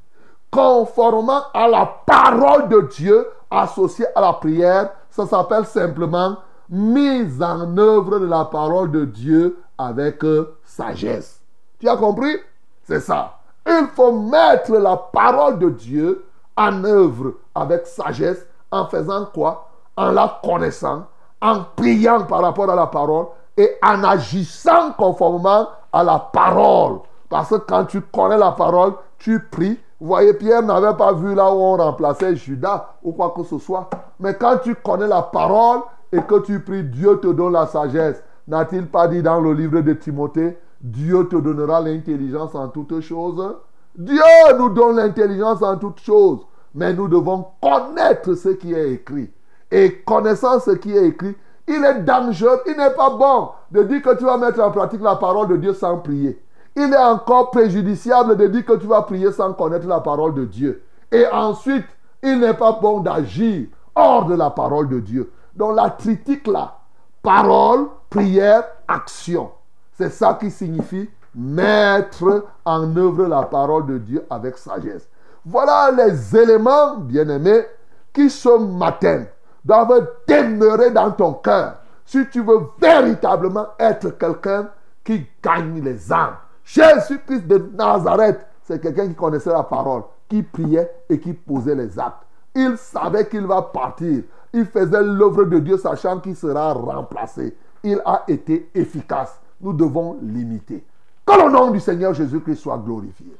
conformément 0.52 1.42
à 1.54 1.66
la 1.66 1.86
parole 2.06 2.68
de 2.68 2.82
Dieu 2.82 3.26
associée 3.50 4.06
à 4.14 4.20
la 4.20 4.34
prière, 4.34 4.90
ça 5.10 5.26
s'appelle 5.26 5.64
simplement 5.64 6.36
mise 6.68 7.42
en 7.42 7.76
œuvre 7.76 8.20
de 8.20 8.26
la 8.26 8.44
parole 8.44 8.90
de 8.90 9.04
Dieu 9.06 9.58
avec 9.76 10.22
euh, 10.24 10.56
sagesse. 10.64 11.40
Tu 11.80 11.88
as 11.88 11.96
compris? 11.96 12.36
C'est 12.84 13.00
ça. 13.00 13.38
Il 13.66 13.86
faut 13.94 14.12
mettre 14.12 14.72
la 14.72 14.96
parole 14.96 15.58
de 15.58 15.70
Dieu 15.70 16.24
en 16.56 16.84
œuvre 16.84 17.32
avec 17.54 17.86
sagesse 17.86 18.46
en 18.70 18.86
faisant 18.86 19.26
quoi? 19.26 19.68
En 19.96 20.12
la 20.12 20.40
connaissant, 20.42 21.06
en 21.40 21.60
priant 21.76 22.24
par 22.24 22.42
rapport 22.42 22.70
à 22.70 22.76
la 22.76 22.86
parole 22.86 23.26
et 23.56 23.76
en 23.82 24.04
agissant 24.04 24.92
conformément 24.92 25.68
à 25.92 26.02
la 26.02 26.18
parole. 26.18 27.00
Parce 27.28 27.50
que 27.50 27.56
quand 27.56 27.84
tu 27.84 28.00
connais 28.00 28.38
la 28.38 28.52
parole, 28.52 28.94
tu 29.18 29.40
pries 29.50 29.78
vous 30.02 30.08
voyez, 30.08 30.34
Pierre 30.34 30.62
n'avait 30.62 30.96
pas 30.96 31.12
vu 31.12 31.32
là 31.32 31.54
où 31.54 31.58
on 31.58 31.76
remplaçait 31.76 32.34
Judas 32.34 32.96
ou 33.04 33.12
quoi 33.12 33.32
que 33.36 33.44
ce 33.44 33.56
soit. 33.60 33.88
Mais 34.18 34.34
quand 34.34 34.58
tu 34.60 34.74
connais 34.74 35.06
la 35.06 35.22
parole 35.22 35.82
et 36.10 36.20
que 36.22 36.40
tu 36.40 36.58
pries, 36.58 36.82
Dieu 36.82 37.20
te 37.20 37.28
donne 37.28 37.52
la 37.52 37.68
sagesse. 37.68 38.20
N'a-t-il 38.48 38.88
pas 38.88 39.06
dit 39.06 39.22
dans 39.22 39.40
le 39.40 39.52
livre 39.52 39.80
de 39.80 39.92
Timothée, 39.92 40.58
Dieu 40.80 41.28
te 41.28 41.36
donnera 41.36 41.80
l'intelligence 41.80 42.52
en 42.56 42.66
toutes 42.66 43.00
choses? 43.00 43.54
Dieu 43.96 44.18
nous 44.58 44.70
donne 44.70 44.96
l'intelligence 44.96 45.62
en 45.62 45.76
toutes 45.76 46.00
choses. 46.00 46.40
Mais 46.74 46.92
nous 46.92 47.06
devons 47.06 47.46
connaître 47.62 48.34
ce 48.34 48.48
qui 48.48 48.74
est 48.74 48.94
écrit. 48.94 49.30
Et 49.70 50.00
connaissant 50.00 50.58
ce 50.58 50.72
qui 50.72 50.96
est 50.96 51.06
écrit, 51.06 51.36
il 51.68 51.84
est 51.84 52.00
dangereux, 52.00 52.60
il 52.66 52.76
n'est 52.76 52.90
pas 52.90 53.10
bon 53.10 53.50
de 53.70 53.84
dire 53.84 54.02
que 54.02 54.16
tu 54.16 54.24
vas 54.24 54.36
mettre 54.36 54.58
en 54.58 54.72
pratique 54.72 55.00
la 55.00 55.14
parole 55.14 55.46
de 55.46 55.58
Dieu 55.58 55.74
sans 55.74 55.98
prier 55.98 56.42
il 56.74 56.92
est 56.92 56.96
encore 56.96 57.50
préjudiciable 57.50 58.36
de 58.36 58.46
dire 58.46 58.64
que 58.64 58.76
tu 58.76 58.86
vas 58.86 59.02
prier 59.02 59.30
sans 59.32 59.52
connaître 59.52 59.86
la 59.86 60.00
parole 60.00 60.34
de 60.34 60.44
Dieu. 60.44 60.82
Et 61.10 61.26
ensuite, 61.26 61.86
il 62.22 62.40
n'est 62.40 62.54
pas 62.54 62.72
bon 62.80 63.00
d'agir 63.00 63.66
hors 63.94 64.26
de 64.26 64.34
la 64.34 64.50
parole 64.50 64.88
de 64.88 65.00
Dieu. 65.00 65.30
Donc 65.54 65.76
la 65.76 65.90
critique 65.90 66.46
là, 66.46 66.78
parole, 67.22 67.88
prière, 68.08 68.64
action. 68.88 69.50
C'est 69.92 70.10
ça 70.10 70.38
qui 70.40 70.50
signifie 70.50 71.10
mettre 71.34 72.46
en 72.64 72.96
œuvre 72.96 73.26
la 73.26 73.42
parole 73.42 73.86
de 73.86 73.98
Dieu 73.98 74.24
avec 74.30 74.56
sagesse. 74.56 75.08
Voilà 75.44 75.90
les 75.90 76.36
éléments, 76.36 76.96
bien-aimés, 76.96 77.66
qui 78.12 78.30
ce 78.30 78.58
matin 78.58 79.24
doivent 79.64 80.08
demeurer 80.26 80.90
dans 80.90 81.10
ton 81.10 81.34
cœur 81.34 81.76
si 82.04 82.28
tu 82.28 82.42
veux 82.42 82.68
véritablement 82.78 83.68
être 83.78 84.10
quelqu'un 84.18 84.68
qui 85.04 85.26
gagne 85.42 85.82
les 85.82 86.12
âmes. 86.12 86.36
Jésus-Christ 86.64 87.46
de 87.46 87.70
Nazareth, 87.76 88.46
c'est 88.64 88.80
quelqu'un 88.80 89.08
qui 89.08 89.14
connaissait 89.14 89.52
la 89.52 89.62
parole, 89.62 90.02
qui 90.28 90.42
priait 90.42 90.90
et 91.08 91.18
qui 91.18 91.32
posait 91.32 91.74
les 91.74 91.98
actes. 91.98 92.24
Il 92.54 92.76
savait 92.76 93.28
qu'il 93.28 93.46
va 93.46 93.62
partir. 93.62 94.22
Il 94.52 94.66
faisait 94.66 95.02
l'œuvre 95.02 95.44
de 95.44 95.58
Dieu 95.58 95.78
sachant 95.78 96.20
qu'il 96.20 96.36
sera 96.36 96.72
remplacé. 96.72 97.56
Il 97.82 98.00
a 98.04 98.22
été 98.28 98.70
efficace. 98.74 99.40
Nous 99.60 99.72
devons 99.72 100.18
l'imiter. 100.22 100.84
Que 101.24 101.44
le 101.44 101.50
nom 101.50 101.70
du 101.70 101.80
Seigneur 101.80 102.12
Jésus-Christ 102.12 102.56
soit 102.56 102.78
glorifié. 102.78 103.32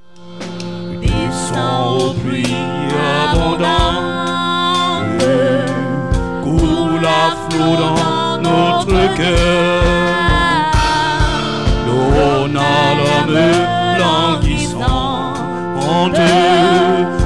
Coule 6.43 7.07
flot 7.51 7.77
dans 7.77 8.39
notre 8.41 9.17
cœur. 9.17 10.32
N'a 12.23 12.95
l'homme 12.95 13.41
languissant 13.99 15.35
en 15.77 16.09
deux 16.09 17.22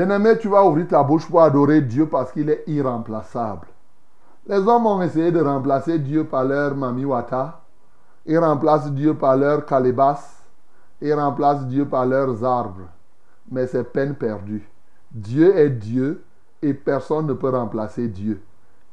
Bien-aimé, 0.00 0.38
tu 0.38 0.48
vas 0.48 0.64
ouvrir 0.64 0.88
ta 0.88 1.02
bouche 1.02 1.28
pour 1.28 1.42
adorer 1.42 1.82
Dieu 1.82 2.06
parce 2.06 2.32
qu'il 2.32 2.48
est 2.48 2.64
irremplaçable. 2.66 3.66
Les 4.46 4.56
hommes 4.56 4.86
ont 4.86 5.02
essayé 5.02 5.30
de 5.30 5.42
remplacer 5.42 5.98
Dieu 5.98 6.24
par 6.24 6.44
leur 6.44 6.74
mamiwata. 6.74 7.60
Ils 8.24 8.38
remplacent 8.38 8.90
Dieu 8.92 9.12
par 9.12 9.36
leur 9.36 9.66
calebasse. 9.66 10.42
Ils 11.02 11.12
remplacent 11.12 11.66
Dieu 11.66 11.84
par 11.84 12.06
leurs 12.06 12.42
arbres. 12.42 12.88
Mais 13.50 13.66
c'est 13.66 13.84
peine 13.92 14.14
perdue. 14.14 14.66
Dieu 15.12 15.54
est 15.54 15.68
Dieu 15.68 16.24
et 16.62 16.72
personne 16.72 17.26
ne 17.26 17.34
peut 17.34 17.50
remplacer 17.50 18.08
Dieu. 18.08 18.40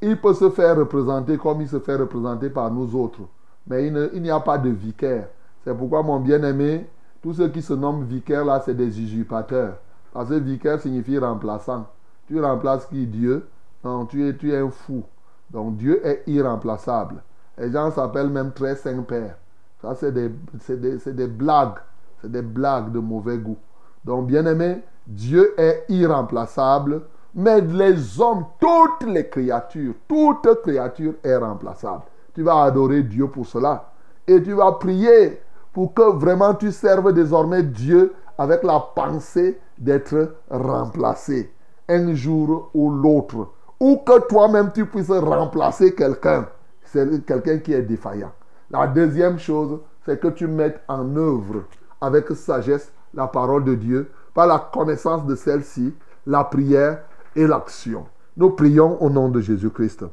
Il 0.01 0.19
peut 0.19 0.33
se 0.33 0.49
faire 0.49 0.75
représenter 0.75 1.37
comme 1.37 1.61
il 1.61 1.69
se 1.69 1.79
fait 1.79 1.95
représenter 1.95 2.49
par 2.49 2.69
nous 2.69 2.97
autres. 2.97 3.21
Mais 3.65 3.87
il 3.87 4.21
n'y 4.21 4.29
a 4.29 4.41
pas 4.41 4.57
de 4.57 4.71
vicaire. 4.71 5.29
C'est 5.63 5.73
pourquoi, 5.73 6.03
mon 6.03 6.19
bien-aimé, 6.19 6.85
tous 7.21 7.35
ceux 7.35 7.47
qui 7.47 7.61
se 7.61 7.71
nomment 7.71 8.03
vicaires 8.03 8.43
là, 8.43 8.61
c'est 8.65 8.75
des 8.75 8.99
usurpateurs. 8.99 9.77
Parce 10.17 10.29
que 10.29 10.33
vicaire 10.33 10.81
signifie 10.81 11.19
remplaçant. 11.19 11.85
Tu 12.25 12.41
remplaces 12.41 12.87
qui? 12.87 13.05
Dieu 13.05 13.47
Non, 13.83 14.07
tu 14.07 14.27
es, 14.27 14.35
tu 14.35 14.51
es 14.51 14.57
un 14.57 14.71
fou. 14.71 15.03
Donc 15.51 15.77
Dieu 15.77 16.03
est 16.03 16.23
irremplaçable. 16.25 17.21
Les 17.55 17.71
gens 17.71 17.91
s'appellent 17.91 18.31
même 18.31 18.51
très 18.51 18.75
Saint-Père. 18.75 19.35
Ça, 19.79 19.93
c'est 19.93 20.11
des, 20.11 20.31
des, 20.69 21.13
des 21.13 21.27
blagues. 21.27 21.77
C'est 22.19 22.31
des 22.31 22.41
blagues 22.41 22.91
de 22.91 22.97
mauvais 22.97 23.37
goût. 23.37 23.59
Donc, 24.03 24.25
bien 24.25 24.43
aimé, 24.47 24.81
Dieu 25.05 25.53
est 25.55 25.85
irremplaçable. 25.87 27.03
Mais 27.35 27.61
les 27.61 28.19
hommes, 28.19 28.45
toutes 28.59 29.07
les 29.07 29.29
créatures, 29.29 29.93
toute 30.07 30.63
créature 30.63 31.13
est 31.23 31.37
remplaçable. 31.37 32.05
Tu 32.33 32.41
vas 32.41 32.63
adorer 32.63 33.03
Dieu 33.03 33.27
pour 33.27 33.45
cela. 33.45 33.91
Et 34.25 34.41
tu 34.41 34.53
vas 34.53 34.71
prier 34.71 35.39
pour 35.73 35.93
que 35.93 36.09
vraiment 36.17 36.55
tu 36.55 36.71
serves 36.71 37.13
désormais 37.13 37.61
Dieu 37.61 38.15
avec 38.35 38.63
la 38.63 38.79
pensée 38.79 39.59
d'être 39.77 40.35
remplacé 40.49 41.51
un 41.87 42.13
jour 42.13 42.69
ou 42.73 42.91
l'autre. 42.91 43.49
Ou 43.79 43.97
que 43.97 44.27
toi-même 44.27 44.71
tu 44.73 44.85
puisses 44.85 45.11
remplacer 45.11 45.93
quelqu'un. 45.93 46.47
C'est 46.83 47.25
quelqu'un 47.25 47.59
qui 47.59 47.73
est 47.73 47.81
défaillant. 47.81 48.31
La 48.71 48.87
deuxième 48.87 49.37
chose, 49.39 49.79
c'est 50.05 50.19
que 50.19 50.29
tu 50.29 50.47
mettes 50.47 50.81
en 50.87 51.15
œuvre 51.15 51.63
avec 52.01 52.29
sagesse 52.31 52.91
la 53.13 53.27
parole 53.27 53.63
de 53.63 53.75
Dieu 53.75 54.09
par 54.33 54.47
la 54.47 54.59
connaissance 54.59 55.25
de 55.25 55.35
celle-ci, 55.35 55.93
la 56.25 56.43
prière 56.43 57.03
et 57.35 57.47
l'action. 57.47 58.05
Nous 58.35 58.51
prions 58.51 59.01
au 59.01 59.09
nom 59.09 59.29
de 59.29 59.41
Jésus-Christ. 59.41 60.05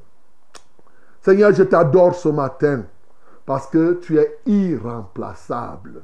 Seigneur, 1.21 1.53
je 1.53 1.63
t'adore 1.63 2.15
ce 2.15 2.29
matin 2.29 2.83
parce 3.47 3.67
que 3.67 3.95
tu 3.95 4.19
es 4.19 4.39
irremplaçable. 4.47 6.03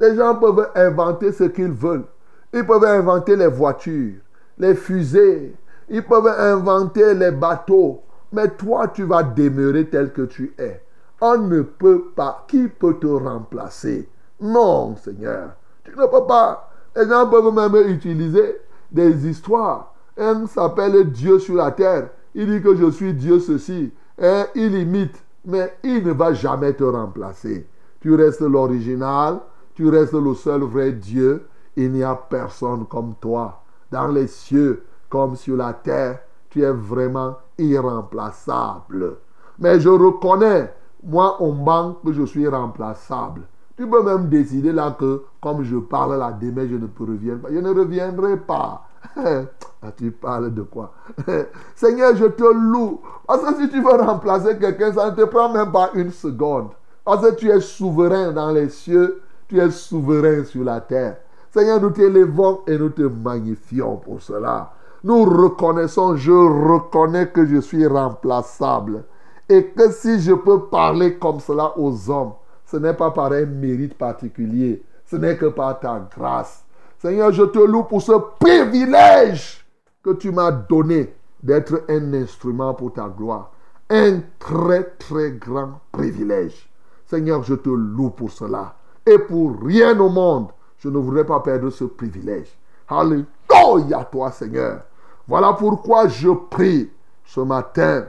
Les 0.00 0.14
gens 0.14 0.34
peuvent 0.34 0.70
inventer 0.74 1.32
ce 1.32 1.44
qu'ils 1.44 1.72
veulent. 1.72 2.04
Ils 2.52 2.66
peuvent 2.66 2.84
inventer 2.84 3.36
les 3.36 3.48
voitures, 3.48 4.20
les 4.58 4.74
fusées, 4.74 5.54
ils 5.88 6.02
peuvent 6.02 6.26
inventer 6.26 7.14
les 7.14 7.30
bateaux. 7.30 8.02
Mais 8.32 8.48
toi, 8.48 8.88
tu 8.88 9.04
vas 9.04 9.22
demeurer 9.22 9.88
tel 9.88 10.12
que 10.12 10.22
tu 10.22 10.52
es. 10.58 10.82
On 11.20 11.38
ne 11.38 11.62
peut 11.62 12.06
pas. 12.14 12.44
Qui 12.48 12.68
peut 12.68 12.94
te 12.94 13.06
remplacer? 13.06 14.08
Non, 14.40 14.96
Seigneur. 14.96 15.50
Tu 15.84 15.92
ne 15.92 16.06
peux 16.06 16.26
pas. 16.26 16.70
Les 16.94 17.08
gens 17.08 17.28
peuvent 17.28 17.54
même 17.54 17.88
utiliser 17.88 18.60
des 18.90 19.28
histoires. 19.28 19.94
Un 20.18 20.46
s'appelle 20.46 21.10
Dieu 21.10 21.38
sur 21.38 21.54
la 21.54 21.70
terre. 21.70 22.10
Il 22.34 22.50
dit 22.50 22.62
que 22.62 22.74
je 22.74 22.90
suis 22.90 23.14
Dieu 23.14 23.38
ceci. 23.38 23.92
Et 24.18 24.42
il 24.54 24.74
imite. 24.76 25.22
Mais 25.44 25.76
il 25.84 26.04
ne 26.04 26.12
va 26.12 26.32
jamais 26.32 26.72
te 26.72 26.84
remplacer. 26.84 27.66
Tu 28.00 28.14
restes 28.14 28.40
l'original. 28.40 29.38
Tu 29.74 29.88
restes 29.88 30.14
le 30.14 30.34
seul 30.34 30.62
vrai 30.62 30.92
Dieu. 30.92 31.46
Il 31.76 31.92
n'y 31.92 32.02
a 32.02 32.14
personne 32.14 32.86
comme 32.86 33.14
toi. 33.20 33.62
Dans 33.90 34.08
les 34.08 34.26
cieux 34.26 34.84
comme 35.08 35.36
sur 35.36 35.56
la 35.56 35.72
terre, 35.72 36.20
tu 36.50 36.62
es 36.62 36.72
vraiment 36.72 37.36
irremplaçable. 37.58 39.16
Mais 39.58 39.78
je 39.80 39.88
reconnais, 39.88 40.72
moi, 41.02 41.36
on 41.40 41.52
manque 41.52 42.02
que 42.04 42.12
je 42.12 42.24
suis 42.24 42.48
remplaçable. 42.48 43.42
Tu 43.76 43.86
peux 43.86 44.02
même 44.02 44.28
décider 44.28 44.72
là 44.72 44.96
que, 44.98 45.24
comme 45.40 45.62
je 45.62 45.76
parle 45.76 46.18
là, 46.18 46.32
demain, 46.32 46.66
je 46.68 46.76
ne 46.76 46.86
peux 46.86 47.04
reviens 47.04 47.36
pas. 47.36 47.48
Je 47.50 47.58
ne 47.58 47.70
reviendrai 47.70 48.36
pas. 48.38 48.82
Ah, 49.82 49.92
tu 49.94 50.10
parles 50.10 50.52
de 50.52 50.62
quoi? 50.62 50.94
Seigneur, 51.76 52.16
je 52.16 52.24
te 52.24 52.42
loue. 52.42 53.00
Parce 53.26 53.42
que 53.44 53.54
si 53.60 53.68
tu 53.68 53.80
veux 53.80 53.94
remplacer 53.94 54.58
quelqu'un, 54.58 54.92
ça 54.92 55.10
ne 55.10 55.14
te 55.14 55.22
prend 55.22 55.52
même 55.52 55.70
pas 55.70 55.90
une 55.94 56.10
seconde. 56.10 56.70
Parce 57.04 57.24
que 57.24 57.34
tu 57.36 57.50
es 57.50 57.60
souverain 57.60 58.32
dans 58.32 58.50
les 58.50 58.68
cieux, 58.70 59.22
tu 59.46 59.60
es 59.60 59.70
souverain 59.70 60.42
sur 60.44 60.64
la 60.64 60.80
terre. 60.80 61.18
Seigneur, 61.56 61.80
nous 61.80 61.88
t'élevons 61.88 62.60
et 62.66 62.76
nous 62.76 62.90
te 62.90 63.00
magnifions 63.00 63.96
pour 63.96 64.20
cela. 64.20 64.74
Nous 65.02 65.24
reconnaissons, 65.24 66.14
je 66.14 66.30
reconnais 66.30 67.28
que 67.28 67.46
je 67.46 67.62
suis 67.62 67.86
remplaçable. 67.86 69.04
Et 69.48 69.68
que 69.68 69.90
si 69.90 70.20
je 70.20 70.34
peux 70.34 70.66
parler 70.66 71.16
comme 71.16 71.40
cela 71.40 71.72
aux 71.78 72.10
hommes, 72.10 72.34
ce 72.66 72.76
n'est 72.76 72.92
pas 72.92 73.10
par 73.10 73.32
un 73.32 73.46
mérite 73.46 73.96
particulier, 73.96 74.82
ce 75.06 75.16
n'est 75.16 75.38
que 75.38 75.46
par 75.46 75.80
ta 75.80 76.06
grâce. 76.14 76.62
Seigneur, 76.98 77.32
je 77.32 77.44
te 77.44 77.58
loue 77.58 77.84
pour 77.84 78.02
ce 78.02 78.12
privilège 78.38 79.66
que 80.02 80.10
tu 80.10 80.32
m'as 80.32 80.52
donné 80.52 81.14
d'être 81.42 81.84
un 81.88 82.12
instrument 82.12 82.74
pour 82.74 82.92
ta 82.92 83.08
gloire. 83.08 83.50
Un 83.88 84.20
très 84.38 84.84
très 84.98 85.30
grand 85.30 85.80
privilège. 85.90 86.68
Seigneur, 87.06 87.42
je 87.44 87.54
te 87.54 87.70
loue 87.70 88.10
pour 88.10 88.30
cela. 88.30 88.74
Et 89.06 89.16
pour 89.16 89.58
rien 89.62 89.98
au 89.98 90.10
monde, 90.10 90.48
je 90.78 90.88
ne 90.88 90.98
voudrais 90.98 91.24
pas 91.24 91.40
perdre 91.40 91.70
ce 91.70 91.84
privilège. 91.84 92.56
Alléluia 92.88 94.04
toi, 94.10 94.30
Seigneur. 94.30 94.82
Voilà 95.26 95.54
pourquoi 95.54 96.08
je 96.08 96.30
prie 96.30 96.90
ce 97.24 97.40
matin 97.40 98.04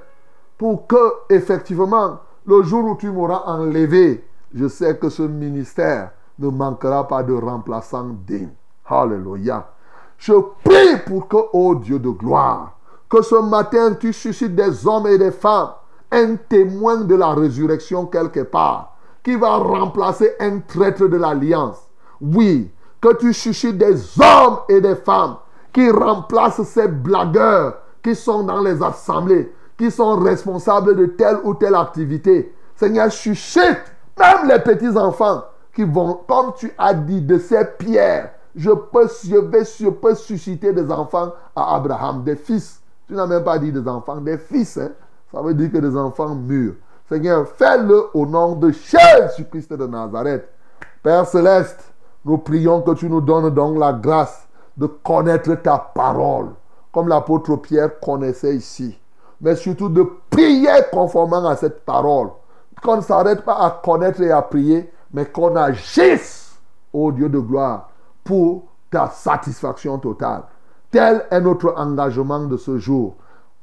pour 0.58 0.88
que, 0.88 1.14
effectivement, 1.30 2.20
le 2.46 2.64
jour 2.64 2.86
où 2.86 2.96
tu 2.96 3.10
m'auras 3.10 3.44
enlevé, 3.46 4.24
je 4.54 4.68
sais 4.68 4.98
que 4.98 5.10
ce 5.10 5.24
ministère 5.24 6.12
ne 6.40 6.50
manquera 6.50 7.08
pas 7.08 7.24
de 7.24 7.34
remplaçant 7.34 8.06
digne. 8.26 8.50
Alléluia. 8.86 9.68
Je 10.18 10.34
prie 10.64 10.98
pour 11.06 11.28
que, 11.28 11.38
ô 11.54 11.76
Dieu 11.76 12.00
de 12.00 12.10
gloire, 12.10 12.78
que 13.10 13.22
ce 13.22 13.36
matin 13.36 13.94
tu 13.94 14.14
suscites 14.14 14.56
des 14.56 14.88
hommes 14.88 15.08
et 15.08 15.18
des 15.18 15.32
femmes, 15.32 15.72
un 16.12 16.36
témoin 16.36 17.02
de 17.02 17.16
la 17.16 17.34
résurrection 17.34 18.06
quelque 18.06 18.42
part, 18.42 18.96
qui 19.24 19.36
va 19.36 19.58
remplacer 19.58 20.34
un 20.40 20.60
traître 20.60 21.08
de 21.08 21.18
l'alliance. 21.18 21.87
Oui, 22.22 22.72
que 23.02 23.16
tu 23.16 23.34
suscites 23.34 23.78
des 23.78 23.96
hommes 24.20 24.60
et 24.70 24.82
des 24.82 24.96
femmes 24.96 25.38
qui 25.74 25.90
remplacent 25.92 26.64
ces 26.64 26.88
blagueurs 26.88 27.78
qui 28.04 28.16
sont 28.16 28.44
dans 28.44 28.62
les 28.62 28.82
assemblées, 28.82 29.54
qui 29.78 29.92
sont 29.92 30.16
responsables 30.18 30.96
de 30.96 31.06
telle 31.08 31.38
ou 31.44 31.54
telle 31.54 31.76
activité. 31.76 32.54
Seigneur, 32.76 33.12
suscite 33.12 33.84
même 34.18 34.48
les 34.48 34.60
petits-enfants 34.60 35.44
qui 35.74 35.84
vont, 35.84 36.22
comme 36.28 36.54
tu 36.56 36.72
as 36.78 36.94
dit, 36.94 37.22
de 37.22 37.38
ces 37.38 37.64
pierres. 37.78 38.32
Je 38.56 38.72
peux, 38.72 39.08
je, 39.24 39.38
vais, 39.38 39.64
je 39.64 39.90
peux 39.90 40.16
susciter 40.16 40.74
des 40.74 40.92
enfants 40.92 41.34
à 41.56 41.76
Abraham, 41.76 42.24
des 42.24 42.36
fils. 42.36 42.82
Tu 43.08 43.14
n'as 43.14 43.28
même 43.28 43.44
pas 43.44 43.60
dit 43.60 43.72
des 43.72 43.88
enfants, 43.88 44.18
des 44.18 44.38
fils. 44.38 44.78
Hein? 44.78 44.92
Ça 45.32 45.42
veut 45.42 45.54
dire 45.54 45.72
que 45.72 45.78
des 45.78 45.96
enfants 45.96 46.34
mûrs. 46.34 46.74
Seigneur, 47.08 47.48
fais-le 47.48 48.06
au 48.14 48.26
nom 48.26 48.56
de 48.56 48.72
Jésus-Christ 48.72 49.74
de 49.74 49.86
Nazareth. 49.86 50.50
Père 51.04 51.26
céleste, 51.28 51.94
nous 52.28 52.38
prions 52.40 52.82
que 52.82 52.92
tu 52.92 53.10
nous 53.10 53.22
donnes 53.22 53.52
donc 53.52 53.80
la 53.80 53.94
grâce 53.94 54.50
de 54.76 54.86
connaître 54.86 55.56
ta 55.56 55.78
parole, 55.78 56.50
comme 56.92 57.08
l'apôtre 57.08 57.56
Pierre 57.56 58.02
connaissait 58.02 58.54
ici. 58.54 59.00
Mais 59.40 59.56
surtout 59.56 59.88
de 59.88 60.06
prier 60.30 60.74
conformément 60.92 61.48
à 61.48 61.56
cette 61.56 61.86
parole. 61.86 62.32
Qu'on 62.84 62.98
ne 62.98 63.02
s'arrête 63.02 63.46
pas 63.46 63.58
à 63.60 63.72
connaître 63.82 64.22
et 64.22 64.30
à 64.30 64.42
prier, 64.42 64.92
mais 65.14 65.26
qu'on 65.26 65.56
agisse, 65.56 66.60
ô 66.92 67.14
Dieu 67.14 67.30
de 67.30 67.40
gloire, 67.40 67.90
pour 68.26 68.64
ta 68.92 69.08
satisfaction 69.08 69.98
totale. 69.98 70.44
Tel 70.92 71.26
est 71.32 71.40
notre 71.40 71.76
engagement 71.78 72.42
de 72.42 72.58
ce 72.58 72.78
jour. 72.78 73.16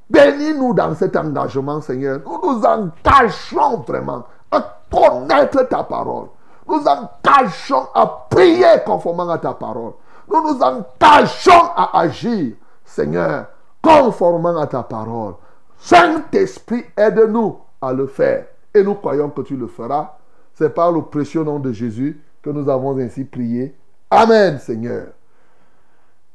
Bénis-nous 0.08 0.72
dans 0.72 0.94
cet 0.94 1.16
engagement, 1.16 1.82
Seigneur. 1.82 2.20
Nous 2.24 2.40
nous 2.42 2.62
engageons 2.64 3.82
vraiment 3.86 4.24
à 4.50 4.78
connaître 4.90 5.68
ta 5.68 5.82
parole. 5.82 6.28
Nous 6.66 6.82
engageons 6.86 7.86
à 7.94 8.26
prier 8.30 8.66
conformément 8.84 9.30
à 9.30 9.38
ta 9.38 9.54
parole. 9.54 9.92
Nous 10.28 10.40
nous 10.40 10.60
engageons 10.60 11.70
à 11.76 11.98
agir, 12.00 12.54
Seigneur, 12.84 13.46
conformément 13.82 14.58
à 14.58 14.66
ta 14.66 14.82
parole. 14.82 15.34
Saint-Esprit, 15.78 16.84
aide-nous 16.96 17.58
à 17.80 17.92
le 17.92 18.06
faire. 18.06 18.46
Et 18.72 18.82
nous 18.82 18.94
croyons 18.94 19.30
que 19.30 19.42
tu 19.42 19.56
le 19.56 19.66
feras. 19.66 20.16
C'est 20.54 20.74
par 20.74 20.90
le 20.92 21.02
précieux 21.02 21.44
nom 21.44 21.58
de 21.58 21.72
Jésus 21.72 22.20
que 22.42 22.50
nous 22.50 22.68
avons 22.68 22.98
ainsi 22.98 23.24
prié. 23.24 23.76
Amen, 24.10 24.58
Seigneur. 24.58 25.08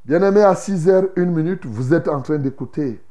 Bien-aimés, 0.06 0.44
à 0.44 0.54
6h, 0.54 1.10
1 1.18 1.26
minute, 1.26 1.66
vous 1.66 1.94
êtes 1.94 2.08
en 2.08 2.22
train 2.22 2.38
d'écouter 2.38 3.02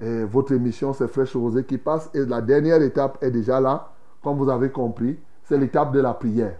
eh, 0.00 0.24
votre 0.24 0.52
émission, 0.52 0.92
c'est 0.92 1.08
Fraîche 1.08 1.34
Rosée 1.34 1.64
qui 1.64 1.78
passe. 1.78 2.08
Et 2.14 2.24
la 2.24 2.40
dernière 2.40 2.80
étape 2.82 3.18
est 3.22 3.30
déjà 3.30 3.60
là, 3.60 3.90
comme 4.22 4.38
vous 4.38 4.48
avez 4.48 4.70
compris. 4.70 5.18
C'est 5.44 5.58
l'étape 5.58 5.92
de 5.92 6.00
la 6.00 6.14
prière. 6.14 6.56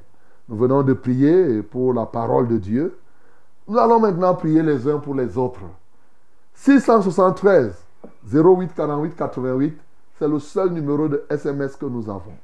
Nous 0.48 0.56
venons 0.56 0.82
de 0.82 0.94
prier 0.94 1.62
pour 1.62 1.92
la 1.92 2.06
parole 2.06 2.48
de 2.48 2.56
Dieu. 2.56 2.98
Nous 3.66 3.76
allons 3.76 4.00
maintenant 4.00 4.34
prier 4.34 4.62
les 4.62 4.88
uns 4.88 4.98
pour 4.98 5.14
les 5.14 5.36
autres. 5.36 5.60
673 6.54 7.74
08 8.32 8.74
48 8.74 9.16
88, 9.16 9.78
c'est 10.18 10.28
le 10.28 10.38
seul 10.38 10.70
numéro 10.70 11.08
de 11.08 11.24
SMS 11.28 11.76
que 11.76 11.86
nous 11.86 12.08
avons. 12.08 12.34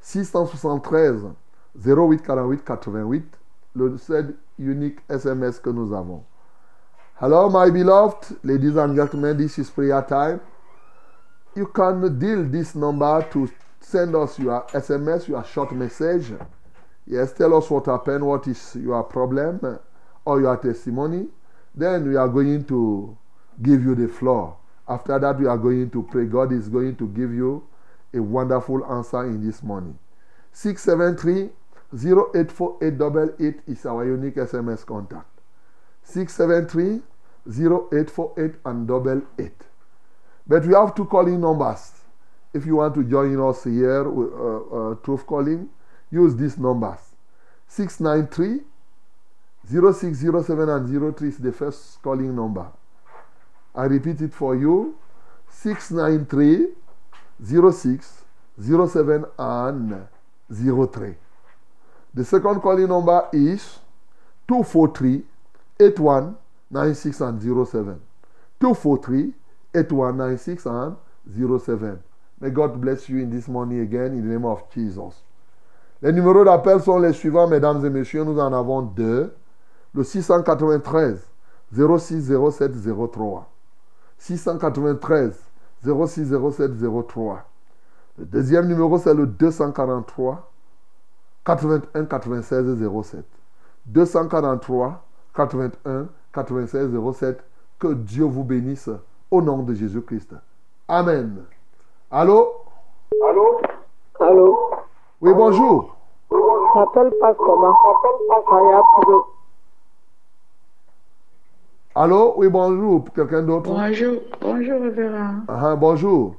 673 0.00 1.22
08 1.84 2.22
48 2.22 2.64
88, 2.64 3.38
le 3.74 3.98
seul 3.98 4.34
unique 4.58 4.98
SMS 5.08 5.58
que 5.58 5.70
nous 5.70 5.92
avons. 5.94 6.22
Hello, 7.20 7.48
my 7.48 7.70
beloved, 7.70 8.36
ladies 8.42 8.76
and 8.76 8.94
gentlemen, 8.94 9.36
this 9.36 9.58
is 9.58 9.70
prayer 9.70 10.02
time. 10.02 10.40
You 11.56 11.66
can 11.66 12.18
deal 12.18 12.44
this 12.44 12.74
number 12.74 13.22
to 13.30 13.48
send 13.80 14.14
us 14.14 14.38
your 14.38 14.66
SMS, 14.74 15.26
your 15.28 15.44
short 15.44 15.72
message. 15.72 16.32
Yes, 17.06 17.32
tell 17.32 17.54
us 17.54 17.68
what 17.70 17.86
happened, 17.86 18.26
what 18.26 18.46
is 18.46 18.76
your 18.76 19.02
problem 19.04 19.78
or 20.24 20.40
your 20.40 20.56
testimony. 20.56 21.26
Then 21.74 22.08
we 22.08 22.16
are 22.16 22.28
going 22.28 22.64
to 22.66 23.16
give 23.62 23.82
you 23.82 23.94
the 23.94 24.08
floor. 24.08 24.56
After 24.88 25.18
that, 25.18 25.38
we 25.38 25.46
are 25.46 25.58
going 25.58 25.90
to 25.90 26.02
pray. 26.04 26.26
God 26.26 26.52
is 26.52 26.68
going 26.68 26.96
to 26.96 27.08
give 27.08 27.32
you 27.32 27.66
a 28.12 28.22
wonderful 28.22 28.84
answer 28.86 29.24
in 29.24 29.44
this 29.44 29.62
morning. 29.62 29.98
673 30.52 31.50
084888 31.92 33.60
is 33.66 33.86
our 33.86 34.04
unique 34.04 34.36
SMS 34.36 34.84
contact. 34.84 35.26
673 36.04 37.02
0848 37.46 38.54
and 38.64 38.88
double 38.88 39.22
8. 39.38 39.52
But 40.46 40.66
we 40.66 40.74
have 40.74 40.94
two 40.94 41.06
calling 41.06 41.40
numbers. 41.40 41.92
If 42.52 42.66
you 42.66 42.76
want 42.76 42.94
to 42.94 43.04
join 43.04 43.40
us 43.40 43.64
here 43.64 44.06
uh, 44.06 44.92
uh, 44.92 44.94
Truth 44.96 45.26
Calling, 45.26 45.68
use 46.14 46.36
these 46.36 46.56
numbers. 46.58 47.00
693 47.68 48.60
0607 49.66 50.68
and 50.68 51.16
03 51.16 51.28
is 51.28 51.38
the 51.38 51.52
first 51.52 52.00
calling 52.02 52.34
number. 52.34 52.66
I 53.74 53.84
repeat 53.84 54.20
it 54.20 54.32
for 54.32 54.54
you 54.54 54.96
693 55.50 56.68
06 57.72 58.22
07 58.60 59.24
and 59.38 60.06
03. 60.50 61.14
The 62.14 62.24
second 62.24 62.60
calling 62.60 62.88
number 62.88 63.28
is 63.32 63.80
243 64.46 65.22
81 65.80 66.36
96 66.70 67.20
and 67.20 67.40
07. 67.40 68.00
243 68.60 69.32
8196 69.74 70.66
and 70.66 70.96
07. 71.60 72.02
May 72.40 72.50
God 72.50 72.80
bless 72.80 73.08
you 73.08 73.18
in 73.18 73.30
this 73.30 73.48
morning 73.48 73.80
again 73.80 74.06
in 74.06 74.28
the 74.28 74.34
name 74.34 74.44
of 74.44 74.62
Jesus. 74.72 75.23
Les 76.04 76.12
numéros 76.12 76.44
d'appel 76.44 76.82
sont 76.82 76.98
les 76.98 77.14
suivants, 77.14 77.48
mesdames 77.48 77.82
et 77.86 77.88
messieurs. 77.88 78.24
Nous 78.24 78.38
en 78.38 78.52
avons 78.52 78.82
deux. 78.82 79.34
Le 79.94 80.04
693 80.04 81.26
06 81.72 82.30
07 82.50 82.72
03. 83.10 83.50
693 84.18 85.32
06 85.82 86.34
07 86.56 86.72
03. 87.08 87.38
Le 88.18 88.24
deuxième 88.26 88.68
numéro, 88.68 88.98
c'est 88.98 89.14
le 89.14 89.26
243 89.26 90.52
81 91.46 92.04
96 92.04 92.76
07. 93.02 93.24
243 93.86 95.06
81 95.34 96.08
96 96.34 96.90
07. 97.14 97.42
Que 97.78 97.94
Dieu 97.94 98.24
vous 98.24 98.44
bénisse 98.44 98.90
au 99.30 99.40
nom 99.40 99.62
de 99.62 99.72
Jésus-Christ. 99.72 100.34
Amen. 100.86 101.44
Allô? 102.10 102.52
Allô? 103.26 103.60
Allô? 104.20 104.70
Oui, 105.22 105.32
bonjour. 105.32 105.93
M'appelle 106.74 107.12
pas 107.20 107.34
comment? 107.34 107.74
Allô? 111.94 112.34
Oui, 112.36 112.48
bonjour. 112.48 113.04
Quelqu'un 113.14 113.42
d'autre? 113.42 113.70
Bonjour, 113.70 114.14
bonjour, 114.40 114.82
révérend. 114.82 115.34
Ah, 115.46 115.76
bonjour. 115.76 116.34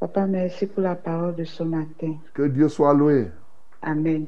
Papa, 0.00 0.26
merci 0.26 0.66
pour 0.66 0.82
la 0.82 0.94
parole 0.94 1.34
de 1.34 1.44
ce 1.44 1.62
matin. 1.62 2.14
Que 2.34 2.42
Dieu 2.42 2.68
soit 2.68 2.92
loué. 2.92 3.28
Amen. 3.82 4.26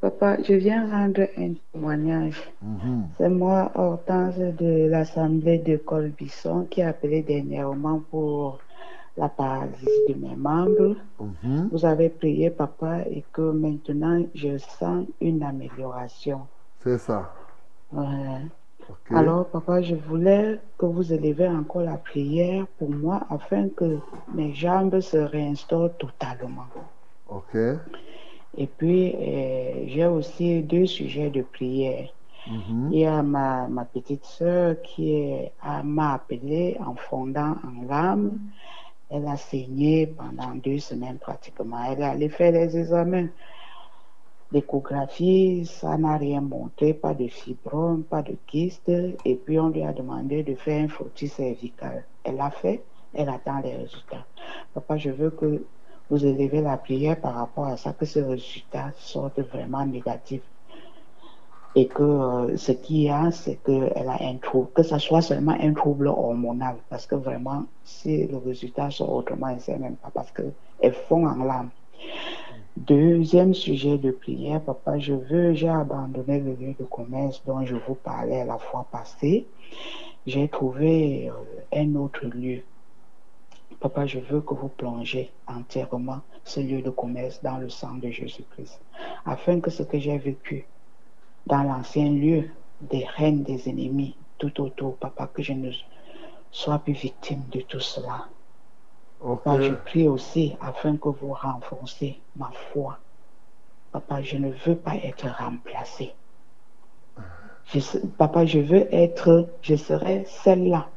Papa, 0.00 0.36
je 0.42 0.52
viens 0.52 0.90
rendre 0.90 1.22
un 1.38 1.54
témoignage. 1.72 2.52
Mhm. 2.60 3.04
C'est 3.16 3.30
moi, 3.30 3.72
Hortense 3.74 4.36
de 4.36 4.86
l'Assemblée 4.88 5.58
de 5.58 5.78
Colbisson, 5.78 6.66
qui 6.70 6.82
a 6.82 6.90
appelé 6.90 7.22
dernièrement 7.22 8.02
pour 8.10 8.58
la 9.16 9.28
paralysie 9.28 10.04
de 10.08 10.14
mes 10.14 10.36
membres. 10.36 10.96
Mhm. 11.20 11.68
Vous 11.70 11.84
avez 11.84 12.08
prié, 12.08 12.50
papa, 12.50 13.02
et 13.08 13.24
que 13.32 13.42
maintenant, 13.42 14.24
je 14.34 14.58
sens 14.58 15.06
une 15.20 15.42
amélioration. 15.42 16.40
C'est 16.80 16.98
ça. 16.98 17.32
Ouais. 17.92 18.40
Alors, 19.10 19.46
papa, 19.46 19.80
je 19.80 19.94
voulais 19.94 20.60
que 20.76 20.84
vous 20.86 21.12
élevez 21.12 21.48
encore 21.48 21.82
la 21.82 21.96
prière 21.96 22.66
pour 22.78 22.90
moi 22.90 23.26
afin 23.30 23.68
que 23.70 23.98
mes 24.34 24.52
jambes 24.52 25.00
se 25.00 25.16
réinstaurent 25.16 25.96
totalement. 25.96 26.66
Ok. 27.28 27.56
Et 28.56 28.66
puis, 28.66 29.14
euh, 29.14 29.84
j'ai 29.86 30.06
aussi 30.06 30.62
deux 30.62 30.86
sujets 30.86 31.30
de 31.30 31.42
prière. 31.42 32.08
Mhm. 32.46 32.90
Il 32.92 32.98
y 32.98 33.06
a 33.06 33.22
ma, 33.22 33.68
ma 33.68 33.84
petite 33.86 34.24
sœur 34.24 34.76
qui 34.82 35.32
m'a 35.82 36.14
appelé 36.14 36.76
en 36.84 36.94
fondant 36.94 37.56
en 37.64 37.86
larmes. 37.88 38.38
Elle 39.16 39.28
a 39.28 39.36
saigné 39.36 40.08
pendant 40.08 40.56
deux 40.56 40.80
semaines 40.80 41.18
pratiquement. 41.18 41.78
Elle 41.88 42.00
est 42.00 42.04
allée 42.04 42.28
faire 42.28 42.50
les 42.50 42.76
examens. 42.76 43.28
L'échographie, 44.50 45.64
ça 45.66 45.96
n'a 45.96 46.16
rien 46.16 46.40
montré, 46.40 46.94
pas 46.94 47.14
de 47.14 47.28
fibrome, 47.28 48.02
pas 48.02 48.22
de 48.22 48.36
kyste. 48.48 48.90
Et 49.24 49.36
puis 49.36 49.60
on 49.60 49.68
lui 49.68 49.84
a 49.84 49.92
demandé 49.92 50.42
de 50.42 50.56
faire 50.56 50.82
un 50.82 50.88
frottis 50.88 51.28
cervical. 51.28 52.04
Elle 52.24 52.34
l'a 52.34 52.50
fait, 52.50 52.82
elle 53.14 53.28
attend 53.28 53.60
les 53.60 53.76
résultats. 53.76 54.26
Papa, 54.74 54.96
je 54.96 55.10
veux 55.10 55.30
que 55.30 55.64
vous 56.10 56.26
élevez 56.26 56.60
la 56.60 56.76
prière 56.76 57.20
par 57.20 57.34
rapport 57.34 57.66
à 57.66 57.76
ça, 57.76 57.92
que 57.92 58.06
ce 58.06 58.18
résultat 58.18 58.90
sorte 58.98 59.38
vraiment 59.38 59.86
négatif. 59.86 60.42
Et 61.76 61.88
que 61.88 62.02
euh, 62.02 62.56
ce 62.56 62.72
qu'il 62.72 63.02
y 63.02 63.10
a, 63.10 63.30
c'est 63.30 63.56
qu'elle 63.64 64.08
a 64.08 64.18
un 64.20 64.36
trouble, 64.36 64.68
que 64.74 64.82
ça 64.82 64.98
soit 64.98 65.22
seulement 65.22 65.56
un 65.60 65.72
trouble 65.72 66.06
hormonal. 66.06 66.76
Parce 66.88 67.06
que 67.06 67.16
vraiment, 67.16 67.64
si 67.84 68.26
le 68.26 68.36
résultat 68.36 68.90
sort 68.90 69.12
autrement, 69.12 69.48
elle 69.48 69.56
ne 69.56 69.60
sait 69.60 69.78
même 69.78 69.96
pas, 69.96 70.10
parce 70.14 70.30
qu'elle 70.30 70.92
fond 70.92 71.26
en 71.26 71.42
larmes. 71.42 71.70
Deuxième 72.76 73.54
sujet 73.54 73.98
de 73.98 74.10
prière, 74.10 74.60
papa, 74.60 74.98
je 74.98 75.14
veux, 75.14 75.54
j'ai 75.54 75.68
abandonné 75.68 76.40
le 76.40 76.54
lieu 76.54 76.74
de 76.78 76.84
commerce 76.84 77.40
dont 77.46 77.64
je 77.64 77.76
vous 77.76 77.94
parlais 77.94 78.44
la 78.44 78.58
fois 78.58 78.84
passée. 78.90 79.46
J'ai 80.26 80.48
trouvé 80.48 81.30
euh, 81.30 81.32
un 81.72 81.94
autre 81.94 82.26
lieu. 82.26 82.62
Papa, 83.78 84.06
je 84.06 84.18
veux 84.18 84.40
que 84.40 84.54
vous 84.54 84.68
plongez 84.68 85.30
entièrement 85.46 86.20
ce 86.44 86.60
lieu 86.60 86.82
de 86.82 86.90
commerce 86.90 87.42
dans 87.42 87.58
le 87.58 87.68
sang 87.68 87.94
de 87.94 88.10
Jésus-Christ, 88.10 88.80
afin 89.24 89.60
que 89.60 89.70
ce 89.70 89.82
que 89.82 89.98
j'ai 89.98 90.18
vécu 90.18 90.66
dans 91.46 91.62
l'ancien 91.62 92.10
lieu 92.10 92.50
des 92.80 93.04
reines 93.04 93.42
des 93.42 93.68
ennemis 93.68 94.16
tout 94.38 94.60
autour, 94.60 94.96
papa, 94.96 95.26
que 95.26 95.42
je 95.42 95.52
ne 95.52 95.70
sois 96.50 96.78
plus 96.78 96.92
victime 96.92 97.42
de 97.50 97.60
tout 97.60 97.80
cela. 97.80 98.26
Papa, 99.20 99.60
je 99.60 99.72
prie 99.72 100.06
aussi 100.08 100.56
afin 100.60 100.96
que 100.96 101.08
vous 101.08 101.32
renforcez 101.32 102.20
ma 102.36 102.50
foi. 102.72 102.98
Papa, 103.92 104.22
je 104.22 104.36
ne 104.36 104.50
veux 104.50 104.76
pas 104.76 104.96
être 104.96 105.26
remplacé. 105.28 106.12
Je 107.66 107.80
papa, 108.18 108.44
je 108.44 108.58
veux 108.58 108.92
être, 108.94 109.48
je 109.62 109.76
serai 109.76 110.24
celle-là 110.26 110.88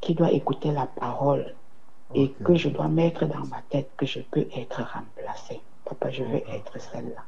qui 0.00 0.14
doit 0.14 0.32
écouter 0.32 0.72
la 0.72 0.86
parole 0.86 1.54
et 2.14 2.30
que 2.30 2.56
je 2.56 2.68
dois 2.68 2.88
mettre 2.88 3.26
dans 3.26 3.46
ma 3.46 3.62
tête 3.70 3.90
que 3.96 4.06
je 4.06 4.20
peux 4.20 4.48
être 4.56 4.82
remplacé. 4.82 5.60
Papa, 5.84 6.10
je 6.10 6.24
veux 6.24 6.42
être 6.48 6.80
celle-là. 6.80 7.22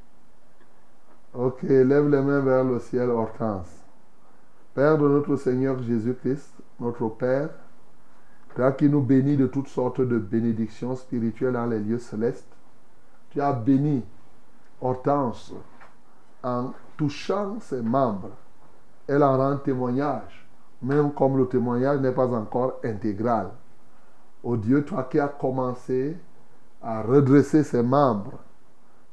Ok, 1.36 1.62
lève 1.62 2.08
les 2.10 2.22
mains 2.22 2.38
vers 2.38 2.62
le 2.62 2.78
ciel, 2.78 3.10
Hortense. 3.10 3.82
Père 4.72 4.96
de 4.96 5.08
notre 5.08 5.34
Seigneur 5.34 5.82
Jésus-Christ, 5.82 6.52
notre 6.78 7.08
Père, 7.08 7.48
toi 8.54 8.70
qui 8.70 8.88
nous 8.88 9.00
bénis 9.00 9.36
de 9.36 9.48
toutes 9.48 9.66
sortes 9.66 10.00
de 10.00 10.16
bénédictions 10.16 10.94
spirituelles 10.94 11.54
dans 11.54 11.66
les 11.66 11.80
lieux 11.80 11.98
célestes, 11.98 12.46
tu 13.30 13.40
as 13.40 13.52
béni 13.52 14.04
Hortense 14.80 15.52
en 16.44 16.72
touchant 16.96 17.58
ses 17.58 17.82
membres. 17.82 18.30
Elle 19.08 19.24
en 19.24 19.36
rend 19.36 19.56
témoignage, 19.56 20.46
même 20.80 21.12
comme 21.12 21.36
le 21.36 21.48
témoignage 21.48 21.98
n'est 21.98 22.12
pas 22.12 22.28
encore 22.28 22.74
intégral. 22.84 23.50
Ô 24.44 24.56
Dieu, 24.56 24.84
toi 24.84 25.08
qui 25.10 25.18
as 25.18 25.26
commencé 25.26 26.16
à 26.80 27.02
redresser 27.02 27.64
ses 27.64 27.82
membres, 27.82 28.38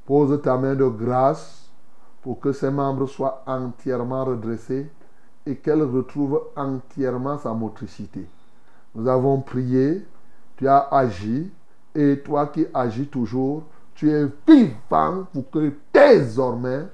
pose 0.06 0.40
ta 0.44 0.56
main 0.56 0.76
de 0.76 0.86
grâce 0.86 1.61
pour 2.22 2.40
que 2.40 2.52
ses 2.52 2.70
membres 2.70 3.08
soient 3.08 3.44
entièrement 3.48 4.26
redressés 4.26 4.90
et 5.46 5.56
qu'elle 5.56 5.84
retrouve 5.84 6.42
entièrement 6.56 7.38
sa 7.38 7.54
motricité. 7.54 8.28
Nous 8.94 9.08
avons 9.08 9.42
prié, 9.42 10.06
tu 10.58 10.68
as 10.68 10.88
agi, 10.92 11.52
et 11.96 12.20
toi 12.20 12.48
qui 12.48 12.66
agis 12.74 13.08
toujours, 13.08 13.64
tu 13.96 14.12
es 14.12 14.26
vivant 14.48 15.26
pour 15.34 15.50
que 15.50 15.74
désormais 15.94 16.86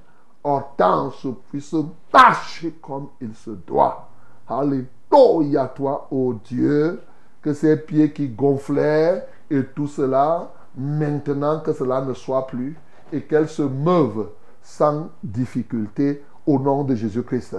Hortense 0.43 1.28
puisse 1.49 1.75
marcher 2.13 2.75
comme 2.82 3.09
il 3.19 3.36
se 3.36 3.51
doit. 3.51 4.09
Alléluia 4.47 5.67
toi, 5.67 6.07
ô 6.09 6.34
Dieu, 6.34 7.01
que 7.41 7.53
ces 7.53 7.78
pieds 7.78 8.11
qui 8.11 8.30
gonflaient 8.30 9.25
et 9.49 9.63
tout 9.75 9.88
cela, 9.88 10.51
maintenant 10.75 11.59
que 11.59 11.73
cela 11.73 12.01
ne 12.01 12.13
soit 12.13 12.47
plus, 12.47 12.78
et 13.11 13.21
qu'elle 13.21 13.47
se 13.47 13.61
meuve 13.61 14.28
sans 14.68 15.07
difficulté 15.24 16.26
au 16.45 16.59
nom 16.59 16.84
de 16.84 16.93
Jésus-Christ. 16.93 17.55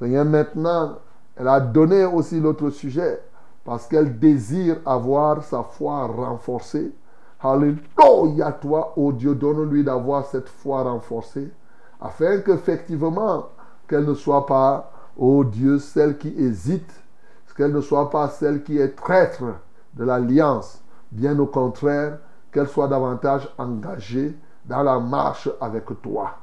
Seigneur, 0.00 0.24
maintenant, 0.24 0.98
elle 1.36 1.46
a 1.46 1.60
donné 1.60 2.04
aussi 2.04 2.40
l'autre 2.40 2.70
sujet 2.70 3.22
parce 3.64 3.86
qu'elle 3.86 4.18
désire 4.18 4.78
avoir 4.84 5.44
sa 5.44 5.62
foi 5.62 6.04
renforcée. 6.06 6.92
Alléluia, 7.40 8.50
toi, 8.60 8.92
ô 8.96 9.12
Dieu, 9.12 9.36
donne-lui 9.36 9.84
d'avoir 9.84 10.26
cette 10.26 10.48
foi 10.48 10.82
renforcée 10.82 11.48
afin 12.00 12.38
qu'effectivement, 12.38 13.46
qu'elle 13.88 14.04
ne 14.04 14.14
soit 14.14 14.44
pas, 14.44 14.90
ô 15.16 15.44
Dieu, 15.44 15.78
celle 15.78 16.18
qui 16.18 16.34
hésite, 16.36 16.92
qu'elle 17.56 17.72
ne 17.72 17.80
soit 17.80 18.10
pas 18.10 18.28
celle 18.28 18.64
qui 18.64 18.78
est 18.78 18.96
traître 18.96 19.44
de 19.94 20.04
l'alliance. 20.04 20.82
Bien 21.12 21.38
au 21.38 21.46
contraire, 21.46 22.18
qu'elle 22.50 22.66
soit 22.66 22.88
davantage 22.88 23.48
engagée 23.58 24.36
dans 24.64 24.82
la 24.82 24.98
marche 24.98 25.48
avec 25.60 25.84
toi. 26.02 26.36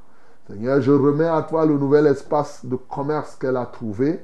Seigneur, 0.47 0.81
je 0.81 0.91
remets 0.91 1.27
à 1.27 1.43
toi 1.43 1.65
le 1.65 1.77
nouvel 1.77 2.07
espace 2.07 2.65
de 2.65 2.75
commerce 2.75 3.35
qu'elle 3.35 3.57
a 3.57 3.65
trouvé 3.65 4.19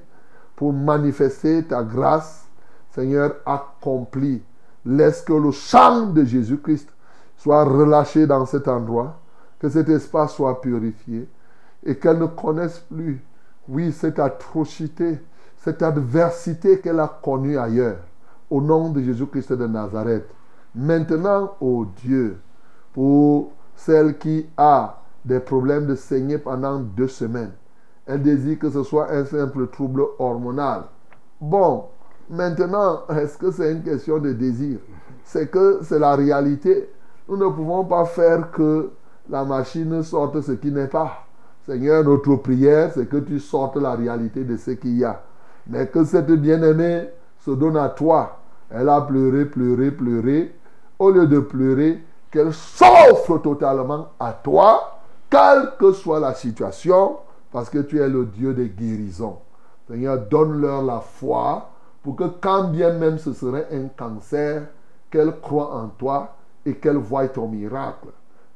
pour 0.55 0.73
manifester 0.73 1.63
ta 1.63 1.83
grâce. 1.83 2.47
Seigneur, 2.91 3.35
accomplis. 3.45 4.41
Laisse 4.85 5.21
que 5.21 5.33
le 5.33 5.51
sang 5.51 6.07
de 6.07 6.23
Jésus-Christ 6.23 6.89
soit 7.37 7.63
relâché 7.63 8.25
dans 8.25 8.45
cet 8.45 8.67
endroit, 8.67 9.19
que 9.59 9.69
cet 9.69 9.89
espace 9.89 10.33
soit 10.33 10.61
purifié 10.61 11.27
et 11.83 11.95
qu'elle 11.95 12.19
ne 12.19 12.25
connaisse 12.25 12.79
plus, 12.79 13.21
oui, 13.67 13.91
cette 13.91 14.19
atrocité, 14.19 15.19
cette 15.57 15.81
adversité 15.81 16.79
qu'elle 16.79 16.99
a 16.99 17.19
connue 17.21 17.57
ailleurs. 17.57 17.99
Au 18.49 18.61
nom 18.61 18.89
de 18.89 19.01
Jésus-Christ 19.01 19.53
de 19.53 19.67
Nazareth. 19.67 20.27
Maintenant, 20.73 21.55
ô 21.61 21.85
Dieu, 22.03 22.39
pour 22.93 23.51
celle 23.75 24.17
qui 24.17 24.47
a 24.57 25.01
des 25.23 25.39
problèmes 25.39 25.85
de 25.87 25.95
saigner 25.95 26.37
pendant 26.37 26.79
deux 26.79 27.07
semaines. 27.07 27.51
Elle 28.05 28.21
désire 28.21 28.59
que 28.59 28.69
ce 28.69 28.83
soit 28.83 29.11
un 29.11 29.25
simple 29.25 29.67
trouble 29.67 30.03
hormonal. 30.19 30.83
Bon, 31.41 31.85
maintenant, 32.29 33.01
est-ce 33.09 33.37
que 33.37 33.51
c'est 33.51 33.71
une 33.71 33.83
question 33.83 34.19
de 34.19 34.33
désir? 34.33 34.77
C'est 35.23 35.49
que 35.49 35.79
c'est 35.81 35.99
la 35.99 36.15
réalité. 36.15 36.89
Nous 37.27 37.37
ne 37.37 37.47
pouvons 37.47 37.83
pas 37.83 38.05
faire 38.05 38.51
que 38.51 38.91
la 39.29 39.43
machine 39.43 40.03
sorte 40.03 40.39
ce 40.41 40.51
qui 40.51 40.71
n'est 40.71 40.87
pas. 40.87 41.25
Seigneur, 41.65 42.03
notre 42.03 42.35
prière, 42.35 42.91
c'est 42.93 43.09
que 43.09 43.17
tu 43.17 43.39
sortes 43.39 43.77
la 43.77 43.95
réalité 43.95 44.43
de 44.43 44.55
ce 44.55 44.71
qu'il 44.71 44.97
y 44.97 45.03
a. 45.03 45.23
Mais 45.67 45.87
que 45.87 46.03
cette 46.03 46.31
bien-aimée 46.31 47.09
se 47.39 47.49
donne 47.51 47.77
à 47.77 47.89
toi. 47.89 48.37
Elle 48.69 48.89
a 48.89 49.01
pleuré, 49.01 49.45
pleuré, 49.45 49.89
pleuré. 49.89 50.55
Au 50.99 51.09
lieu 51.09 51.25
de 51.25 51.39
pleurer, 51.39 52.03
qu'elle 52.35 52.53
s'offre 52.53 53.37
totalement 53.37 54.07
à 54.19 54.33
toi, 54.33 54.97
quelle 55.29 55.71
que 55.79 55.93
soit 55.93 56.19
la 56.19 56.33
situation, 56.33 57.15
parce 57.49 57.69
que 57.69 57.77
tu 57.77 58.01
es 58.01 58.09
le 58.09 58.25
Dieu 58.25 58.53
des 58.53 58.67
guérisons. 58.67 59.37
Seigneur, 59.87 60.17
donne-leur 60.17 60.81
la 60.81 60.99
foi 60.99 61.69
pour 62.03 62.17
que 62.17 62.25
quand 62.41 62.65
bien 62.65 62.91
même 62.91 63.17
ce 63.19 63.31
serait 63.31 63.67
un 63.71 63.87
cancer, 63.97 64.63
qu'elle 65.09 65.39
croient 65.39 65.73
en 65.73 65.87
toi 65.87 66.33
et 66.65 66.75
qu'elle 66.75 66.97
voient 66.97 67.29
ton 67.29 67.47
miracle. 67.47 68.09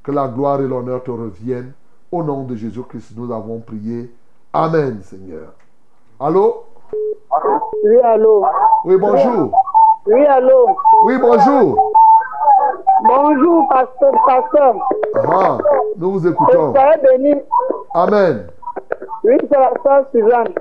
Que 0.03 0.11
la 0.11 0.27
gloire 0.27 0.59
et 0.59 0.67
l'honneur 0.67 1.01
te 1.01 1.11
reviennent. 1.11 1.71
Au 2.11 2.21
nom 2.21 2.43
de 2.43 2.55
Jésus-Christ, 2.57 3.13
nous 3.15 3.31
avons 3.31 3.59
prié. 3.59 4.13
Amen, 4.51 4.99
Seigneur. 5.03 5.53
Allô? 6.19 6.65
Oui, 7.85 7.97
allô? 8.03 8.45
Oui, 8.83 8.97
bonjour. 8.97 9.53
Oui, 10.05 10.25
allô? 10.25 10.65
Oui, 11.05 11.17
bonjour. 11.17 11.93
Bonjour, 13.03 13.67
pasteur, 13.69 14.11
pasteur. 14.25 14.75
Ah, 15.15 15.57
nous 15.97 16.11
vous 16.11 16.27
écoutons. 16.27 16.73
Soyez 16.73 17.01
béni. 17.17 17.41
Amen. 17.93 18.47
Oui, 19.23 19.37
c'est 19.49 19.57
la 19.57 19.71
soeur 19.83 20.05
Suzanne. 20.11 20.53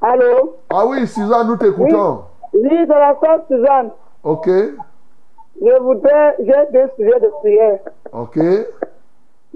Allô? 0.00 0.56
Ah 0.70 0.86
oui, 0.86 1.06
Suzanne, 1.06 1.46
nous 1.48 1.56
t'écoutons. 1.56 2.22
Oui, 2.52 2.68
c'est 2.70 2.86
la 2.88 3.16
soeur 3.22 3.40
Suzanne. 3.48 3.90
Ok, 4.22 4.46
Je 4.48 5.78
voudrais, 5.80 6.36
j'ai 6.40 6.72
deux 6.72 6.90
sujets 6.96 7.20
de 7.20 7.28
prière. 7.40 7.78
ok. 8.12 8.38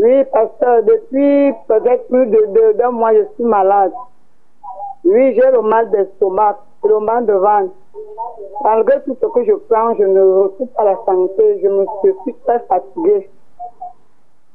Oui, 0.00 0.24
pasteur, 0.32 0.84
depuis 0.84 1.52
peut-être 1.66 2.06
plus 2.08 2.26
de 2.26 2.46
deux 2.54 2.74
d'un 2.74 2.92
mois, 2.92 3.12
je 3.14 3.24
suis 3.34 3.44
malade. 3.44 3.90
Oui, 5.04 5.34
j'ai 5.34 5.50
le 5.50 5.60
mal 5.62 5.90
d'estomac, 5.90 6.56
le 6.84 7.00
mal 7.00 7.26
de 7.26 7.32
ventre. 7.32 7.72
Malgré 8.62 9.02
tout 9.02 9.16
ce 9.20 9.26
que 9.26 9.44
je 9.44 9.52
prends, 9.68 9.94
je 9.94 10.04
ne 10.04 10.20
retrouve 10.20 10.68
pas 10.68 10.84
la 10.84 10.96
santé. 11.04 11.60
Je 11.62 11.68
me 11.68 11.86
suis 12.02 12.34
très 12.44 12.60
fatiguée. 12.60 13.30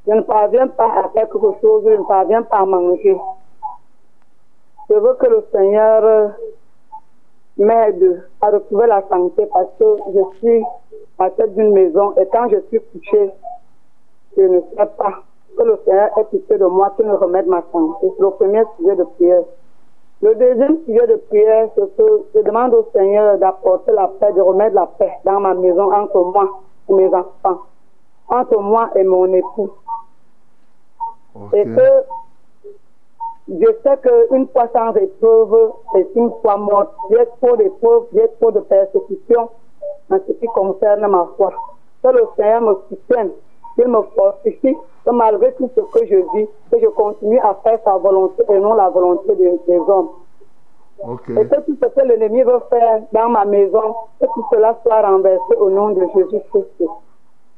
Je 0.06 0.12
ne 0.12 0.22
parviens 0.22 0.68
pas 0.68 0.86
à 0.86 1.10
faire 1.10 1.12
quelque 1.14 1.40
chose, 1.62 1.84
je 1.86 1.92
ne 1.92 2.04
parviens 2.04 2.44
pas 2.44 2.58
à 2.58 2.66
manger. 2.66 3.18
Je 4.90 4.96
veux 4.96 5.14
que 5.14 5.28
le 5.28 5.46
Seigneur 5.54 6.34
m'aide 7.58 8.24
à 8.42 8.50
retrouver 8.50 8.88
la 8.88 9.02
santé 9.08 9.46
parce 9.54 9.70
que 9.80 9.98
je 10.14 10.38
suis 10.40 10.64
à 11.20 11.30
tête 11.30 11.56
d'une 11.56 11.72
maison 11.72 12.14
et 12.18 12.28
quand 12.32 12.50
je 12.50 12.58
suis 12.68 12.82
couchée, 12.92 13.32
je 14.36 14.42
ne 14.42 14.60
sais 14.60 14.86
pas 14.98 15.24
que 15.58 15.64
le 15.64 15.80
Seigneur 15.86 16.10
ait 16.18 16.24
pitié 16.26 16.58
de 16.58 16.66
moi, 16.66 16.92
qu'il 16.98 17.06
me 17.06 17.16
remette 17.16 17.48
ma 17.48 17.64
santé. 17.72 18.08
C'est 18.18 18.22
le 18.22 18.30
premier 18.32 18.64
sujet 18.78 18.96
de 18.96 19.04
prière. 19.04 19.44
Le 20.24 20.36
deuxième 20.36 20.78
sujet 20.86 21.06
de 21.06 21.18
prière, 21.28 21.68
c'est 21.76 21.98
que 21.98 22.24
je 22.34 22.40
demande 22.44 22.74
au 22.74 22.88
Seigneur 22.94 23.38
d'apporter 23.40 23.92
la 23.92 24.08
paix, 24.08 24.32
de 24.32 24.40
remettre 24.40 24.74
la 24.74 24.86
paix 24.86 25.12
dans 25.26 25.42
ma 25.42 25.54
maison 25.54 25.94
entre 25.94 26.24
moi 26.24 26.62
et 26.88 26.94
mes 26.94 27.14
enfants, 27.14 27.64
entre 28.30 28.58
moi 28.62 28.90
et 28.96 29.04
mon 29.04 29.26
époux. 29.34 29.72
Et 31.52 31.66
que 31.66 32.06
je 33.50 33.68
sais 33.84 33.98
qu'une 33.98 34.48
foi 34.48 34.70
sans 34.74 34.94
épreuve 34.94 35.74
est 35.96 36.08
une 36.16 36.32
foi 36.42 36.56
morte. 36.56 36.96
J'ai 37.10 37.28
trop 37.42 37.58
d'épreuves, 37.58 38.06
j'ai 38.14 38.30
trop 38.40 38.52
de 38.52 38.62
persécutions 38.62 39.50
en 40.10 40.20
ce 40.26 40.32
qui 40.32 40.46
concerne 40.46 41.06
ma 41.06 41.28
foi. 41.36 41.52
Que 42.02 42.08
le 42.08 42.26
Seigneur 42.38 42.62
me 42.62 42.76
soutienne, 42.88 43.32
qu'il 43.76 43.88
me 43.88 44.02
fortifie, 44.16 44.76
que 45.06 45.12
malgré 45.12 45.54
tout 45.56 45.70
ce 45.76 45.82
que 45.82 46.06
je 46.06 46.16
vis, 46.38 46.48
que 46.72 46.80
je 46.80 46.88
continue 46.88 47.40
à 47.40 47.56
faire 47.64 47.80
sa 47.84 47.98
volonté 47.98 48.44
et 48.50 48.60
non 48.60 48.74
la 48.74 48.90
volonté 48.90 49.36
des, 49.36 49.60
des 49.68 49.80
hommes. 49.80 50.10
Et 51.04 51.48
que 51.48 51.62
tout 51.66 51.78
ce 51.82 51.88
que 51.88 52.08
l'ennemi 52.08 52.44
veut 52.44 52.62
faire 52.70 53.02
dans 53.12 53.30
ma 53.30 53.44
maison, 53.46 53.96
que 54.22 54.26
tout 54.26 54.46
cela 54.52 54.80
soit 54.84 55.02
renversé 55.02 55.56
au 55.60 55.70
nom 55.70 55.90
de 55.90 56.02
Jésus-Christ. 56.16 56.84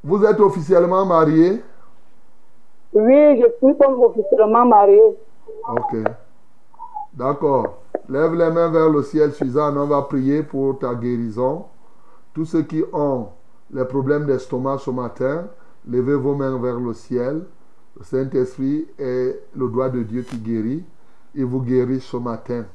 Vous 0.03 0.25
êtes 0.25 0.39
officiellement 0.39 1.05
marié? 1.05 1.61
Oui, 2.93 3.41
je 3.41 3.45
suis 3.57 3.77
comme 3.77 4.01
officiellement 4.01 4.65
mariée. 4.65 5.17
Ok. 5.69 5.97
D'accord. 7.13 7.65
Lève 8.09 8.33
les 8.33 8.49
mains 8.49 8.69
vers 8.69 8.89
le 8.89 9.03
ciel, 9.03 9.31
Suzanne. 9.33 9.77
On 9.77 9.87
va 9.87 10.01
prier 10.03 10.41
pour 10.41 10.79
ta 10.79 10.95
guérison. 10.95 11.65
Tous 12.33 12.45
ceux 12.45 12.63
qui 12.63 12.83
ont 12.93 13.27
les 13.71 13.85
problèmes 13.85 14.25
d'estomac 14.25 14.77
ce 14.79 14.91
matin, 14.91 15.45
levez 15.88 16.16
vos 16.16 16.36
mains 16.36 16.57
vers 16.60 16.80
le 16.80 16.94
ciel. 16.94 17.45
Le 17.98 18.03
Saint-Esprit 18.03 18.88
est 18.98 19.41
le 19.56 19.70
doigt 19.70 19.90
de 19.90 20.03
Dieu 20.03 20.24
qui 20.24 20.38
guérit. 20.38 20.84
Il 21.34 21.45
vous 21.45 21.62
guérit 21.62 22.02
ce 22.02 22.18
matin. 22.18 22.66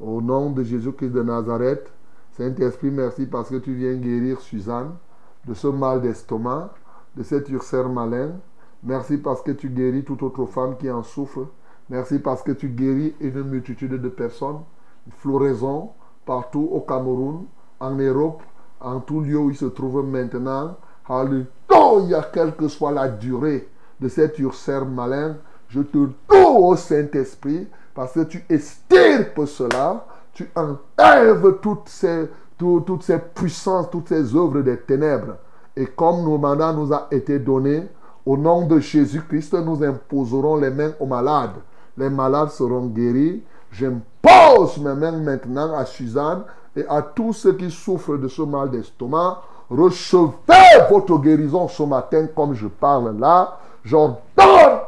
Au 0.00 0.20
nom 0.20 0.50
de 0.50 0.62
Jésus-Christ 0.62 1.10
de 1.10 1.22
Nazareth, 1.22 1.92
Saint-Esprit, 2.32 2.90
merci 2.90 3.26
parce 3.26 3.50
que 3.50 3.56
tu 3.56 3.74
viens 3.74 3.94
guérir 3.94 4.40
Suzanne 4.40 4.92
de 5.46 5.54
ce 5.54 5.66
mal 5.66 6.00
d'estomac, 6.00 6.72
de 7.16 7.22
cet 7.22 7.48
ulcère 7.48 7.88
malin. 7.88 8.32
Merci 8.82 9.18
parce 9.18 9.42
que 9.42 9.50
tu 9.50 9.70
guéris 9.70 10.04
toute 10.04 10.22
autre 10.22 10.46
femme 10.46 10.76
qui 10.76 10.90
en 10.90 11.02
souffre. 11.02 11.48
Merci 11.90 12.18
parce 12.18 12.42
que 12.42 12.52
tu 12.52 12.68
guéris 12.68 13.14
une 13.20 13.42
multitude 13.42 14.00
de 14.00 14.08
personnes, 14.08 14.60
floraison 15.10 15.90
partout 16.26 16.68
au 16.70 16.80
Cameroun, 16.80 17.46
en 17.80 17.94
Europe, 17.94 18.42
en 18.80 19.00
tout 19.00 19.20
lieu 19.20 19.38
où 19.38 19.50
ils 19.50 19.56
se 19.56 19.64
trouvent 19.64 20.06
maintenant. 20.06 20.76
Alléluia, 21.08 22.22
quelle 22.32 22.54
que 22.54 22.68
soit 22.68 22.92
la 22.92 23.08
durée 23.08 23.68
de 24.00 24.08
cet 24.08 24.38
ulcère 24.38 24.84
malin, 24.84 25.36
je 25.68 25.80
te 25.80 25.98
loue 25.98 26.12
au 26.30 26.76
Saint-Esprit 26.76 27.66
parce 27.94 28.12
que 28.12 28.24
tu 28.24 28.44
estirpes 28.48 29.44
cela, 29.46 30.04
tu 30.32 30.48
enlèves 30.54 31.58
toutes 31.60 31.88
ces, 31.88 32.28
tout- 32.56 32.80
toutes 32.86 33.02
ces 33.02 33.18
puissances, 33.18 33.90
toutes 33.90 34.08
ces 34.08 34.34
œuvres 34.36 34.60
des 34.60 34.76
ténèbres. 34.78 35.36
Et 35.76 35.86
comme 35.86 36.22
nos 36.22 36.38
mandats 36.38 36.72
nous 36.72 36.92
a 36.92 37.08
été 37.10 37.38
donné, 37.38 37.88
au 38.26 38.36
nom 38.36 38.66
de 38.66 38.78
Jésus-Christ, 38.78 39.54
nous 39.54 39.82
imposerons 39.82 40.56
les 40.56 40.70
mains 40.70 40.92
aux 41.00 41.06
malades. 41.06 41.56
Les 41.96 42.10
malades 42.10 42.50
seront 42.50 42.86
guéris. 42.86 43.42
J'impose 43.72 44.78
mes 44.78 44.94
mains 44.94 45.12
maintenant 45.12 45.74
à 45.74 45.84
Suzanne 45.84 46.42
et 46.76 46.84
à 46.88 47.02
tous 47.02 47.32
ceux 47.32 47.54
qui 47.54 47.70
souffrent 47.70 48.16
de 48.18 48.28
ce 48.28 48.42
mal 48.42 48.70
d'estomac. 48.70 49.42
Recevez 49.70 50.32
votre 50.90 51.18
guérison 51.18 51.68
ce 51.68 51.82
matin 51.82 52.26
comme 52.34 52.54
je 52.54 52.66
parle 52.66 53.18
là. 53.18 53.58
J'ordonne 53.84 54.16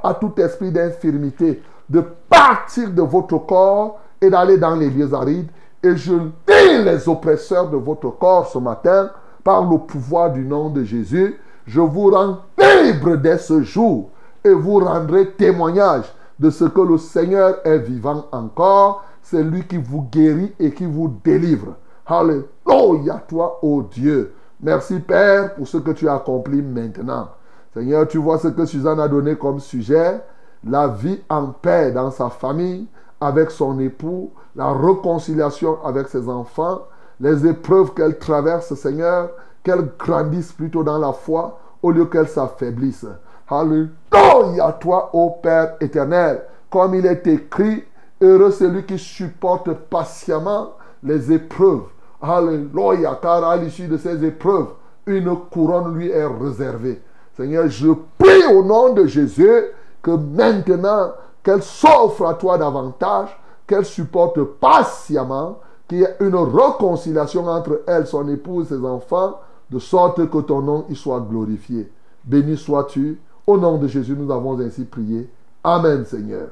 à 0.02 0.14
tout 0.14 0.32
esprit 0.38 0.70
d'infirmité 0.70 1.62
de 1.88 2.02
partir 2.28 2.90
de 2.90 3.02
votre 3.02 3.38
corps 3.38 3.98
et 4.20 4.30
d'aller 4.30 4.56
dans 4.56 4.74
les 4.74 4.90
lieux 4.90 5.12
arides. 5.12 5.50
Et 5.82 5.96
je 5.96 6.14
lis 6.14 6.84
les 6.84 7.08
oppresseurs 7.08 7.68
de 7.68 7.76
votre 7.76 8.10
corps 8.10 8.46
ce 8.48 8.58
matin 8.58 9.10
par 9.42 9.68
le 9.68 9.78
pouvoir 9.78 10.32
du 10.32 10.44
nom 10.44 10.70
de 10.70 10.84
Jésus. 10.84 11.38
Je 11.66 11.80
vous 11.80 12.10
rends 12.10 12.38
libre 12.82 13.16
dès 13.16 13.38
ce 13.38 13.62
jour 13.62 14.10
et 14.44 14.50
vous 14.50 14.78
rendrez 14.78 15.30
témoignage 15.32 16.04
de 16.38 16.50
ce 16.50 16.64
que 16.64 16.80
le 16.80 16.98
Seigneur 16.98 17.56
est 17.64 17.78
vivant 17.78 18.24
encore. 18.32 19.04
C'est 19.22 19.42
lui 19.42 19.66
qui 19.66 19.76
vous 19.76 20.06
guérit 20.10 20.52
et 20.58 20.72
qui 20.72 20.86
vous 20.86 21.14
délivre. 21.22 21.74
Alléluia, 22.06 23.22
toi, 23.28 23.58
ô 23.62 23.82
Dieu. 23.82 24.32
Merci, 24.62 25.00
Père, 25.00 25.54
pour 25.54 25.66
ce 25.66 25.78
que 25.78 25.92
tu 25.92 26.06
as 26.08 26.16
accompli 26.16 26.60
maintenant. 26.60 27.30
Seigneur, 27.72 28.06
tu 28.06 28.18
vois 28.18 28.38
ce 28.38 28.48
que 28.48 28.66
Suzanne 28.66 29.00
a 29.00 29.08
donné 29.08 29.36
comme 29.36 29.58
sujet. 29.58 30.20
La 30.68 30.88
vie 30.88 31.22
en 31.30 31.46
paix 31.46 31.92
dans 31.92 32.10
sa 32.10 32.28
famille, 32.28 32.86
avec 33.20 33.50
son 33.50 33.78
époux, 33.80 34.30
la 34.54 34.72
réconciliation 34.72 35.82
avec 35.82 36.08
ses 36.08 36.28
enfants, 36.28 36.82
les 37.20 37.46
épreuves 37.46 37.94
qu'elle 37.94 38.18
traverse, 38.18 38.74
Seigneur, 38.74 39.30
qu'elle 39.62 39.92
grandisse 39.98 40.52
plutôt 40.52 40.82
dans 40.82 40.98
la 40.98 41.12
foi 41.12 41.58
au 41.82 41.90
lieu 41.90 42.04
qu'elle 42.04 42.28
s'affaiblisse. 42.28 43.06
Alléluia, 43.48 44.72
toi, 44.78 45.10
ô 45.14 45.30
Père 45.42 45.76
éternel, 45.80 46.42
comme 46.70 46.94
il 46.94 47.06
est 47.06 47.26
écrit, 47.26 47.84
heureux 48.20 48.50
celui 48.50 48.84
qui 48.84 48.98
supporte 48.98 49.72
patiemment 49.72 50.72
les 51.02 51.32
épreuves. 51.32 51.88
Alléluia, 52.20 53.18
car 53.20 53.44
à 53.44 53.56
l'issue 53.56 53.88
de 53.88 53.96
ces 53.96 54.24
épreuves, 54.24 54.68
une 55.06 55.34
couronne 55.50 55.94
lui 55.94 56.10
est 56.10 56.26
réservée. 56.26 57.00
Seigneur, 57.36 57.68
je 57.68 57.88
prie 58.18 58.46
au 58.54 58.62
nom 58.62 58.92
de 58.92 59.06
Jésus 59.06 59.64
que 60.02 60.10
maintenant, 60.10 61.12
qu'elle 61.42 61.62
s'offre 61.62 62.26
à 62.26 62.34
toi 62.34 62.58
davantage, 62.58 63.38
qu'elle 63.66 63.84
supporte 63.84 64.42
patiemment, 64.42 65.58
qu'il 65.88 65.98
y 65.98 66.02
ait 66.02 66.16
une 66.20 66.36
réconciliation 66.36 67.46
entre 67.46 67.82
elle, 67.86 68.06
son 68.06 68.28
épouse, 68.28 68.68
ses 68.68 68.84
enfants, 68.84 69.40
de 69.70 69.78
sorte 69.78 70.28
que 70.28 70.38
ton 70.38 70.60
nom 70.60 70.84
y 70.88 70.96
soit 70.96 71.20
glorifié. 71.20 71.90
Béni 72.24 72.56
sois-tu. 72.56 73.18
Au 73.46 73.56
nom 73.56 73.78
de 73.78 73.88
Jésus, 73.88 74.14
nous 74.16 74.30
avons 74.30 74.60
ainsi 74.60 74.84
prié. 74.84 75.30
Amen, 75.64 76.04
Seigneur. 76.04 76.48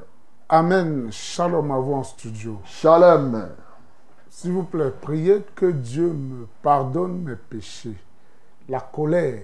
Amen. 0.49 1.09
Shalom 1.11 1.71
à 1.71 1.77
vous 1.77 1.93
en 1.93 2.03
studio. 2.03 2.57
Shalom. 2.65 3.49
S'il 4.39 4.53
vous 4.53 4.63
plaît, 4.63 4.93
priez 5.01 5.43
que 5.53 5.65
Dieu 5.65 6.13
me 6.13 6.47
pardonne 6.61 7.23
mes 7.23 7.35
péchés, 7.35 7.97
la 8.69 8.79
colère, 8.79 9.43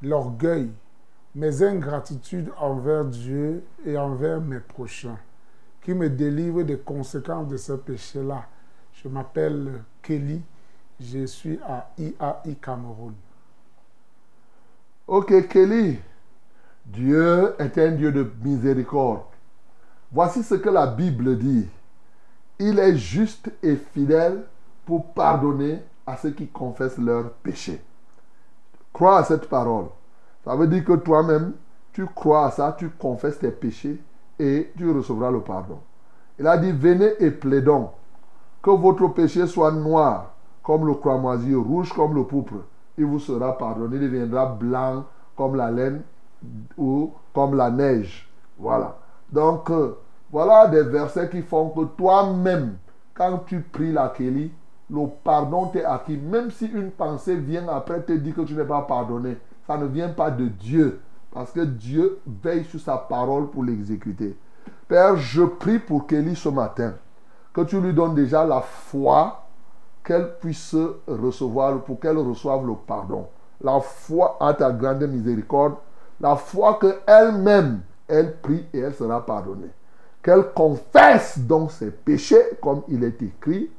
l'orgueil, 0.00 0.70
mes 1.34 1.60
ingratitudes 1.64 2.48
envers 2.56 3.04
Dieu 3.04 3.64
et 3.84 3.98
envers 3.98 4.40
mes 4.40 4.60
prochains, 4.60 5.18
qui 5.80 5.92
me 5.92 6.08
délivre 6.08 6.62
des 6.62 6.78
conséquences 6.78 7.48
de 7.48 7.56
ces 7.56 7.76
péchés-là. 7.76 8.46
Je 8.92 9.08
m'appelle 9.08 9.82
Kelly, 10.02 10.40
je 11.00 11.26
suis 11.26 11.58
à 11.66 11.90
IAI 11.98 12.54
Cameroun. 12.62 13.14
Ok, 15.08 15.48
Kelly. 15.48 15.98
Dieu 16.86 17.56
est 17.58 17.76
un 17.76 17.90
Dieu 17.90 18.12
de 18.12 18.30
miséricorde. 18.44 19.24
Voici 20.12 20.44
ce 20.44 20.54
que 20.54 20.68
la 20.68 20.86
Bible 20.86 21.36
dit. 21.36 21.66
Il 22.64 22.78
est 22.78 22.94
juste 22.94 23.50
et 23.60 23.74
fidèle 23.74 24.44
pour 24.86 25.06
pardonner 25.14 25.80
à 26.06 26.16
ceux 26.16 26.30
qui 26.30 26.46
confessent 26.46 26.96
leurs 26.98 27.30
péchés. 27.30 27.82
Crois 28.92 29.18
à 29.18 29.24
cette 29.24 29.48
parole. 29.48 29.86
Ça 30.44 30.54
veut 30.54 30.68
dire 30.68 30.84
que 30.84 30.92
toi-même, 30.92 31.54
tu 31.92 32.06
crois 32.06 32.46
à 32.46 32.50
ça, 32.52 32.76
tu 32.78 32.88
confesses 32.90 33.40
tes 33.40 33.50
péchés 33.50 34.00
et 34.38 34.70
tu 34.76 34.88
recevras 34.92 35.32
le 35.32 35.40
pardon. 35.40 35.80
Il 36.38 36.46
a 36.46 36.56
dit, 36.56 36.70
venez 36.70 37.10
et 37.18 37.32
plaidons 37.32 37.90
que 38.62 38.70
votre 38.70 39.08
péché 39.08 39.48
soit 39.48 39.72
noir 39.72 40.32
comme 40.62 40.86
le 40.86 40.94
cramoisi, 40.94 41.52
rouge 41.56 41.92
comme 41.92 42.14
le 42.14 42.22
pourpre. 42.22 42.62
Il 42.96 43.06
vous 43.06 43.18
sera 43.18 43.58
pardonné, 43.58 43.96
il 43.96 44.02
deviendra 44.02 44.46
blanc 44.46 45.04
comme 45.34 45.56
la 45.56 45.68
laine 45.68 46.02
ou 46.78 47.12
comme 47.34 47.56
la 47.56 47.72
neige. 47.72 48.30
Voilà. 48.56 48.98
Donc, 49.32 49.68
euh, 49.70 49.96
voilà 50.32 50.66
des 50.66 50.82
versets 50.82 51.28
qui 51.28 51.42
font 51.42 51.68
que 51.68 51.84
toi-même, 51.84 52.76
quand 53.12 53.42
tu 53.46 53.60
pries 53.60 53.92
la 53.92 54.08
Kelly, 54.08 54.50
le 54.90 55.06
pardon 55.22 55.66
t'est 55.66 55.84
acquis. 55.84 56.16
Même 56.16 56.50
si 56.50 56.66
une 56.66 56.90
pensée 56.90 57.36
vient 57.36 57.68
après 57.68 58.00
te 58.00 58.12
dire 58.12 58.34
que 58.34 58.40
tu 58.40 58.54
n'es 58.54 58.64
pas 58.64 58.80
pardonné, 58.82 59.36
ça 59.66 59.76
ne 59.76 59.86
vient 59.86 60.08
pas 60.08 60.30
de 60.30 60.46
Dieu. 60.46 61.00
Parce 61.30 61.52
que 61.52 61.60
Dieu 61.60 62.20
veille 62.26 62.64
sur 62.64 62.80
sa 62.80 62.96
parole 62.96 63.50
pour 63.50 63.64
l'exécuter. 63.64 64.36
Père, 64.88 65.16
je 65.16 65.42
prie 65.42 65.78
pour 65.78 66.06
Kelly 66.06 66.34
ce 66.34 66.48
matin. 66.48 66.94
Que 67.52 67.62
tu 67.62 67.80
lui 67.80 67.92
donnes 67.92 68.14
déjà 68.14 68.44
la 68.44 68.60
foi 68.60 69.44
qu'elle 70.04 70.34
puisse 70.40 70.74
recevoir, 71.06 71.78
pour 71.82 72.00
qu'elle 72.00 72.18
reçoive 72.18 72.66
le 72.66 72.74
pardon. 72.74 73.28
La 73.62 73.80
foi 73.80 74.36
à 74.40 74.52
ta 74.54 74.72
grande 74.72 75.06
miséricorde. 75.06 75.74
La 76.20 76.36
foi 76.36 76.78
qu'elle-même, 76.80 77.80
elle 78.08 78.36
prie 78.38 78.66
et 78.72 78.80
elle 78.80 78.94
sera 78.94 79.24
pardonnée. 79.24 79.70
Qu'elle 80.22 80.52
confesse 80.54 81.38
donc 81.38 81.72
ses 81.72 81.90
péchés, 81.90 82.42
comme 82.62 82.82
il 82.88 83.02
est 83.04 83.20
écrit. 83.22 83.70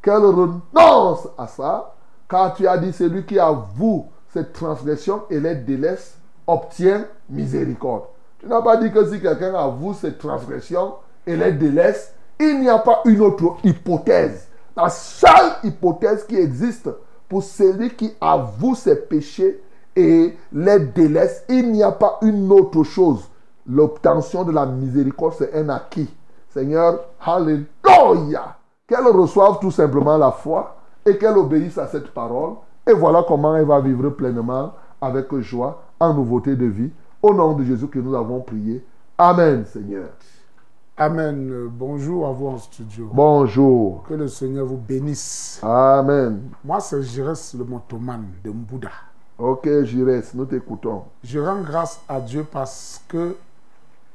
Qu'elle 0.00 0.24
renonce 0.24 1.28
à 1.36 1.46
ça, 1.48 1.94
car 2.28 2.54
tu 2.54 2.68
as 2.68 2.78
dit, 2.78 2.92
celui 2.92 3.24
qui 3.24 3.38
avoue 3.38 4.06
cette 4.32 4.52
transgression 4.52 5.22
et 5.30 5.40
les 5.40 5.56
délaisse, 5.56 6.16
obtient 6.46 7.06
miséricorde. 7.28 8.04
Tu 8.38 8.46
n'as 8.46 8.62
pas 8.62 8.76
dit 8.76 8.92
que 8.92 9.10
si 9.10 9.20
quelqu'un 9.20 9.54
avoue 9.54 9.94
cette 9.94 10.18
transgression 10.18 10.94
et 11.26 11.36
les 11.36 11.52
délaisse, 11.52 12.14
il 12.38 12.60
n'y 12.60 12.68
a 12.68 12.78
pas 12.78 13.02
une 13.04 13.20
autre 13.20 13.56
hypothèse. 13.64 14.46
La 14.76 14.88
seule 14.88 15.52
hypothèse 15.64 16.24
qui 16.24 16.36
existe 16.36 16.88
pour 17.28 17.42
celui 17.42 17.90
qui 17.90 18.14
avoue 18.20 18.76
ses 18.76 18.96
péchés 18.96 19.60
et 19.96 20.36
les 20.52 20.78
délaisse, 20.78 21.44
il 21.48 21.72
n'y 21.72 21.82
a 21.82 21.90
pas 21.90 22.18
une 22.22 22.50
autre 22.52 22.84
chose. 22.84 23.28
L'obtention 23.68 24.44
de 24.44 24.52
la 24.52 24.66
miséricorde, 24.66 25.34
c'est 25.38 25.54
un 25.54 25.68
acquis. 25.68 26.08
Seigneur, 26.48 27.00
Alléluia. 27.20 28.56
Qu'elle 28.86 29.06
reçoive 29.06 29.58
tout 29.60 29.70
simplement 29.70 30.16
la 30.16 30.32
foi 30.32 30.76
et 31.04 31.18
qu'elle 31.18 31.36
obéisse 31.36 31.76
à 31.76 31.86
cette 31.86 32.08
parole. 32.12 32.54
Et 32.86 32.94
voilà 32.94 33.22
comment 33.28 33.54
elle 33.54 33.66
va 33.66 33.80
vivre 33.80 34.08
pleinement 34.10 34.72
avec 35.00 35.34
joie, 35.40 35.82
en 36.00 36.14
nouveauté 36.14 36.56
de 36.56 36.64
vie. 36.64 36.90
Au 37.22 37.34
nom 37.34 37.52
de 37.52 37.64
Jésus 37.64 37.88
que 37.88 37.98
nous 37.98 38.14
avons 38.14 38.40
prié. 38.40 38.84
Amen, 39.18 39.64
Seigneur. 39.66 40.08
Amen. 40.96 41.50
Euh, 41.50 41.68
Bonjour 41.70 42.26
à 42.26 42.32
vous 42.32 42.46
en 42.48 42.58
studio. 42.58 43.10
Bonjour. 43.12 44.02
Que 44.08 44.14
le 44.14 44.28
Seigneur 44.28 44.66
vous 44.66 44.78
bénisse. 44.78 45.60
Amen. 45.62 46.50
Moi, 46.64 46.80
c'est 46.80 47.02
Jires 47.02 47.34
le 47.56 47.64
motoman 47.64 48.24
de 48.42 48.50
Mbouda. 48.50 48.90
Ok, 49.38 49.68
Jires, 49.84 50.22
nous 50.34 50.46
t'écoutons. 50.46 51.02
Je 51.22 51.38
rends 51.38 51.60
grâce 51.60 52.00
à 52.08 52.20
Dieu 52.20 52.44
parce 52.50 53.02
que 53.06 53.36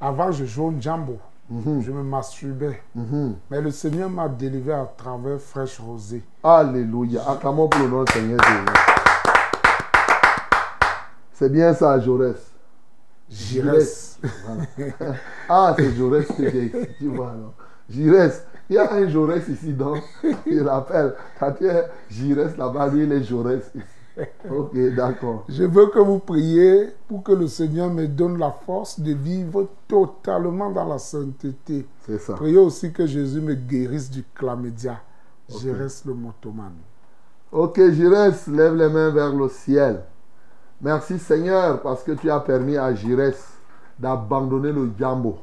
avant 0.00 0.30
je 0.32 0.44
jouais 0.44 0.66
au 0.66 0.74
jambo. 0.80 1.18
Je 1.50 1.90
me 1.90 2.02
masturbais. 2.02 2.82
Mhm. 2.94 3.36
Mais 3.50 3.60
le 3.60 3.70
Seigneur 3.70 4.08
m'a 4.08 4.28
délivré 4.28 4.72
à 4.72 4.90
travers 4.96 5.38
Fraîche 5.38 5.78
Rosée. 5.78 6.22
Alléluia. 6.42 7.22
Acclamons 7.28 7.68
pour 7.68 7.82
le 7.82 7.88
nom 7.88 8.02
du 8.02 8.12
Seigneur. 8.12 8.38
C'est 11.32 11.50
bien 11.52 11.74
ça, 11.74 12.00
Jaurès. 12.00 12.36
Jires. 13.28 13.74
Voilà. 14.46 14.96
Ah, 15.48 15.74
c'est 15.78 15.94
Jaurès 15.94 16.26
que 16.26 16.48
j'ai 16.50 16.64
ici, 16.66 16.88
tu 16.98 17.08
vois. 17.08 17.30
alors. 17.30 17.52
Jaurès. 17.90 18.46
Il 18.70 18.76
y 18.76 18.78
a 18.78 18.90
un 18.94 19.06
Jaurès 19.08 19.46
ici, 19.48 19.74
donc 19.74 20.02
il 20.46 20.62
rappelle. 20.66 21.14
Quand 21.38 21.52
tu 21.52 21.66
es 21.66 21.84
Jaurès 22.08 22.56
là-bas, 22.56 22.88
lui, 22.88 23.04
il 23.04 23.12
est 23.12 23.22
Jaurès 23.22 23.70
ici. 23.74 23.84
Ok, 24.48 24.76
d'accord. 24.94 25.44
Je 25.48 25.64
veux 25.64 25.86
que 25.86 25.98
vous 25.98 26.18
priez 26.18 26.90
pour 27.08 27.22
que 27.22 27.32
le 27.32 27.48
Seigneur 27.48 27.90
me 27.90 28.06
donne 28.06 28.38
la 28.38 28.52
force 28.52 29.00
de 29.00 29.12
vivre 29.12 29.68
totalement 29.88 30.70
dans 30.70 30.86
la 30.86 30.98
sainteté. 30.98 31.86
C'est 32.06 32.18
ça. 32.18 32.34
Priez 32.34 32.58
aussi 32.58 32.92
que 32.92 33.06
Jésus 33.06 33.40
me 33.40 33.54
guérisse 33.54 34.10
du 34.10 34.24
chlamydia. 34.34 35.00
Je 35.48 35.70
reste 35.70 36.04
le 36.06 36.14
motomane. 36.14 36.76
Ok, 37.52 37.80
Jires, 37.90 38.34
lève 38.48 38.74
les 38.74 38.88
mains 38.88 39.10
vers 39.10 39.32
le 39.32 39.48
ciel. 39.48 40.02
Merci 40.80 41.18
Seigneur 41.18 41.82
parce 41.82 42.02
que 42.02 42.12
tu 42.12 42.30
as 42.30 42.40
permis 42.40 42.76
à 42.76 42.94
Jires 42.94 43.34
d'abandonner 43.98 44.72
le 44.72 44.90
jambo, 44.98 45.38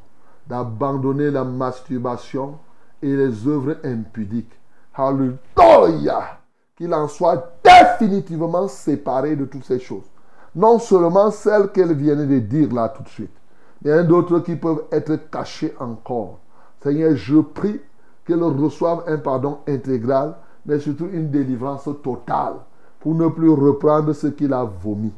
d'abandonner 0.47 1.31
la 1.31 1.43
masturbation 1.43 2.57
et 3.01 3.15
les 3.15 3.47
œuvres 3.47 3.77
impudiques. 3.83 4.51
Alléluia! 4.93 6.40
Qu'il 6.81 6.95
en 6.95 7.07
soit 7.07 7.59
définitivement 7.63 8.67
séparé 8.67 9.35
de 9.35 9.45
toutes 9.45 9.65
ces 9.65 9.77
choses. 9.77 10.09
Non 10.55 10.79
seulement 10.79 11.29
celles 11.29 11.71
qu'elle 11.71 11.93
vient 11.93 12.15
de 12.15 12.39
dire 12.39 12.73
là 12.73 12.89
tout 12.89 13.03
de 13.03 13.07
suite, 13.07 13.35
mais 13.83 14.03
d'autres 14.03 14.39
qui 14.39 14.55
peuvent 14.55 14.85
être 14.91 15.29
cachées 15.29 15.75
encore. 15.79 16.39
Seigneur, 16.81 17.15
je 17.15 17.37
prie 17.37 17.79
qu'elle 18.25 18.41
reçoive 18.41 19.03
un 19.05 19.17
pardon 19.19 19.59
intégral, 19.67 20.33
mais 20.65 20.79
surtout 20.79 21.07
une 21.13 21.29
délivrance 21.29 21.87
totale 22.01 22.55
pour 22.99 23.13
ne 23.13 23.27
plus 23.27 23.51
reprendre 23.51 24.13
ce 24.13 24.25
qu'il 24.25 24.51
a 24.51 24.63
vomi. 24.63 25.13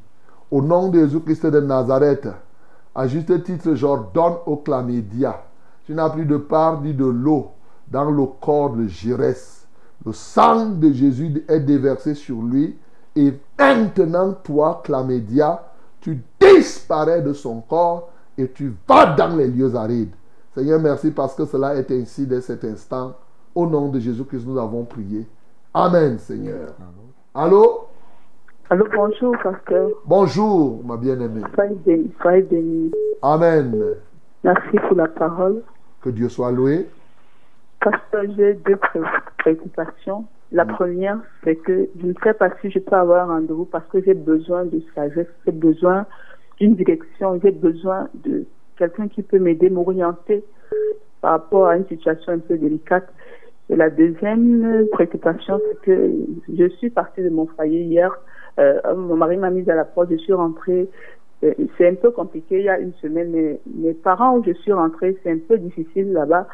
Au 0.51 0.61
nom 0.61 0.89
de 0.89 0.99
Jésus-Christ 0.99 1.45
de 1.45 1.61
Nazareth, 1.61 2.27
à 2.93 3.07
juste 3.07 3.41
titre, 3.41 3.73
j'ordonne 3.73 4.35
au 4.47 4.57
chlamydia. 4.57 5.41
Tu 5.85 5.93
n'as 5.93 6.09
plus 6.09 6.25
de 6.25 6.35
part 6.35 6.81
ni 6.81 6.93
de 6.93 7.05
l'eau 7.05 7.51
dans 7.87 8.11
le 8.11 8.25
corps 8.41 8.71
de 8.71 8.85
Jérès. 8.85 9.62
Le 10.05 10.11
sang 10.11 10.69
de 10.69 10.91
Jésus 10.91 11.43
est 11.47 11.59
déversé 11.59 12.13
sur 12.13 12.41
lui. 12.41 12.77
Et 13.15 13.33
maintenant, 13.57 14.33
toi, 14.43 14.81
chlamydia, 14.83 15.63
tu 16.01 16.19
disparais 16.39 17.21
de 17.21 17.33
son 17.33 17.61
corps 17.61 18.09
et 18.37 18.49
tu 18.49 18.73
vas 18.87 19.05
dans 19.05 19.35
les 19.35 19.47
lieux 19.47 19.75
arides. 19.75 20.13
Seigneur, 20.53 20.79
merci 20.79 21.11
parce 21.11 21.35
que 21.35 21.45
cela 21.45 21.75
est 21.75 21.89
ainsi 21.91 22.27
dès 22.27 22.41
cet 22.41 22.63
instant. 22.63 23.13
Au 23.55 23.67
nom 23.67 23.89
de 23.89 23.99
Jésus-Christ, 23.99 24.45
nous 24.45 24.59
avons 24.59 24.83
prié. 24.83 25.27
Amen, 25.73 26.17
Seigneur. 26.17 26.73
Allô? 27.33 27.85
Allô, 28.69 28.85
bonjour, 28.95 29.35
pasteur. 29.43 29.89
Bonjour, 30.05 30.83
ma 30.83 30.97
bien-aimée. 30.97 31.41
Soyez 31.55 31.75
béni, 31.85 32.11
soyez 32.21 32.41
béni. 32.43 32.91
Amen. 33.21 33.95
Merci 34.43 34.77
pour 34.87 34.97
la 34.97 35.07
parole. 35.07 35.61
Que 36.01 36.09
Dieu 36.09 36.29
soit 36.29 36.51
loué. 36.51 36.87
Pasteur, 37.83 38.23
j'ai 38.37 38.53
deux 38.53 38.77
pré- 38.77 38.99
préoccupations. 39.39 40.25
La 40.51 40.65
première, 40.65 41.19
c'est 41.43 41.55
que 41.55 41.89
je 41.99 42.07
ne 42.07 42.13
sais 42.23 42.33
pas 42.33 42.49
si 42.61 42.69
je 42.71 42.79
peux 42.79 42.95
avoir 42.95 43.29
un 43.29 43.35
rendez-vous 43.35 43.65
parce 43.65 43.85
que 43.87 44.01
j'ai 44.01 44.13
besoin 44.13 44.65
de 44.65 44.81
sagesse, 44.95 45.27
j'ai 45.45 45.51
besoin 45.51 46.05
d'une 46.59 46.75
direction, 46.75 47.39
j'ai 47.43 47.51
besoin 47.51 48.07
de 48.23 48.45
quelqu'un 48.77 49.07
qui 49.07 49.23
peut 49.23 49.39
m'aider, 49.39 49.69
m'orienter 49.69 50.43
par 51.21 51.31
rapport 51.31 51.67
à 51.67 51.75
une 51.77 51.87
situation 51.87 52.33
un 52.33 52.39
peu 52.39 52.57
délicate. 52.57 53.07
Et 53.69 53.75
la 53.75 53.89
deuxième 53.89 54.87
préoccupation, 54.91 55.59
c'est 55.67 55.81
que 55.81 56.11
je 56.55 56.69
suis 56.77 56.89
partie 56.89 57.23
de 57.23 57.29
mon 57.29 57.47
foyer 57.47 57.81
hier. 57.81 58.11
Euh, 58.59 58.79
mon 58.95 59.15
mari 59.17 59.37
m'a 59.37 59.49
mise 59.49 59.69
à 59.69 59.75
la 59.75 59.85
porte, 59.85 60.11
je 60.11 60.17
suis 60.17 60.33
rentrée. 60.33 60.87
Euh, 61.43 61.53
C'est 61.77 61.87
un 61.87 61.95
peu 61.95 62.11
compliqué 62.11 62.59
il 62.59 62.65
y 62.65 62.69
a 62.69 62.79
une 62.79 62.93
semaine, 62.93 63.31
mais 63.31 63.59
mes 63.75 63.93
parents 63.93 64.37
où 64.37 64.43
je 64.45 64.53
suis 64.53 64.71
rentrée, 64.71 65.17
c'est 65.23 65.31
un 65.31 65.39
peu 65.39 65.57
difficile 65.57 66.13
là-bas 66.13 66.47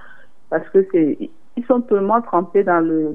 parce 0.49 0.67
que 0.69 0.87
c'est 0.91 1.29
ils 1.57 1.65
sont 1.65 1.81
tellement 1.81 2.21
trempés 2.21 2.63
dans 2.63 2.79
le, 2.79 3.13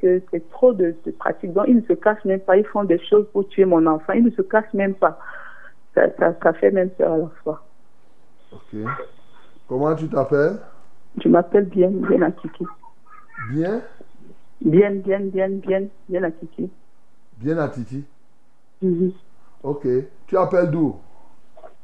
que 0.00 0.22
c'est 0.30 0.50
trop 0.50 0.72
de, 0.72 0.96
de 1.04 1.10
pratiques. 1.12 1.52
Donc 1.52 1.66
ils 1.68 1.76
ne 1.76 1.82
se 1.82 1.92
cachent 1.92 2.24
même 2.24 2.40
pas, 2.40 2.56
ils 2.56 2.66
font 2.66 2.82
des 2.82 2.98
choses 2.98 3.26
pour 3.32 3.46
tuer 3.48 3.64
mon 3.64 3.86
enfant, 3.86 4.14
ils 4.14 4.24
ne 4.24 4.30
se 4.30 4.42
cachent 4.42 4.72
même 4.74 4.94
pas. 4.94 5.18
Ça, 5.94 6.08
ça, 6.18 6.34
ça 6.42 6.52
fait 6.54 6.72
même 6.72 6.90
peur 6.90 7.12
à 7.12 7.18
la 7.18 7.28
fois. 7.42 7.64
Ok. 8.52 8.80
Comment 9.68 9.94
tu 9.94 10.08
t'appelles? 10.08 10.58
Je 11.22 11.28
m'appelle 11.28 11.66
bien, 11.66 11.90
bien 11.90 12.22
Akiki. 12.22 12.64
Bien? 13.50 13.80
Bien, 14.60 14.90
bien, 14.90 15.20
bien, 15.20 15.48
bien, 15.48 15.86
bien 16.08 16.22
Akiki. 16.24 16.70
Bien 17.38 17.58
à 17.58 17.68
Titi. 17.68 18.04
Mhm. 18.82 19.12
Ok. 19.62 19.86
Tu 20.26 20.36
appelles 20.36 20.70
d'où? 20.70 20.96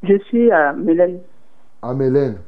Je 0.02 0.18
suis 0.24 0.50
à 0.50 0.72
Mélène. 0.72 1.20
À 1.82 1.94
Mélène. 1.94 2.38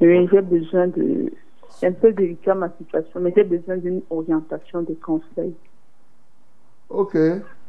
Oui, 0.00 0.28
j'ai 0.30 0.40
besoin 0.42 0.88
de. 0.88 1.30
C'est 1.68 1.86
un 1.86 1.92
peu 1.92 2.12
délicat 2.12 2.54
ma 2.54 2.70
situation, 2.70 3.20
mais 3.20 3.32
j'ai 3.36 3.44
besoin 3.44 3.76
d'une 3.76 4.02
orientation, 4.10 4.82
de 4.82 4.94
conseils. 4.94 5.54
Ok. 6.88 7.16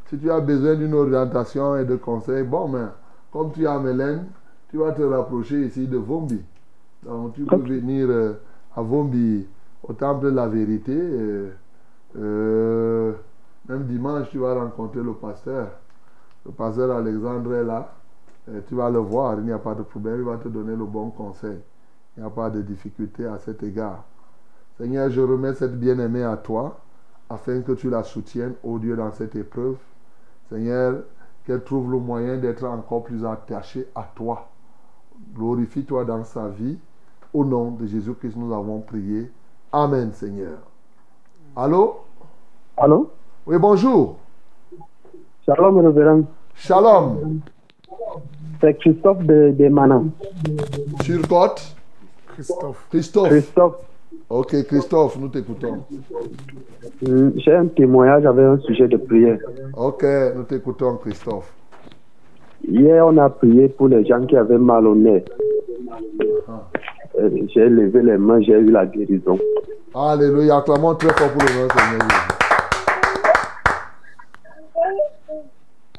Si 0.08 0.18
tu 0.18 0.30
as 0.30 0.42
besoin 0.42 0.76
d'une 0.76 0.94
orientation 0.94 1.78
et 1.78 1.86
de 1.86 1.96
conseils, 1.96 2.44
bon, 2.44 2.68
mais 2.68 2.86
comme 3.32 3.52
tu 3.54 3.64
es 3.64 3.68
à 3.68 3.80
Mélène, 3.80 4.26
tu 4.70 4.78
vas 4.78 4.92
te 4.92 5.02
rapprocher 5.02 5.62
ici 5.66 5.88
de 5.88 5.98
Vombi. 5.98 6.42
Donc, 7.04 7.34
tu 7.34 7.46
peux 7.46 7.58
venir 7.58 8.08
euh, 8.10 8.34
à 8.76 8.82
Vombi, 8.82 9.48
au 9.84 9.94
temple 9.94 10.26
de 10.26 10.32
la 10.32 10.48
vérité. 10.48 10.96
euh, 10.96 11.52
euh, 12.18 13.14
même 13.70 13.84
dimanche, 13.86 14.30
tu 14.32 14.40
vas 14.40 14.54
rencontrer 14.56 15.02
le 15.02 15.14
pasteur. 15.14 15.70
Le 16.46 16.52
pasteur 16.52 16.92
Alexandre 16.92 17.54
est 17.56 17.64
là. 17.64 17.94
Tu 18.68 18.76
vas 18.76 18.90
le 18.90 18.98
voir, 19.00 19.38
il 19.40 19.46
n'y 19.46 19.52
a 19.52 19.60
pas 19.60 19.76
de 19.76 19.84
problème, 19.84 20.18
il 20.20 20.26
va 20.26 20.38
te 20.38 20.50
donner 20.50 20.76
le 20.76 20.86
bon 20.86 21.12
conseil. 21.12 21.60
Il 22.16 22.22
n'y 22.22 22.28
a 22.28 22.30
pas 22.30 22.50
de 22.50 22.62
difficulté 22.62 23.26
à 23.26 23.38
cet 23.38 23.64
égard. 23.64 24.04
Seigneur, 24.78 25.10
je 25.10 25.22
remets 25.22 25.54
cette 25.54 25.80
bien-aimée 25.80 26.24
à 26.24 26.38
toi, 26.38 26.80
afin 27.30 27.62
que 27.62 27.72
tu 27.74 27.90
la 27.90 28.04
soutiennes, 28.04 28.56
au 28.64 28.80
Dieu, 28.80 28.96
dans 28.96 29.12
cette 29.12 29.36
épreuve. 29.36 29.78
Seigneur, 30.50 31.04
qu'elle 31.46 31.64
trouve 31.64 31.92
le 31.92 32.00
moyen 32.00 32.38
d'être 32.38 32.66
encore 32.66 33.04
plus 33.04 33.26
attachée 33.26 33.88
à 33.96 34.10
toi. 34.16 34.50
Glorifie-toi 35.36 36.06
dans 36.06 36.24
sa 36.24 36.50
vie. 36.50 36.78
Au 37.34 37.46
nom 37.46 37.72
de 37.72 37.86
Jésus-Christ, 37.86 38.36
nous 38.36 38.54
avons 38.54 38.80
prié. 38.82 39.32
Amen, 39.72 40.12
Seigneur. 40.12 40.58
Allô? 41.56 42.02
Allô? 42.76 43.10
Oui, 43.46 43.58
bonjour. 43.58 44.18
Shalom, 45.46 45.80
révérend. 45.80 46.24
Shalom. 46.56 47.40
C'est 48.60 48.76
Christophe 48.76 49.24
de, 49.24 49.56
de 49.58 49.68
Manan. 49.70 50.10
Sur 51.04 51.28
côte? 51.28 51.76
Christophe. 52.46 52.86
Christophe. 52.90 53.30
Christophe. 53.30 53.76
Ok, 54.30 54.64
Christophe, 54.68 55.18
nous 55.20 55.28
t'écoutons. 55.30 55.84
Hum, 57.08 57.34
J'ai 57.38 57.54
un 57.56 57.68
témoignage 57.68 58.26
avec 58.26 58.46
un 58.46 58.58
sujet 58.60 58.88
de 58.88 58.98
prière. 58.98 59.38
Ok, 59.76 60.04
nous 60.36 60.44
t'écoutons, 60.44 60.98
Christophe. 60.98 61.52
Hier, 62.68 63.06
on 63.06 63.18
a 63.18 63.30
prié 63.30 63.68
pour 63.70 63.88
les 63.88 64.06
gens 64.06 64.26
qui 64.26 64.36
avaient 64.38 64.58
mal 64.58 64.86
au 64.88 64.96
nez. 64.96 65.24
Euh, 67.20 67.30
J'ai 67.54 67.68
levé 67.70 68.02
les 68.04 68.18
mains, 68.18 68.42
j'ai 68.42 68.54
eu 68.54 68.72
la 68.72 68.86
guérison. 68.86 69.38
Alléluia. 69.94 70.58
Acclamons 70.58 70.96
très 70.96 71.10
fort 71.14 71.30
pour 71.32 71.42
le 71.42 71.62
nom 71.64 71.68
Seigneur. 71.70 72.08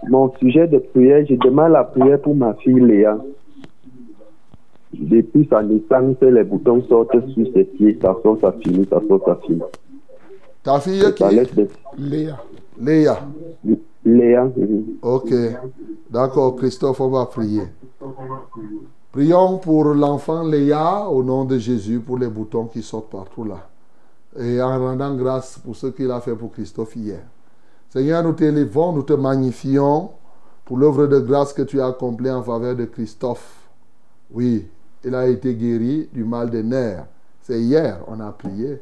Mon 0.08 0.32
sujet 0.38 0.66
de 0.66 0.78
prière, 0.78 1.24
je 1.28 1.34
demande 1.36 1.72
la 1.72 1.84
prière 1.84 2.20
pour 2.20 2.34
ma 2.34 2.54
fille 2.54 2.80
Léa. 2.80 3.18
Depuis 4.92 5.46
sa 5.48 5.62
naissance, 5.62 6.16
les 6.20 6.44
boutons 6.44 6.82
sortent 6.84 7.28
sur 7.32 7.46
ses 7.54 7.64
pieds. 7.64 7.98
Ça 8.00 8.14
sort, 8.22 8.38
ça 8.40 8.52
finit, 8.62 8.86
ça 8.90 9.00
sort, 9.08 9.20
ça 9.24 9.38
finit. 9.46 9.60
Ta 10.62 10.78
fille 10.80 11.00
Ça 11.00 11.12
qui 11.12 11.24
des- 11.28 11.68
Léa. 11.98 12.38
Léa. 12.78 13.18
Léa. 14.04 14.48
Ok. 15.02 15.32
D'accord, 16.10 16.56
Christophe, 16.56 17.00
on 17.00 17.08
va 17.08 17.26
prier. 17.26 17.62
Prions 19.10 19.58
pour 19.58 19.84
l'enfant 19.94 20.42
Léa 20.42 21.08
au 21.08 21.22
nom 21.22 21.44
de 21.44 21.58
Jésus 21.58 22.00
pour 22.00 22.18
les 22.18 22.28
boutons 22.28 22.66
qui 22.66 22.82
sortent 22.82 23.10
partout 23.10 23.44
là. 23.44 23.68
Et 24.38 24.60
en 24.62 24.78
rendant 24.78 25.14
grâce 25.14 25.58
pour 25.58 25.76
ce 25.76 25.88
qu'il 25.88 26.10
a 26.10 26.20
fait 26.20 26.34
pour 26.34 26.52
Christophe 26.52 26.96
hier. 26.96 27.20
Seigneur, 27.90 28.22
nous 28.22 28.32
t'élevons, 28.32 28.92
nous 28.92 29.02
te 29.02 29.12
magnifions 29.12 30.10
pour 30.64 30.78
l'œuvre 30.78 31.06
de 31.06 31.18
grâce 31.20 31.52
que 31.52 31.62
tu 31.62 31.80
as 31.80 31.88
accomplie 31.88 32.30
en 32.30 32.42
faveur 32.42 32.74
de 32.74 32.86
Christophe. 32.86 33.68
Oui, 34.32 34.66
il 35.04 35.14
a 35.14 35.26
été 35.26 35.54
guéri 35.54 36.08
du 36.12 36.24
mal 36.24 36.50
des 36.50 36.62
nerfs. 36.62 37.06
C'est 37.40 37.60
hier, 37.60 38.00
on 38.06 38.20
a 38.20 38.30
prié. 38.30 38.80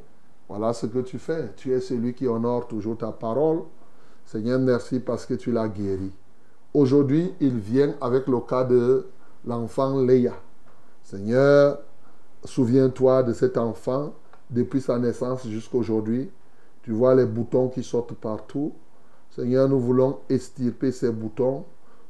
Voilà 0.48 0.72
ce 0.72 0.86
que 0.86 0.98
tu 0.98 1.18
fais. 1.18 1.52
Tu 1.56 1.72
es 1.72 1.80
celui 1.80 2.12
qui 2.12 2.26
honore 2.26 2.68
toujours 2.68 2.98
ta 2.98 3.12
parole. 3.12 3.62
Seigneur, 4.26 4.58
merci 4.58 5.00
parce 5.00 5.24
que 5.24 5.34
tu 5.34 5.50
l'as 5.52 5.68
guéri. 5.68 6.10
Aujourd'hui, 6.74 7.32
il 7.40 7.56
vient 7.58 7.94
avec 8.00 8.26
le 8.26 8.40
cas 8.40 8.64
de 8.64 9.06
l'enfant 9.46 10.00
Léa. 10.02 10.34
Seigneur, 11.02 11.78
souviens-toi 12.44 13.22
de 13.22 13.32
cet 13.32 13.56
enfant 13.56 14.12
depuis 14.50 14.80
sa 14.80 14.98
naissance 14.98 15.46
jusqu'à 15.48 15.78
aujourd'hui. 15.78 16.30
Tu 16.82 16.92
vois 16.92 17.14
les 17.14 17.26
boutons 17.26 17.68
qui 17.68 17.82
sortent 17.82 18.14
partout. 18.14 18.72
Seigneur, 19.30 19.68
nous 19.68 19.80
voulons 19.80 20.18
estirper 20.28 20.92
ces 20.92 21.10
boutons. 21.10 21.64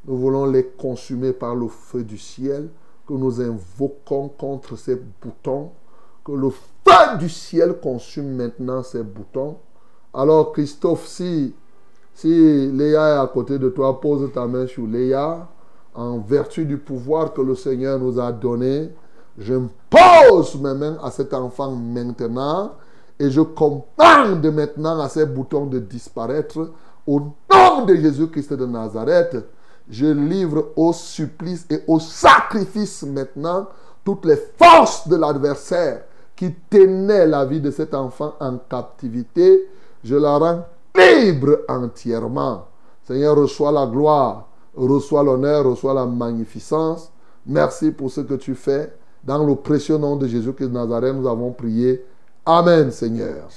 Nous 0.07 0.17
voulons 0.17 0.47
les 0.47 0.65
consumer 0.65 1.33
par 1.33 1.55
le 1.55 1.69
feu 1.69 2.03
du 2.03 2.19
ciel 2.19 2.71
que 3.11 3.15
nous 3.17 3.41
invoquons 3.41 4.29
contre 4.39 4.79
ces 4.79 4.95
boutons. 4.95 5.71
Que 6.25 6.31
le 6.31 6.51
feu 6.51 7.19
du 7.19 7.29
ciel 7.29 7.75
consume 7.83 8.37
maintenant 8.37 8.85
ces 8.85 9.03
boutons. 9.03 9.57
Alors, 10.15 10.53
Christophe, 10.53 11.07
si 11.07 11.53
Si 12.15 12.71
Léa 12.73 13.17
est 13.17 13.19
à 13.19 13.27
côté 13.27 13.59
de 13.59 13.69
toi, 13.71 14.01
pose 14.01 14.31
ta 14.33 14.47
main 14.47 14.67
sur 14.67 14.87
Léa. 14.87 15.49
En 15.93 16.19
vertu 16.19 16.65
du 16.65 16.79
pouvoir 16.79 17.33
que 17.33 17.41
le 17.41 17.57
Seigneur 17.57 17.99
nous 17.99 18.21
a 18.21 18.31
donné, 18.31 18.91
je 19.37 19.55
pose 19.89 20.55
mes 20.61 20.75
mains 20.75 20.97
à 21.03 21.11
cet 21.11 21.35
enfant 21.35 21.73
maintenant 21.73 22.75
et 23.19 23.29
je 23.29 23.41
commande 23.41 24.47
maintenant 24.55 25.01
à 25.01 25.09
ces 25.09 25.27
boutons 25.27 25.67
de 25.67 25.81
disparaître 25.81 26.71
au 27.07 27.21
nom 27.21 27.85
de 27.87 27.97
Jésus-Christ 27.97 28.53
de 28.53 28.67
Nazareth. 28.67 29.37
Je 29.91 30.07
livre 30.07 30.69
au 30.77 30.93
supplice 30.93 31.67
et 31.69 31.83
au 31.89 31.99
sacrifice 31.99 33.03
maintenant 33.03 33.69
toutes 34.05 34.25
les 34.25 34.39
forces 34.57 35.09
de 35.09 35.17
l'adversaire 35.17 36.05
qui 36.37 36.55
tenaient 36.71 37.27
la 37.27 37.45
vie 37.45 37.61
de 37.61 37.71
cet 37.71 37.93
enfant 37.93 38.35
en 38.41 38.57
captivité. 38.57 39.69
Je 40.05 40.15
la 40.15 40.39
rends 40.39 40.65
libre 40.95 41.59
entièrement. 41.69 42.67
Seigneur, 43.03 43.37
reçois 43.37 43.73
la 43.73 43.87
gloire, 43.87 44.49
reçois 44.77 45.25
l'honneur, 45.25 45.65
reçois 45.65 45.93
la 45.93 46.07
magnificence. 46.07 47.11
Merci 47.45 47.91
pour 47.91 48.11
ce 48.11 48.21
que 48.21 48.35
tu 48.35 48.55
fais. 48.55 48.93
Dans 49.25 49.45
le 49.45 49.57
précieux 49.57 49.99
nom 49.99 50.17
de 50.17 50.27
Jésus-Christ 50.27 50.69
de 50.69 50.75
Nazareth, 50.75 51.15
nous 51.15 51.29
avons 51.29 51.51
prié. 51.51 52.05
Amen, 52.47 52.91
Seigneur. 52.91 53.49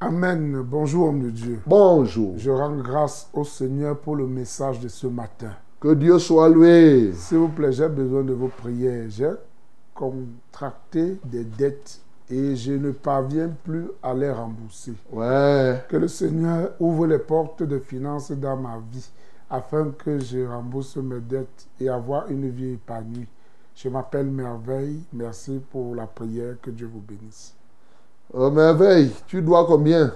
Amen. 0.00 0.62
Bonjour, 0.62 1.08
homme 1.08 1.22
de 1.22 1.30
Dieu. 1.30 1.60
Bonjour. 1.66 2.34
Je 2.36 2.50
rends 2.50 2.76
grâce 2.76 3.28
au 3.32 3.44
Seigneur 3.44 3.98
pour 3.98 4.14
le 4.14 4.26
message 4.26 4.78
de 4.78 4.88
ce 4.88 5.06
matin. 5.06 5.52
Que 5.80 5.94
Dieu 5.94 6.18
soit 6.18 6.50
loué. 6.50 7.12
S'il 7.14 7.38
vous 7.38 7.48
plaît, 7.48 7.72
j'ai 7.72 7.88
besoin 7.88 8.22
de 8.22 8.34
vos 8.34 8.48
prières. 8.48 9.06
J'ai 9.08 9.32
contracté 9.94 11.18
des 11.24 11.44
dettes 11.44 12.00
et 12.28 12.54
je 12.54 12.72
ne 12.72 12.90
parviens 12.90 13.50
plus 13.64 13.86
à 14.02 14.12
les 14.12 14.30
rembourser. 14.30 14.92
Ouais. 15.10 15.82
Que 15.88 15.96
le 15.96 16.08
Seigneur 16.08 16.72
ouvre 16.78 17.06
les 17.06 17.18
portes 17.18 17.62
de 17.62 17.78
finances 17.78 18.30
dans 18.30 18.58
ma 18.58 18.78
vie 18.92 19.08
afin 19.48 19.90
que 19.90 20.18
je 20.18 20.46
rembourse 20.46 20.96
mes 20.96 21.20
dettes 21.20 21.66
et 21.80 21.88
avoir 21.88 22.30
une 22.30 22.50
vie 22.50 22.74
épanouie. 22.74 23.26
Je 23.74 23.88
m'appelle 23.88 24.26
Merveille. 24.26 25.00
Merci 25.14 25.62
pour 25.70 25.94
la 25.94 26.06
prière. 26.06 26.56
Que 26.60 26.70
Dieu 26.70 26.90
vous 26.92 27.00
bénisse. 27.00 27.54
Oh, 28.32 28.50
merveille, 28.50 29.10
tu 29.26 29.42
dois 29.42 29.66
combien? 29.66 30.12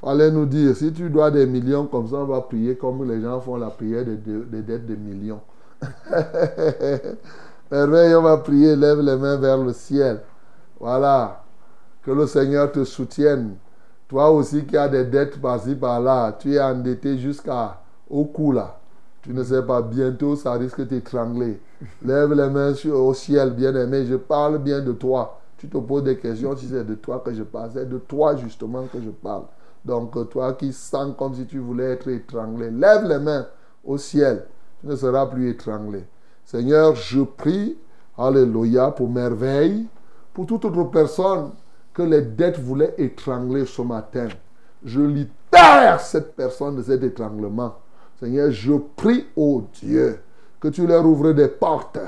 Fallait 0.00 0.30
nous 0.30 0.46
dire, 0.46 0.76
si 0.76 0.92
tu 0.92 1.10
dois 1.10 1.30
des 1.30 1.46
millions 1.46 1.86
comme 1.86 2.08
ça, 2.08 2.16
on 2.16 2.24
va 2.24 2.40
prier 2.42 2.76
comme 2.76 3.08
les 3.10 3.20
gens 3.20 3.40
font 3.40 3.56
la 3.56 3.70
prière 3.70 4.04
des, 4.04 4.62
dettes 4.62 4.86
de 4.86 4.94
millions. 4.94 5.40
merveille, 7.70 8.14
on 8.14 8.22
va 8.22 8.36
prier, 8.38 8.76
lève 8.76 9.00
les 9.00 9.16
mains 9.16 9.36
vers 9.36 9.58
le 9.58 9.72
ciel. 9.72 10.20
Voilà. 10.78 11.42
Que 12.02 12.12
le 12.12 12.26
Seigneur 12.26 12.70
te 12.70 12.84
soutienne. 12.84 13.56
Toi 14.06 14.30
aussi 14.30 14.64
qui 14.64 14.76
as 14.76 14.88
des 14.88 15.04
dettes 15.04 15.40
par-ci, 15.40 15.74
par-là, 15.74 16.36
tu 16.38 16.54
es 16.54 16.60
endetté 16.60 17.18
jusqu'au 17.18 18.24
cou 18.32 18.52
là. 18.52 18.78
Tu 19.22 19.32
ne 19.32 19.42
sais 19.42 19.62
pas, 19.62 19.82
bientôt 19.82 20.36
ça 20.36 20.52
risque 20.52 20.80
de 20.80 20.84
t'étrangler. 20.84 21.60
Lève 22.04 22.32
les 22.32 22.48
mains 22.48 22.72
au 22.92 23.12
ciel, 23.14 23.50
bien-aimé. 23.50 24.06
Je 24.06 24.14
parle 24.14 24.58
bien 24.58 24.80
de 24.80 24.92
toi. 24.92 25.40
Tu 25.58 25.68
te 25.68 25.76
poses 25.76 26.04
des 26.04 26.16
questions 26.16 26.56
si 26.56 26.68
c'est 26.68 26.86
de 26.86 26.94
toi 26.94 27.20
que 27.24 27.34
je 27.34 27.42
parle. 27.42 27.70
C'est 27.74 27.88
de 27.88 27.98
toi 27.98 28.36
justement 28.36 28.84
que 28.84 29.00
je 29.00 29.10
parle. 29.10 29.42
Donc 29.88 30.28
toi 30.28 30.52
qui 30.52 30.70
sens 30.74 31.14
comme 31.16 31.34
si 31.34 31.46
tu 31.46 31.58
voulais 31.60 31.92
être 31.92 32.08
étranglé, 32.08 32.70
lève 32.70 33.04
les 33.04 33.18
mains 33.18 33.46
au 33.82 33.96
ciel. 33.96 34.44
Tu 34.82 34.86
ne 34.86 34.94
seras 34.94 35.24
plus 35.24 35.48
étranglé. 35.48 36.04
Seigneur, 36.44 36.94
je 36.94 37.22
prie, 37.22 37.78
Alléluia, 38.18 38.90
pour 38.90 39.08
merveille, 39.08 39.86
pour 40.34 40.44
toute 40.44 40.66
autre 40.66 40.84
personne 40.90 41.52
que 41.94 42.02
les 42.02 42.20
dettes 42.20 42.58
voulaient 42.58 42.96
étrangler 42.98 43.64
ce 43.64 43.80
matin. 43.80 44.28
Je 44.84 45.00
libère 45.00 46.00
cette 46.00 46.36
personne 46.36 46.76
de 46.76 46.82
cet 46.82 47.02
étranglement. 47.02 47.76
Seigneur, 48.20 48.50
je 48.50 48.74
prie, 48.94 49.24
au 49.36 49.62
Dieu, 49.80 50.20
que 50.60 50.68
tu 50.68 50.86
leur 50.86 51.06
ouvres 51.06 51.32
des 51.32 51.48
portes 51.48 51.98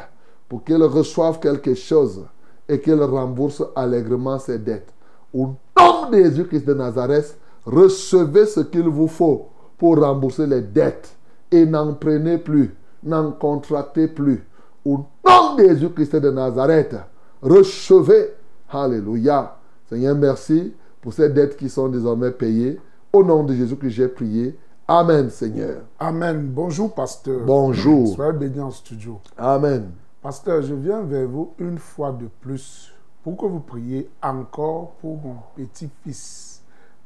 pour 0.50 0.64
qu'ils 0.64 0.82
reçoivent 0.82 1.40
quelque 1.40 1.74
chose 1.74 2.26
et 2.68 2.78
qu'ils 2.78 3.02
remboursent 3.02 3.64
allègrement 3.74 4.38
ces 4.38 4.58
dettes. 4.58 4.92
Au 5.32 5.54
nom 5.78 6.10
de 6.10 6.16
Jésus-Christ 6.18 6.66
de 6.66 6.74
Nazareth, 6.74 7.38
recevez 7.64 8.46
ce 8.46 8.60
qu'il 8.60 8.88
vous 8.88 9.08
faut 9.08 9.48
pour 9.78 9.98
rembourser 9.98 10.46
les 10.46 10.62
dettes 10.62 11.16
et 11.50 11.64
n'en 11.66 11.94
prenez 11.94 12.38
plus, 12.38 12.74
n'en 13.02 13.32
contractez 13.32 14.08
plus. 14.08 14.44
Au 14.84 15.04
nom 15.26 15.56
de 15.56 15.64
Jésus-Christ 15.64 16.16
de 16.16 16.30
Nazareth, 16.30 16.96
recevez, 17.42 18.34
Alléluia. 18.72 19.56
Seigneur, 19.88 20.14
merci 20.14 20.72
pour 21.00 21.12
ces 21.12 21.28
dettes 21.28 21.56
qui 21.56 21.68
sont 21.68 21.88
désormais 21.88 22.30
payées. 22.30 22.78
Au 23.12 23.24
nom 23.24 23.42
de 23.42 23.54
Jésus 23.54 23.76
que 23.76 23.88
j'ai 23.88 24.06
prié. 24.06 24.56
Amen, 24.86 25.30
Seigneur. 25.30 25.82
Amen. 25.98 26.48
Bonjour, 26.52 26.94
pasteur. 26.94 27.40
Bonjour. 27.44 28.14
Soyez 28.14 28.32
béni 28.32 28.60
en 28.60 28.70
studio. 28.70 29.20
Amen. 29.36 29.90
Pasteur, 30.22 30.62
je 30.62 30.74
viens 30.74 31.02
vers 31.02 31.26
vous 31.26 31.52
une 31.58 31.78
fois 31.78 32.12
de 32.12 32.26
plus 32.40 32.92
pour 33.22 33.36
que 33.36 33.46
vous 33.46 33.60
priez 33.60 34.08
encore 34.22 34.92
pour 35.00 35.16
mon 35.16 35.36
petit-fils, 35.56 36.49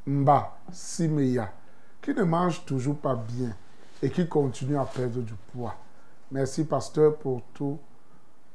Mba 0.07 0.57
Simeya, 0.71 1.51
qui 2.01 2.13
ne 2.13 2.23
mange 2.23 2.63
toujours 2.65 2.97
pas 2.97 3.15
bien 3.15 3.55
et 4.01 4.09
qui 4.09 4.27
continue 4.27 4.77
à 4.77 4.85
perdre 4.85 5.21
du 5.21 5.33
poids. 5.51 5.75
Merci, 6.31 6.63
pasteur, 6.63 7.15
pour 7.15 7.41
tout 7.53 7.77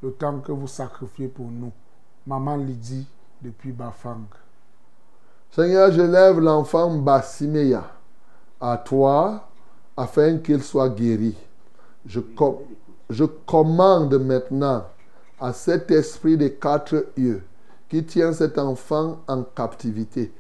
le 0.03 0.13
temps 0.13 0.39
que 0.41 0.53
vous 0.53 0.69
sacrifiez 0.69 1.29
pour 1.29 1.47
nous. 1.47 1.73
Maman 2.27 2.57
Lydie, 2.57 3.07
depuis 3.43 3.73
Bafang. 3.73 4.27
Seigneur, 5.51 5.91
je 5.91 6.03
lève 6.03 6.39
l'enfant 6.39 6.91
Mba 6.91 7.23
Simeya 7.23 7.85
à 8.61 8.77
toi 8.77 9.49
afin 9.97 10.39
qu'il 10.39 10.63
soit 10.63 10.91
guéri. 10.91 11.37
Je, 12.07 12.21
je 13.09 13.25
commande 13.25 14.15
maintenant 14.15 14.85
à 15.41 15.53
cet 15.53 15.91
esprit 15.91 16.37
des 16.37 16.55
quatre 16.55 17.07
yeux 17.17 17.43
qui 17.89 18.05
tient 18.05 18.33
cet 18.33 18.59
enfant 18.59 19.19
en 19.27 19.43
captivité. 19.43 20.33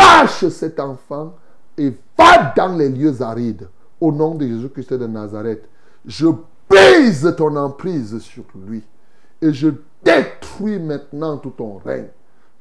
Lâche 0.00 0.48
cet 0.48 0.80
enfant 0.80 1.34
et 1.76 1.92
va 2.16 2.52
dans 2.56 2.74
les 2.76 2.88
lieux 2.88 3.20
arides. 3.20 3.68
Au 4.00 4.10
nom 4.10 4.34
de 4.34 4.46
Jésus-Christ 4.46 4.94
de 4.94 5.06
Nazareth, 5.06 5.68
je 6.06 6.26
brise 6.68 7.34
ton 7.36 7.54
emprise 7.56 8.18
sur 8.20 8.44
lui 8.66 8.82
et 9.42 9.52
je 9.52 9.68
détruis 10.02 10.78
maintenant 10.78 11.36
tout 11.36 11.50
ton 11.50 11.76
règne. 11.84 12.08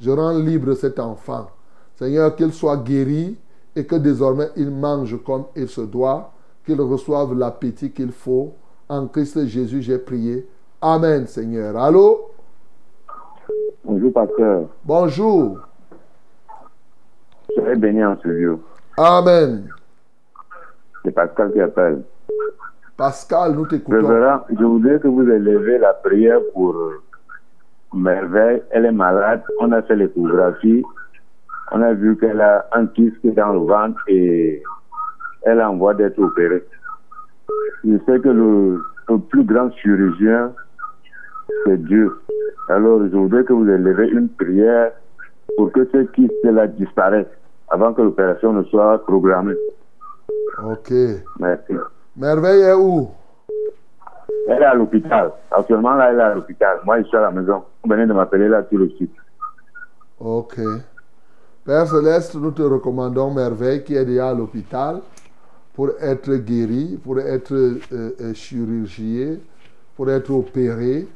Je 0.01 0.11
rends 0.11 0.37
libre 0.37 0.73
cet 0.73 0.99
enfant. 0.99 1.47
Seigneur, 1.95 2.35
qu'il 2.35 2.51
soit 2.53 2.77
guéri 2.77 3.37
et 3.75 3.85
que 3.85 3.95
désormais 3.95 4.49
il 4.57 4.69
mange 4.69 5.21
comme 5.23 5.45
il 5.55 5.69
se 5.69 5.81
doit, 5.81 6.33
qu'il 6.65 6.81
reçoive 6.81 7.37
l'appétit 7.37 7.91
qu'il 7.91 8.11
faut. 8.11 8.53
En 8.89 9.07
Christ 9.07 9.45
Jésus, 9.45 9.81
j'ai 9.81 9.97
prié. 9.97 10.47
Amen, 10.81 11.25
Seigneur. 11.27 11.77
Allô? 11.77 12.31
Bonjour, 13.83 14.11
pasteur. 14.11 14.65
Bonjour. 14.83 15.68
Soyez 17.55 17.75
béni 17.75 18.03
en 18.03 18.17
ce 18.21 18.27
lieu. 18.27 18.57
Amen. 18.97 19.69
C'est 21.03 21.11
Pascal 21.11 21.51
qui 21.53 21.61
appelle. 21.61 22.03
Pascal, 22.97 23.53
nous 23.53 23.65
t'écoutons. 23.65 24.41
Je 24.49 24.63
voudrais 24.63 24.99
que 24.99 25.07
vous 25.07 25.27
élevez 25.29 25.77
la 25.77 25.93
prière 25.93 26.39
pour 26.53 26.75
Merveille. 27.93 28.61
Elle 28.71 28.85
est 28.85 28.91
malade. 28.91 29.41
On 29.61 29.71
a 29.71 29.81
fait 29.81 29.95
l'échographie. 29.95 30.83
On 31.71 31.81
a 31.81 31.93
vu 31.93 32.17
qu'elle 32.17 32.41
a 32.41 32.67
un 32.73 32.87
kyste 32.87 33.25
dans 33.35 33.53
le 33.53 33.59
ventre 33.59 34.01
et 34.07 34.61
elle 35.43 35.61
a 35.61 35.69
en 35.71 35.77
voie 35.77 35.93
d'être 35.93 36.19
opérée. 36.19 36.65
Je 37.85 37.97
sais 38.05 38.19
que 38.19 38.29
le, 38.29 38.83
le 39.07 39.17
plus 39.19 39.43
grand 39.43 39.71
chirurgien, 39.71 40.51
c'est 41.65 41.81
Dieu. 41.83 42.19
Alors, 42.67 43.01
je 43.03 43.15
voudrais 43.15 43.43
que 43.43 43.53
vous 43.53 43.67
élevez 43.69 44.09
une 44.09 44.29
prière 44.29 44.91
pour 45.55 45.71
que 45.71 45.85
ce 45.91 46.03
kyste-là 46.03 46.67
disparaisse 46.67 47.27
avant 47.69 47.93
que 47.93 48.01
l'opération 48.01 48.53
ne 48.53 48.63
soit 48.63 48.97
programmée. 49.05 49.55
Ok. 50.63 50.91
Merci. 51.39 51.73
Merveille 52.15 52.61
est 52.61 52.73
où? 52.73 53.09
Elle 54.47 54.61
est 54.61 54.65
à 54.65 54.73
l'hôpital. 54.73 55.31
Actuellement, 55.51 55.93
là, 55.93 56.11
elle 56.11 56.19
est 56.19 56.23
à 56.23 56.33
l'hôpital. 56.35 56.79
Moi, 56.85 57.01
je 57.01 57.07
suis 57.07 57.17
à 57.17 57.21
la 57.21 57.31
maison. 57.31 57.63
Vous 57.83 57.89
venez 57.89 58.05
de 58.05 58.13
m'appeler 58.13 58.47
là 58.47 58.63
tout 58.63 58.77
de 58.77 58.87
suite. 58.95 59.13
Ok. 60.19 60.59
Père 61.65 61.87
Céleste, 61.87 62.35
nous 62.35 62.51
te 62.51 62.61
recommandons 62.61 63.31
Merveille 63.31 63.83
qui 63.83 63.95
est 63.95 64.05
déjà 64.05 64.29
à 64.29 64.33
l'hôpital 64.33 65.01
pour 65.73 65.91
être 66.01 66.33
guéri, 66.35 66.99
pour 67.01 67.19
être 67.19 67.53
euh, 67.53 67.79
euh, 67.93 68.33
chirurgié, 68.33 69.39
pour 69.95 70.09
être 70.09 70.31
opéré. 70.31 71.07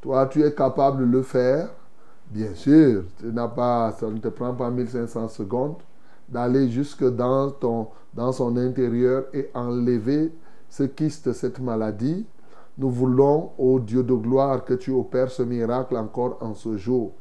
Toi, 0.00 0.26
tu 0.26 0.42
es 0.42 0.52
capable 0.52 1.06
de 1.06 1.18
le 1.18 1.22
faire. 1.22 1.68
Bien 2.32 2.54
sûr, 2.54 3.04
ça 3.20 3.26
ne 4.08 4.18
te 4.18 4.28
prend 4.28 4.54
pas 4.54 4.70
1500 4.70 5.28
secondes 5.28 5.76
d'aller 6.26 6.70
jusque 6.70 7.04
dans, 7.04 7.50
ton, 7.50 7.88
dans 8.14 8.32
son 8.32 8.56
intérieur 8.56 9.24
et 9.34 9.50
enlever 9.52 10.32
ce 10.70 10.84
kyste, 10.84 11.34
cette 11.34 11.60
maladie. 11.60 12.24
Nous 12.78 12.88
voulons, 12.88 13.50
ô 13.58 13.78
Dieu 13.78 14.02
de 14.02 14.14
gloire, 14.14 14.64
que 14.64 14.72
tu 14.72 14.92
opères 14.92 15.30
ce 15.30 15.42
miracle 15.42 15.94
encore 15.94 16.38
en 16.40 16.54
ce 16.54 16.78
jour. 16.78 17.12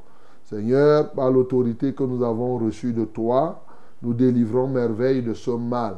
Seigneur, 0.45 1.11
par 1.11 1.29
l'autorité 1.29 1.93
que 1.93 2.03
nous 2.03 2.23
avons 2.23 2.57
reçue 2.57 2.93
de 2.93 3.03
toi, 3.03 3.65
nous 4.01 4.13
délivrons 4.13 4.69
merveille 4.69 5.21
de 5.21 5.33
ce 5.33 5.51
mal. 5.51 5.97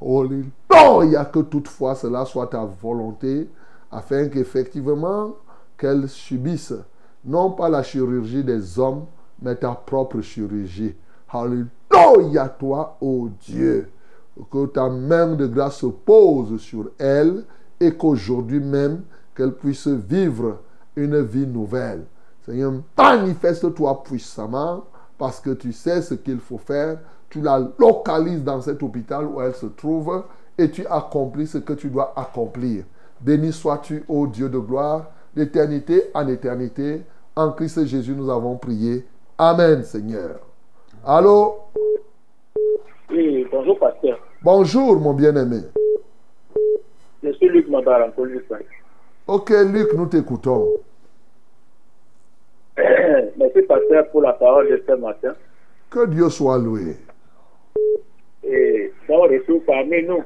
Alléluia, 0.00 1.26
que 1.26 1.40
toutefois 1.40 1.94
cela 1.94 2.24
soit 2.24 2.46
ta 2.46 2.64
volonté, 2.64 3.46
afin 3.92 4.28
qu'effectivement 4.28 5.34
qu'elle 5.76 6.08
subisse 6.08 6.72
non 7.24 7.50
pas 7.50 7.68
la 7.68 7.82
chirurgie 7.82 8.44
des 8.44 8.78
hommes, 8.78 9.06
mais 9.40 9.56
ta 9.56 9.72
propre 9.72 10.20
chirurgie. 10.20 10.94
Alléluia, 11.28 12.48
toi, 12.48 12.96
ô 13.00 13.28
Dieu, 13.40 13.90
que 14.50 14.66
ta 14.66 14.88
main 14.88 15.34
de 15.34 15.46
grâce 15.46 15.78
se 15.78 15.86
pose 15.86 16.60
sur 16.60 16.90
elle 16.98 17.44
et 17.80 17.92
qu'aujourd'hui 17.94 18.60
même, 18.60 19.02
qu'elle 19.34 19.52
puisse 19.52 19.88
vivre 19.88 20.58
une 20.96 21.20
vie 21.22 21.46
nouvelle. 21.46 22.04
Seigneur, 22.44 22.74
manifeste-toi 22.96 24.02
puissamment 24.04 24.84
parce 25.18 25.40
que 25.40 25.50
tu 25.50 25.72
sais 25.72 26.02
ce 26.02 26.14
qu'il 26.14 26.38
faut 26.38 26.58
faire. 26.58 26.98
Tu 27.30 27.40
la 27.40 27.58
localises 27.78 28.44
dans 28.44 28.60
cet 28.60 28.82
hôpital 28.82 29.26
où 29.26 29.40
elle 29.40 29.54
se 29.54 29.66
trouve 29.66 30.24
et 30.56 30.70
tu 30.70 30.86
accomplis 30.86 31.46
ce 31.46 31.58
que 31.58 31.72
tu 31.72 31.88
dois 31.88 32.12
accomplir. 32.14 32.84
Béni 33.20 33.52
sois-tu, 33.52 34.04
ô 34.08 34.26
Dieu 34.26 34.48
de 34.48 34.58
gloire, 34.58 35.10
d'éternité 35.34 36.10
en 36.14 36.28
éternité. 36.28 37.02
En 37.36 37.50
Christ 37.50 37.86
Jésus, 37.86 38.14
nous 38.14 38.30
avons 38.30 38.56
prié. 38.56 39.04
Amen, 39.36 39.82
Seigneur. 39.82 40.38
Allô? 41.04 41.56
Oui, 43.10 43.46
bonjour, 43.50 43.76
pasteur. 43.78 44.18
Bonjour, 44.42 45.00
mon 45.00 45.14
bien-aimé. 45.14 45.62
Je 47.22 47.32
suis 47.32 47.48
Luc 47.48 47.68
Mabar, 47.68 48.06
encore 48.06 48.26
Ok, 49.26 49.50
Luc, 49.72 49.92
nous 49.94 50.06
t'écoutons. 50.06 50.76
Merci, 52.76 53.62
pasteur, 53.62 54.08
pour 54.10 54.22
la 54.22 54.34
parole 54.34 54.70
de 54.70 54.84
ce 54.86 54.92
matin. 54.92 55.34
Que 55.90 56.06
Dieu 56.06 56.28
soit 56.28 56.58
loué. 56.58 56.96
Et 58.44 58.92
bon 59.08 59.22
retour 59.22 59.60
parmi 59.66 60.04
nous. 60.04 60.22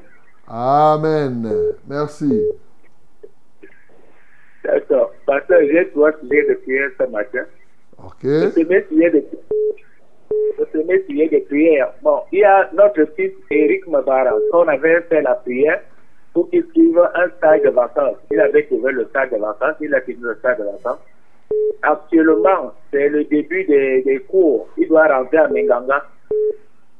Amen. 0.47 1.73
Merci. 1.87 2.43
D'accord. 4.63 5.08
Pasteur, 5.29 5.59
j'ai 5.61 5.87
trois 5.89 6.11
sujets 6.19 6.43
de 6.49 6.55
prière 6.55 6.89
ce 6.99 7.05
matin. 7.05 7.45
Ok. 7.99 8.23
Le 8.23 8.49
premier 8.49 8.83
sujet 8.89 9.11
de, 9.11 9.23
le 10.57 10.65
premier 10.65 11.03
sujet 11.07 11.27
de 11.27 11.45
prière. 11.45 11.93
Bon, 12.01 12.21
il 12.31 12.39
y 12.39 12.43
a 12.43 12.67
notre 12.73 13.05
fils 13.15 13.33
Eric 13.51 13.85
Mabara. 13.87 14.33
On 14.53 14.67
avait 14.67 15.01
fait 15.01 15.21
la 15.21 15.35
prière 15.35 15.81
pour 16.33 16.49
qu'il 16.49 16.65
suive 16.73 16.99
un 17.13 17.29
stage 17.37 17.61
de 17.61 17.69
vacances. 17.69 18.17
Il 18.31 18.39
avait 18.39 18.63
trouvé 18.63 18.91
le 18.91 19.05
stage 19.05 19.29
de 19.29 19.37
vacances. 19.37 19.75
Il 19.81 19.93
a 19.93 20.01
fini 20.01 20.17
le 20.19 20.35
stage 20.39 20.57
de 20.57 20.63
vacances. 20.63 21.03
Actuellement, 21.83 22.73
c'est 22.91 23.09
le 23.09 23.23
début 23.25 23.65
des, 23.65 24.01
des 24.01 24.19
cours. 24.21 24.67
Il 24.77 24.87
doit 24.87 25.15
rentrer 25.15 25.37
à 25.37 25.47
Menganga. 25.47 26.05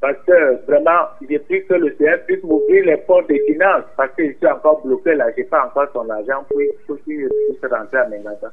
Parce 0.02 0.18
que 0.26 0.66
vraiment, 0.66 1.10
j'ai 1.28 1.40
pris 1.40 1.66
que 1.66 1.74
le 1.74 1.90
CF 1.92 2.26
puisse 2.26 2.44
m'ouvrir 2.44 2.86
les 2.86 2.98
portes 2.98 3.28
des 3.28 3.40
finances 3.48 3.84
parce 3.98 4.12
que 4.16 4.28
je 4.28 4.34
suis 4.38 4.48
encore 4.48 4.82
bloqué 4.82 5.14
là, 5.16 5.30
je 5.32 5.42
n'ai 5.42 5.44
pas 5.44 5.66
encore 5.66 5.88
son 5.92 6.10
argent 6.10 6.46
pour, 6.50 6.62
pour 6.88 7.04
qu'il 7.04 7.28
puisse 7.28 7.72
rentrer 7.72 7.98
à 7.98 8.08
Menganga. 8.08 8.52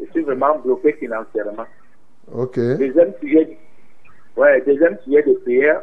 Je 0.00 0.06
suis 0.06 0.22
vraiment 0.22 0.58
bloqué 0.58 0.92
financièrement. 0.94 1.66
Ok. 2.32 2.56
Deuxième 2.56 3.12
sujet, 3.20 3.58
ouais, 4.36 4.62
deuxième 4.62 4.98
sujet 5.00 5.22
de 5.24 5.34
prière, 5.34 5.82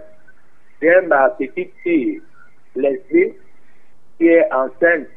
c'est 0.80 1.02
ma 1.02 1.30
petite 1.30 1.74
fille, 1.84 2.22
Leslie, 2.76 3.34
qui 4.18 4.28
est 4.28 4.52
enceinte. 4.52 5.08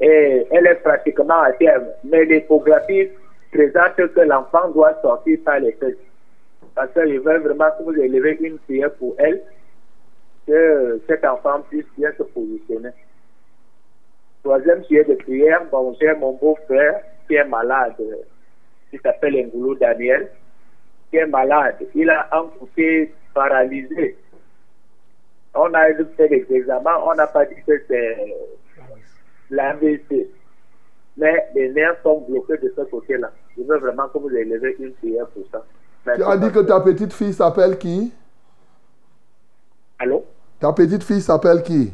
Et 0.00 0.46
elle 0.50 0.66
est 0.66 0.82
pratiquement 0.82 1.42
à 1.42 1.52
terme. 1.52 1.84
Mais 2.04 2.24
l'échographie 2.24 3.08
présente 3.52 3.96
que 3.96 4.20
l'enfant 4.20 4.70
doit 4.70 4.94
sortir 5.02 5.38
par 5.44 5.60
les 5.60 5.72
fesses. 5.72 5.96
Parce 6.80 6.92
que 6.92 7.12
je 7.12 7.18
veux 7.18 7.38
vraiment 7.40 7.68
que 7.76 7.82
vous 7.82 7.94
élevez 7.94 8.38
une 8.40 8.56
prière 8.60 8.90
pour 8.94 9.14
elle, 9.18 9.42
que 10.46 10.98
cet 11.06 11.26
enfant 11.26 11.60
puisse 11.68 11.84
bien 11.98 12.10
se 12.16 12.22
positionner. 12.22 12.88
Troisième 14.42 14.82
sujet 14.84 15.04
de 15.04 15.12
prière, 15.16 15.60
j'ai 16.00 16.14
mon 16.14 16.32
beau-frère 16.32 17.02
qui 17.28 17.34
est 17.34 17.44
malade, 17.44 17.96
qui 18.90 18.96
s'appelle 18.96 19.48
Ngoulou 19.48 19.74
Daniel, 19.74 20.30
qui 21.10 21.18
est 21.18 21.26
malade. 21.26 21.86
Il 21.94 22.08
a 22.08 22.26
un 22.32 22.46
côté 22.58 23.12
paralysé. 23.34 24.16
On 25.54 25.74
a 25.74 25.86
fait 26.16 26.28
des 26.28 26.46
examens, 26.48 26.98
on 27.04 27.14
n'a 27.14 27.26
pas 27.26 27.44
dit 27.44 27.62
que 27.66 27.78
c'est 27.88 28.16
l'AVC. 29.50 30.28
Mais 31.18 31.46
les 31.54 31.68
nerfs 31.72 32.00
sont 32.02 32.24
bloqués 32.26 32.56
de 32.56 32.72
ce 32.74 32.80
côté-là. 32.84 33.30
Je 33.54 33.64
veux 33.64 33.76
vraiment 33.76 34.08
que 34.08 34.16
vous 34.16 34.34
élevez 34.34 34.76
une 34.78 34.94
prière 34.94 35.26
pour 35.26 35.44
ça. 35.52 35.62
Tu 36.04 36.22
as 36.22 36.36
dit 36.38 36.50
que 36.50 36.60
ta 36.60 36.80
petite 36.80 37.12
fille 37.12 37.32
s'appelle 37.32 37.78
qui? 37.78 38.12
Allô? 39.98 40.24
Ta 40.58 40.72
petite 40.72 41.04
fille 41.04 41.20
s'appelle 41.20 41.62
qui? 41.62 41.92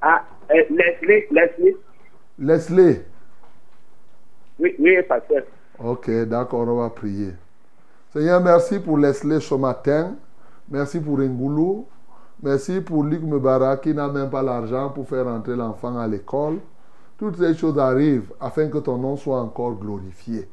Ah, 0.00 0.24
euh, 0.50 0.62
Leslie, 0.70 1.24
Leslie. 1.30 1.76
Leslie. 2.38 3.00
Oui, 4.58 4.74
oui, 4.78 5.02
pasteur. 5.02 5.42
Ok, 5.78 6.10
d'accord, 6.26 6.66
on 6.68 6.76
va 6.76 6.90
prier. 6.90 7.34
Seigneur, 8.12 8.40
merci 8.40 8.78
pour 8.78 8.96
Leslie 8.96 9.40
ce 9.42 9.54
matin. 9.54 10.16
Merci 10.70 11.00
pour 11.00 11.18
Ngoulou. 11.18 11.86
Merci 12.42 12.80
pour 12.80 13.04
Luc 13.04 13.22
Mebara 13.22 13.76
qui 13.76 13.94
n'a 13.94 14.08
même 14.08 14.30
pas 14.30 14.42
l'argent 14.42 14.90
pour 14.90 15.08
faire 15.08 15.26
entrer 15.26 15.56
l'enfant 15.56 15.98
à 15.98 16.06
l'école. 16.06 16.58
Toutes 17.18 17.36
ces 17.36 17.54
choses 17.54 17.78
arrivent 17.78 18.32
afin 18.40 18.68
que 18.68 18.78
ton 18.78 18.98
nom 18.98 19.16
soit 19.16 19.40
encore 19.40 19.74
glorifié. 19.74 20.48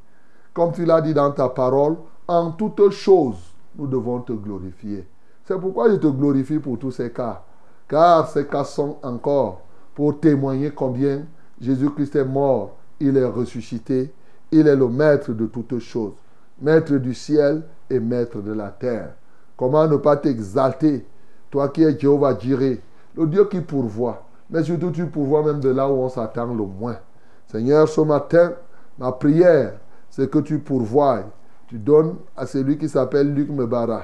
Comme 0.54 0.72
tu 0.72 0.86
l'as 0.86 1.02
dit 1.02 1.14
dans 1.14 1.32
ta 1.32 1.50
parole, 1.50 1.96
en 2.28 2.52
toutes 2.52 2.90
choses, 2.92 3.54
nous 3.76 3.88
devons 3.88 4.20
te 4.22 4.34
glorifier. 4.34 5.08
C'est 5.46 5.60
pourquoi 5.60 5.90
je 5.90 5.96
te 5.96 6.08
glorifie 6.08 6.60
pour 6.60 6.78
tous 6.78 6.92
ces 6.92 7.12
cas. 7.12 7.44
Car 7.88 8.30
ces 8.30 8.46
cas 8.46 8.64
sont 8.64 8.98
encore 9.04 9.62
pour 9.96 10.20
témoigner 10.20 10.72
combien 10.72 11.24
Jésus-Christ 11.60 12.16
est 12.16 12.26
mort, 12.26 12.76
il 13.00 13.18
est 13.18 13.26
ressuscité, 13.26 14.14
il 14.52 14.68
est 14.68 14.76
le 14.76 14.88
maître 14.88 15.32
de 15.32 15.46
toutes 15.48 15.80
choses, 15.80 16.14
maître 16.62 16.94
du 16.96 17.14
ciel 17.14 17.64
et 17.90 18.00
maître 18.00 18.40
de 18.40 18.54
la 18.54 18.70
terre. 18.70 19.14
Comment 19.58 19.88
ne 19.88 19.98
pas 19.98 20.18
t'exalter, 20.18 21.06
toi 21.52 21.70
qui 21.70 21.84
es 21.84 22.00
Jéhovah 22.00 22.38
Jireh, 22.38 22.82
le 23.16 23.28
Dieu 23.28 23.46
qui 23.46 23.62
pourvoit, 23.62 24.24
mais 24.50 24.64
surtout 24.64 24.92
tu 24.92 25.06
pourvois 25.06 25.44
même 25.44 25.60
de 25.60 25.70
là 25.70 25.88
où 25.88 25.94
on 25.94 26.10
s'attend 26.10 26.54
le 26.54 26.64
moins. 26.64 26.98
Seigneur, 27.48 27.88
ce 27.88 28.02
matin, 28.02 28.54
ma 28.98 29.12
prière, 29.12 29.74
c'est 30.16 30.30
que 30.30 30.38
tu 30.38 30.60
pourvoies, 30.60 31.24
tu 31.66 31.80
donnes 31.80 32.18
à 32.38 32.46
celui 32.46 32.78
qui 32.78 32.88
s'appelle 32.88 33.34
Luc 33.34 33.50
Mebara 33.50 34.04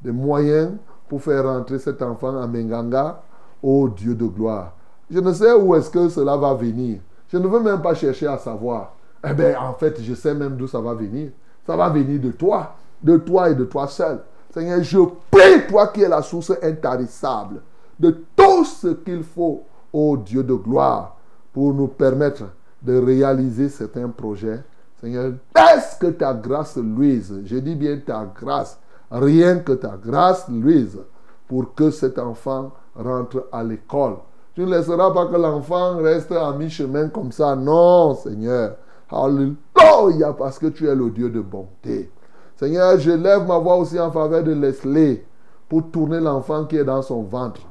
des 0.00 0.10
moyens 0.10 0.70
pour 1.06 1.20
faire 1.20 1.44
rentrer 1.44 1.78
cet 1.78 2.00
enfant 2.00 2.40
à 2.40 2.46
Menganga, 2.46 3.20
ô 3.62 3.86
Dieu 3.90 4.14
de 4.14 4.24
gloire. 4.24 4.72
Je 5.10 5.18
ne 5.20 5.30
sais 5.34 5.52
où 5.52 5.74
est-ce 5.74 5.90
que 5.90 6.08
cela 6.08 6.34
va 6.38 6.54
venir. 6.54 7.00
Je 7.28 7.36
ne 7.36 7.46
veux 7.46 7.60
même 7.60 7.82
pas 7.82 7.92
chercher 7.92 8.26
à 8.26 8.38
savoir. 8.38 8.94
Eh 9.22 9.34
bien, 9.34 9.60
en 9.60 9.74
fait, 9.74 10.00
je 10.00 10.14
sais 10.14 10.32
même 10.32 10.56
d'où 10.56 10.66
ça 10.66 10.80
va 10.80 10.94
venir. 10.94 11.28
Ça 11.66 11.76
va 11.76 11.90
venir 11.90 12.18
de 12.18 12.30
toi, 12.30 12.76
de 13.02 13.18
toi 13.18 13.50
et 13.50 13.54
de 13.54 13.64
toi 13.64 13.86
seul. 13.86 14.20
Seigneur, 14.54 14.82
je 14.82 14.98
prie, 15.30 15.66
toi 15.68 15.88
qui 15.88 16.00
es 16.00 16.08
la 16.08 16.22
source 16.22 16.54
intarissable 16.62 17.60
de 17.98 18.24
tout 18.34 18.64
ce 18.64 18.88
qu'il 18.88 19.24
faut, 19.24 19.64
ô 19.92 20.16
Dieu 20.16 20.42
de 20.42 20.54
gloire, 20.54 21.18
pour 21.52 21.74
nous 21.74 21.88
permettre 21.88 22.44
de 22.80 22.96
réaliser 22.96 23.68
certains 23.68 24.08
projets. 24.08 24.62
Seigneur, 25.00 25.32
est-ce 25.56 25.98
que 25.98 26.08
ta 26.08 26.34
grâce 26.34 26.76
luise? 26.76 27.40
Je 27.44 27.56
dis 27.56 27.74
bien 27.74 27.98
ta 28.04 28.26
grâce. 28.38 28.78
Rien 29.10 29.58
que 29.60 29.72
ta 29.72 29.96
grâce 29.96 30.48
luise 30.48 30.98
pour 31.48 31.74
que 31.74 31.90
cet 31.90 32.18
enfant 32.18 32.70
rentre 32.94 33.48
à 33.50 33.64
l'école. 33.64 34.16
Tu 34.54 34.62
ne 34.62 34.70
laisseras 34.70 35.10
pas 35.12 35.26
que 35.26 35.36
l'enfant 35.36 35.96
reste 35.96 36.32
à 36.32 36.52
mi-chemin 36.52 37.08
comme 37.08 37.32
ça. 37.32 37.56
Non, 37.56 38.14
Seigneur. 38.14 38.76
Alléluia, 39.10 40.32
parce 40.36 40.58
que 40.58 40.66
tu 40.66 40.86
es 40.86 40.94
le 40.94 41.10
Dieu 41.10 41.30
de 41.30 41.40
bonté. 41.40 42.10
Seigneur, 42.56 42.98
je 42.98 43.12
lève 43.12 43.46
ma 43.46 43.58
voix 43.58 43.76
aussi 43.78 43.98
en 43.98 44.10
faveur 44.10 44.44
de 44.44 44.52
Leslie 44.52 45.20
pour 45.68 45.90
tourner 45.90 46.20
l'enfant 46.20 46.66
qui 46.66 46.76
est 46.76 46.84
dans 46.84 47.02
son 47.02 47.22
ventre. 47.22 47.62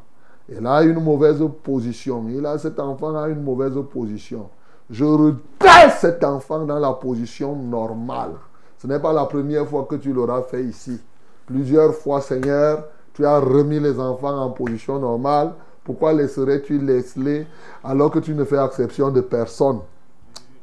Il 0.50 0.66
a 0.66 0.82
une 0.82 1.00
mauvaise 1.00 1.44
position. 1.64 2.26
Il 2.28 2.46
a, 2.46 2.58
cet 2.58 2.80
enfant 2.80 3.16
a 3.16 3.30
une 3.30 3.44
mauvaise 3.44 3.78
position. 3.92 4.50
Je 4.90 5.06
redresse 5.06 6.00
cet 6.00 6.24
enfant 6.24 6.66
dans 6.66 6.80
la 6.80 6.94
position 6.94 7.56
normale. 7.56 8.32
Ce 8.78 8.88
n'est 8.88 9.00
pas 9.00 9.14
la 9.14 9.26
première 9.26 9.68
fois 9.68 9.86
que 9.90 9.96
tu 9.96 10.14
l'auras 10.14 10.42
fait 10.42 10.64
ici. 10.64 11.00
Plusieurs 11.46 11.94
fois, 11.94 12.22
Seigneur, 12.22 12.86
tu 13.14 13.26
as 13.26 13.40
remis 13.40 13.80
les 13.80 14.00
enfants 14.00 14.36
en 14.36 14.50
position 14.50 14.98
normale. 15.00 15.54
Pourquoi 15.84 16.14
laisserais-tu 16.14 16.80
Leslie 16.80 17.46
alors 17.84 18.12
que 18.12 18.20
tu 18.20 18.34
ne 18.34 18.44
fais 18.44 18.64
exception 18.64 19.12
de 19.12 19.22
personne? 19.22 19.80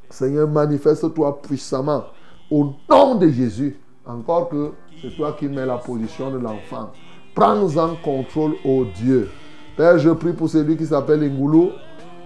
Seigneur, 0.08 0.48
manifeste-toi 0.48 1.40
puissamment 1.42 2.04
au 2.50 2.72
nom 2.88 3.16
de 3.16 3.28
Jésus. 3.28 3.78
Encore 4.06 4.48
que 4.48 4.72
c'est 5.02 5.14
toi 5.16 5.36
qui 5.38 5.48
mets 5.48 5.66
la 5.66 5.78
position 5.78 6.30
de 6.30 6.38
l'enfant. 6.38 6.90
Prends 7.34 7.76
en 7.76 7.96
contrôle, 7.96 8.54
ô 8.64 8.84
Dieu. 8.84 9.28
Père, 9.76 9.98
je 9.98 10.10
prie 10.10 10.32
pour 10.32 10.48
celui 10.48 10.76
qui 10.76 10.86
s'appelle 10.86 11.28
Ngoulou 11.30 11.70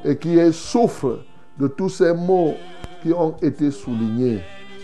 et 0.04 0.16
qui 0.16 0.38
souffre 0.52 1.20
de 1.60 1.68
tous 1.68 1.90
ces 1.90 2.14
mots 2.14 2.54
qui 3.02 3.12
ont 3.12 3.34
été 3.42 3.70
soulignés. 3.70 4.40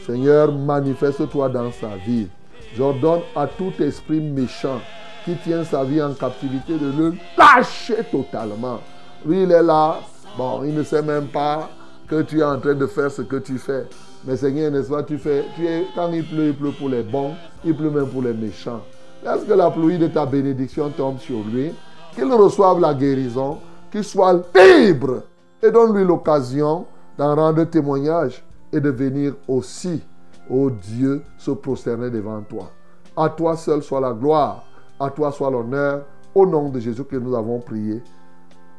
Seigneur, 0.07 0.53
manifeste-toi 0.53 1.49
dans 1.49 1.73
sa 1.73 1.97
vie. 2.07 2.29
J'ordonne 2.77 3.21
à 3.35 3.47
tout 3.47 3.73
esprit 3.81 4.21
méchant 4.21 4.81
qui 5.25 5.35
tient 5.37 5.65
sa 5.65 5.83
vie 5.83 6.03
en 6.03 6.13
captivité, 6.13 6.75
de 6.75 6.93
le 6.97 7.15
lâcher 7.37 8.05
totalement. 8.13 8.81
Lui, 9.25 9.43
il 9.43 9.51
est 9.51 9.63
là. 9.63 10.01
Bon, 10.37 10.63
il 10.63 10.75
ne 10.75 10.83
sait 10.83 11.03
même 11.03 11.27
pas 11.27 11.71
que 12.07 12.23
tu 12.23 12.41
es 12.41 12.45
en 12.45 12.61
train 12.61 12.75
de 12.75 12.87
faire 12.87 13.11
ce 13.11 13.23
que 13.23 13.37
tu 13.37 13.59
fais. 13.59 13.87
Mais 14.25 14.37
Seigneur, 14.37 14.71
n'est-ce 14.71 14.91
pas, 14.91 15.03
tu 15.03 15.19
fais, 15.19 15.45
tu 15.57 15.67
es, 15.67 15.87
quand 15.95 16.13
il 16.13 16.25
pleut, 16.25 16.49
il 16.49 16.55
pleut 16.55 16.73
pour 16.73 16.89
les 16.89 17.03
bons, 17.03 17.33
il 17.65 17.75
pleut 17.75 17.91
même 17.91 18.09
pour 18.09 18.23
les 18.23 18.35
méchants. 18.35 18.83
Laisse 19.25 19.45
que 19.45 19.55
la 19.55 19.71
pluie 19.71 19.99
de 19.99 20.09
ta 20.09 20.27
bénédiction 20.27 20.91
tombe 20.91 21.19
sur 21.19 21.43
lui, 21.53 21.73
qu'il 22.15 22.33
reçoive 22.33 22.81
la 22.81 22.93
guérison, 22.95 23.59
qu'il 23.91 24.05
soit 24.05 24.43
libre 24.55 25.23
et 25.63 25.71
donne-lui 25.71 26.05
l'occasion 26.05 26.87
d'en 27.19 27.35
rendre 27.35 27.65
témoignage 27.65 28.45
et 28.73 28.81
de 28.81 28.91
venir 28.91 29.35
aussi, 29.49 30.03
ô 30.51 30.71
Dieu, 30.71 31.23
se 31.39 31.51
prosterner 31.51 32.11
devant 32.11 32.43
toi. 32.43 32.71
À 33.17 33.29
toi 33.31 33.57
seul 33.57 33.83
soit 33.83 34.01
la 34.01 34.13
gloire, 34.13 34.65
à 35.01 35.11
toi 35.11 35.33
soit 35.33 35.51
l'honneur, 35.51 36.03
au 36.35 36.47
nom 36.47 36.69
de 36.69 36.79
Jésus 36.79 37.05
que 37.05 37.17
nous 37.17 37.35
avons 37.35 37.61
prié. 37.61 38.03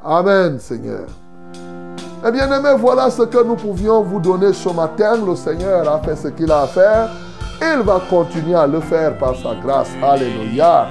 Amen, 0.04 0.60
Seigneur. 0.60 1.08
Eh 2.26 2.32
bien, 2.32 2.52
aimé, 2.52 2.76
voilà 2.78 3.10
ce 3.10 3.24
que 3.24 3.44
nous 3.44 3.56
pouvions 3.56 4.02
vous 4.02 4.20
donner 4.20 4.54
ce 4.54 4.70
matin. 4.70 5.24
Le 5.26 5.36
Seigneur 5.36 5.88
a 5.88 6.00
fait 6.00 6.16
ce 6.16 6.28
qu'il 6.30 6.52
a 6.52 6.62
à 6.62 6.68
faire. 6.68 7.10
Il 7.62 7.82
va 7.84 8.02
continuer 8.10 8.56
à 8.56 8.68
le 8.68 8.80
faire 8.82 9.18
par 9.18 9.36
sa 9.36 9.56
grâce. 9.56 9.90
Alléluia. 10.02 10.88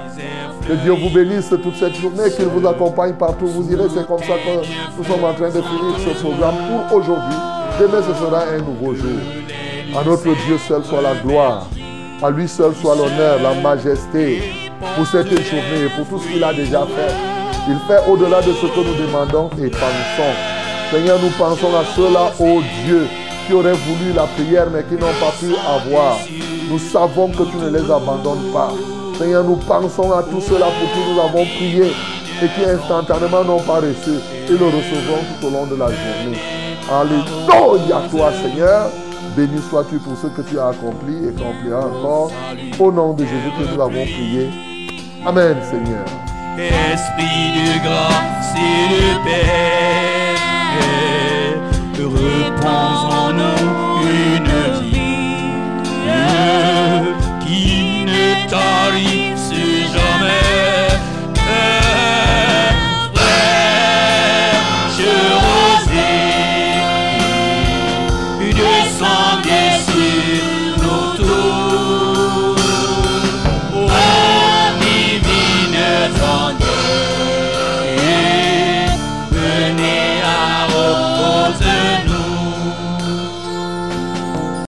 Que 0.67 0.73
Dieu 0.73 0.91
vous 0.91 1.09
bénisse 1.09 1.49
toute 1.49 1.75
cette 1.77 1.95
journée, 1.95 2.29
qu'il 2.35 2.45
vous 2.45 2.67
accompagne 2.67 3.13
partout 3.13 3.45
où 3.45 3.61
vous 3.61 3.71
irez. 3.71 3.87
C'est 3.93 4.05
comme 4.05 4.19
ça 4.19 4.33
que 4.33 4.97
nous 4.97 5.03
sommes 5.03 5.23
en 5.23 5.33
train 5.33 5.47
de 5.47 5.61
finir 5.61 5.95
ce 5.97 6.21
programme 6.21 6.55
pour 6.89 6.97
aujourd'hui. 6.97 7.37
Demain, 7.79 8.01
ce 8.01 8.13
sera 8.13 8.43
un 8.53 8.57
nouveau 8.57 8.93
jour. 8.93 9.19
À 9.97 10.03
notre 10.03 10.23
Dieu 10.45 10.57
seul 10.67 10.83
soit 10.83 11.01
la 11.01 11.15
gloire. 11.15 11.67
À 12.21 12.29
lui 12.31 12.47
seul 12.47 12.73
soit 12.75 12.95
l'honneur, 12.95 13.41
la 13.41 13.53
majesté 13.61 14.41
pour 14.95 15.07
cette 15.07 15.29
journée 15.29 15.87
pour 15.95 16.07
tout 16.07 16.19
ce 16.19 16.27
qu'il 16.27 16.43
a 16.43 16.53
déjà 16.53 16.81
fait. 16.81 17.13
Il 17.69 17.77
fait 17.87 18.09
au-delà 18.09 18.41
de 18.41 18.51
ce 18.53 18.65
que 18.65 18.79
nous 18.79 19.05
demandons 19.05 19.49
et 19.61 19.69
pensons. 19.69 20.33
Seigneur, 20.91 21.17
nous 21.21 21.29
pensons 21.37 21.75
à 21.75 21.83
ceux-là, 21.95 22.31
ô 22.39 22.61
Dieu, 22.85 23.07
qui 23.45 23.53
auraient 23.53 23.73
voulu 23.73 24.13
la 24.15 24.23
prière 24.23 24.67
mais 24.73 24.83
qui 24.83 24.95
n'ont 24.95 25.13
pas 25.19 25.31
pu 25.39 25.53
avoir. 25.53 26.17
Nous 26.69 26.79
savons 26.79 27.29
que 27.29 27.43
tu 27.43 27.57
ne 27.57 27.69
les 27.69 27.91
abandonnes 27.91 28.51
pas. 28.51 28.71
Seigneur, 29.17 29.43
nous 29.43 29.55
pensons 29.55 30.11
à 30.11 30.21
tout 30.23 30.41
cela 30.41 30.67
pour 30.67 30.91
qui 30.91 30.99
nous 31.11 31.19
avons 31.19 31.45
prié 31.45 31.91
et 32.43 32.47
qui 32.47 32.69
instantanément 32.69 33.43
n'ont 33.43 33.61
pas 33.61 33.79
reçu. 33.79 34.19
Et 34.47 34.51
le 34.51 34.65
recevrons 34.65 35.23
tout 35.39 35.47
au 35.47 35.49
long 35.49 35.65
de 35.65 35.75
la 35.75 35.87
journée. 35.87 36.37
Alléluia 36.91 38.01
toi, 38.11 38.31
Seigneur. 38.41 38.89
Béni 39.35 39.61
sois-tu 39.69 39.97
pour 39.99 40.17
ce 40.17 40.27
que 40.27 40.41
tu 40.41 40.59
as 40.59 40.67
accompli 40.67 41.25
et 41.25 41.29
accompliras 41.29 41.85
encore. 41.85 42.31
Au 42.79 42.91
nom 42.91 43.13
de 43.13 43.23
Jésus 43.23 43.51
que 43.57 43.73
nous 43.73 43.81
avons 43.81 44.03
prié. 44.03 44.49
Amen, 45.25 45.57
Seigneur. 45.63 46.05
Esprit 46.57 47.53
de 47.55 47.83
grâce 47.83 48.53
et 48.55 48.89
de 48.93 49.23
paix, 49.23 49.67
en 52.65 53.33
nous. 53.33 53.86
victoria. 58.49 59.16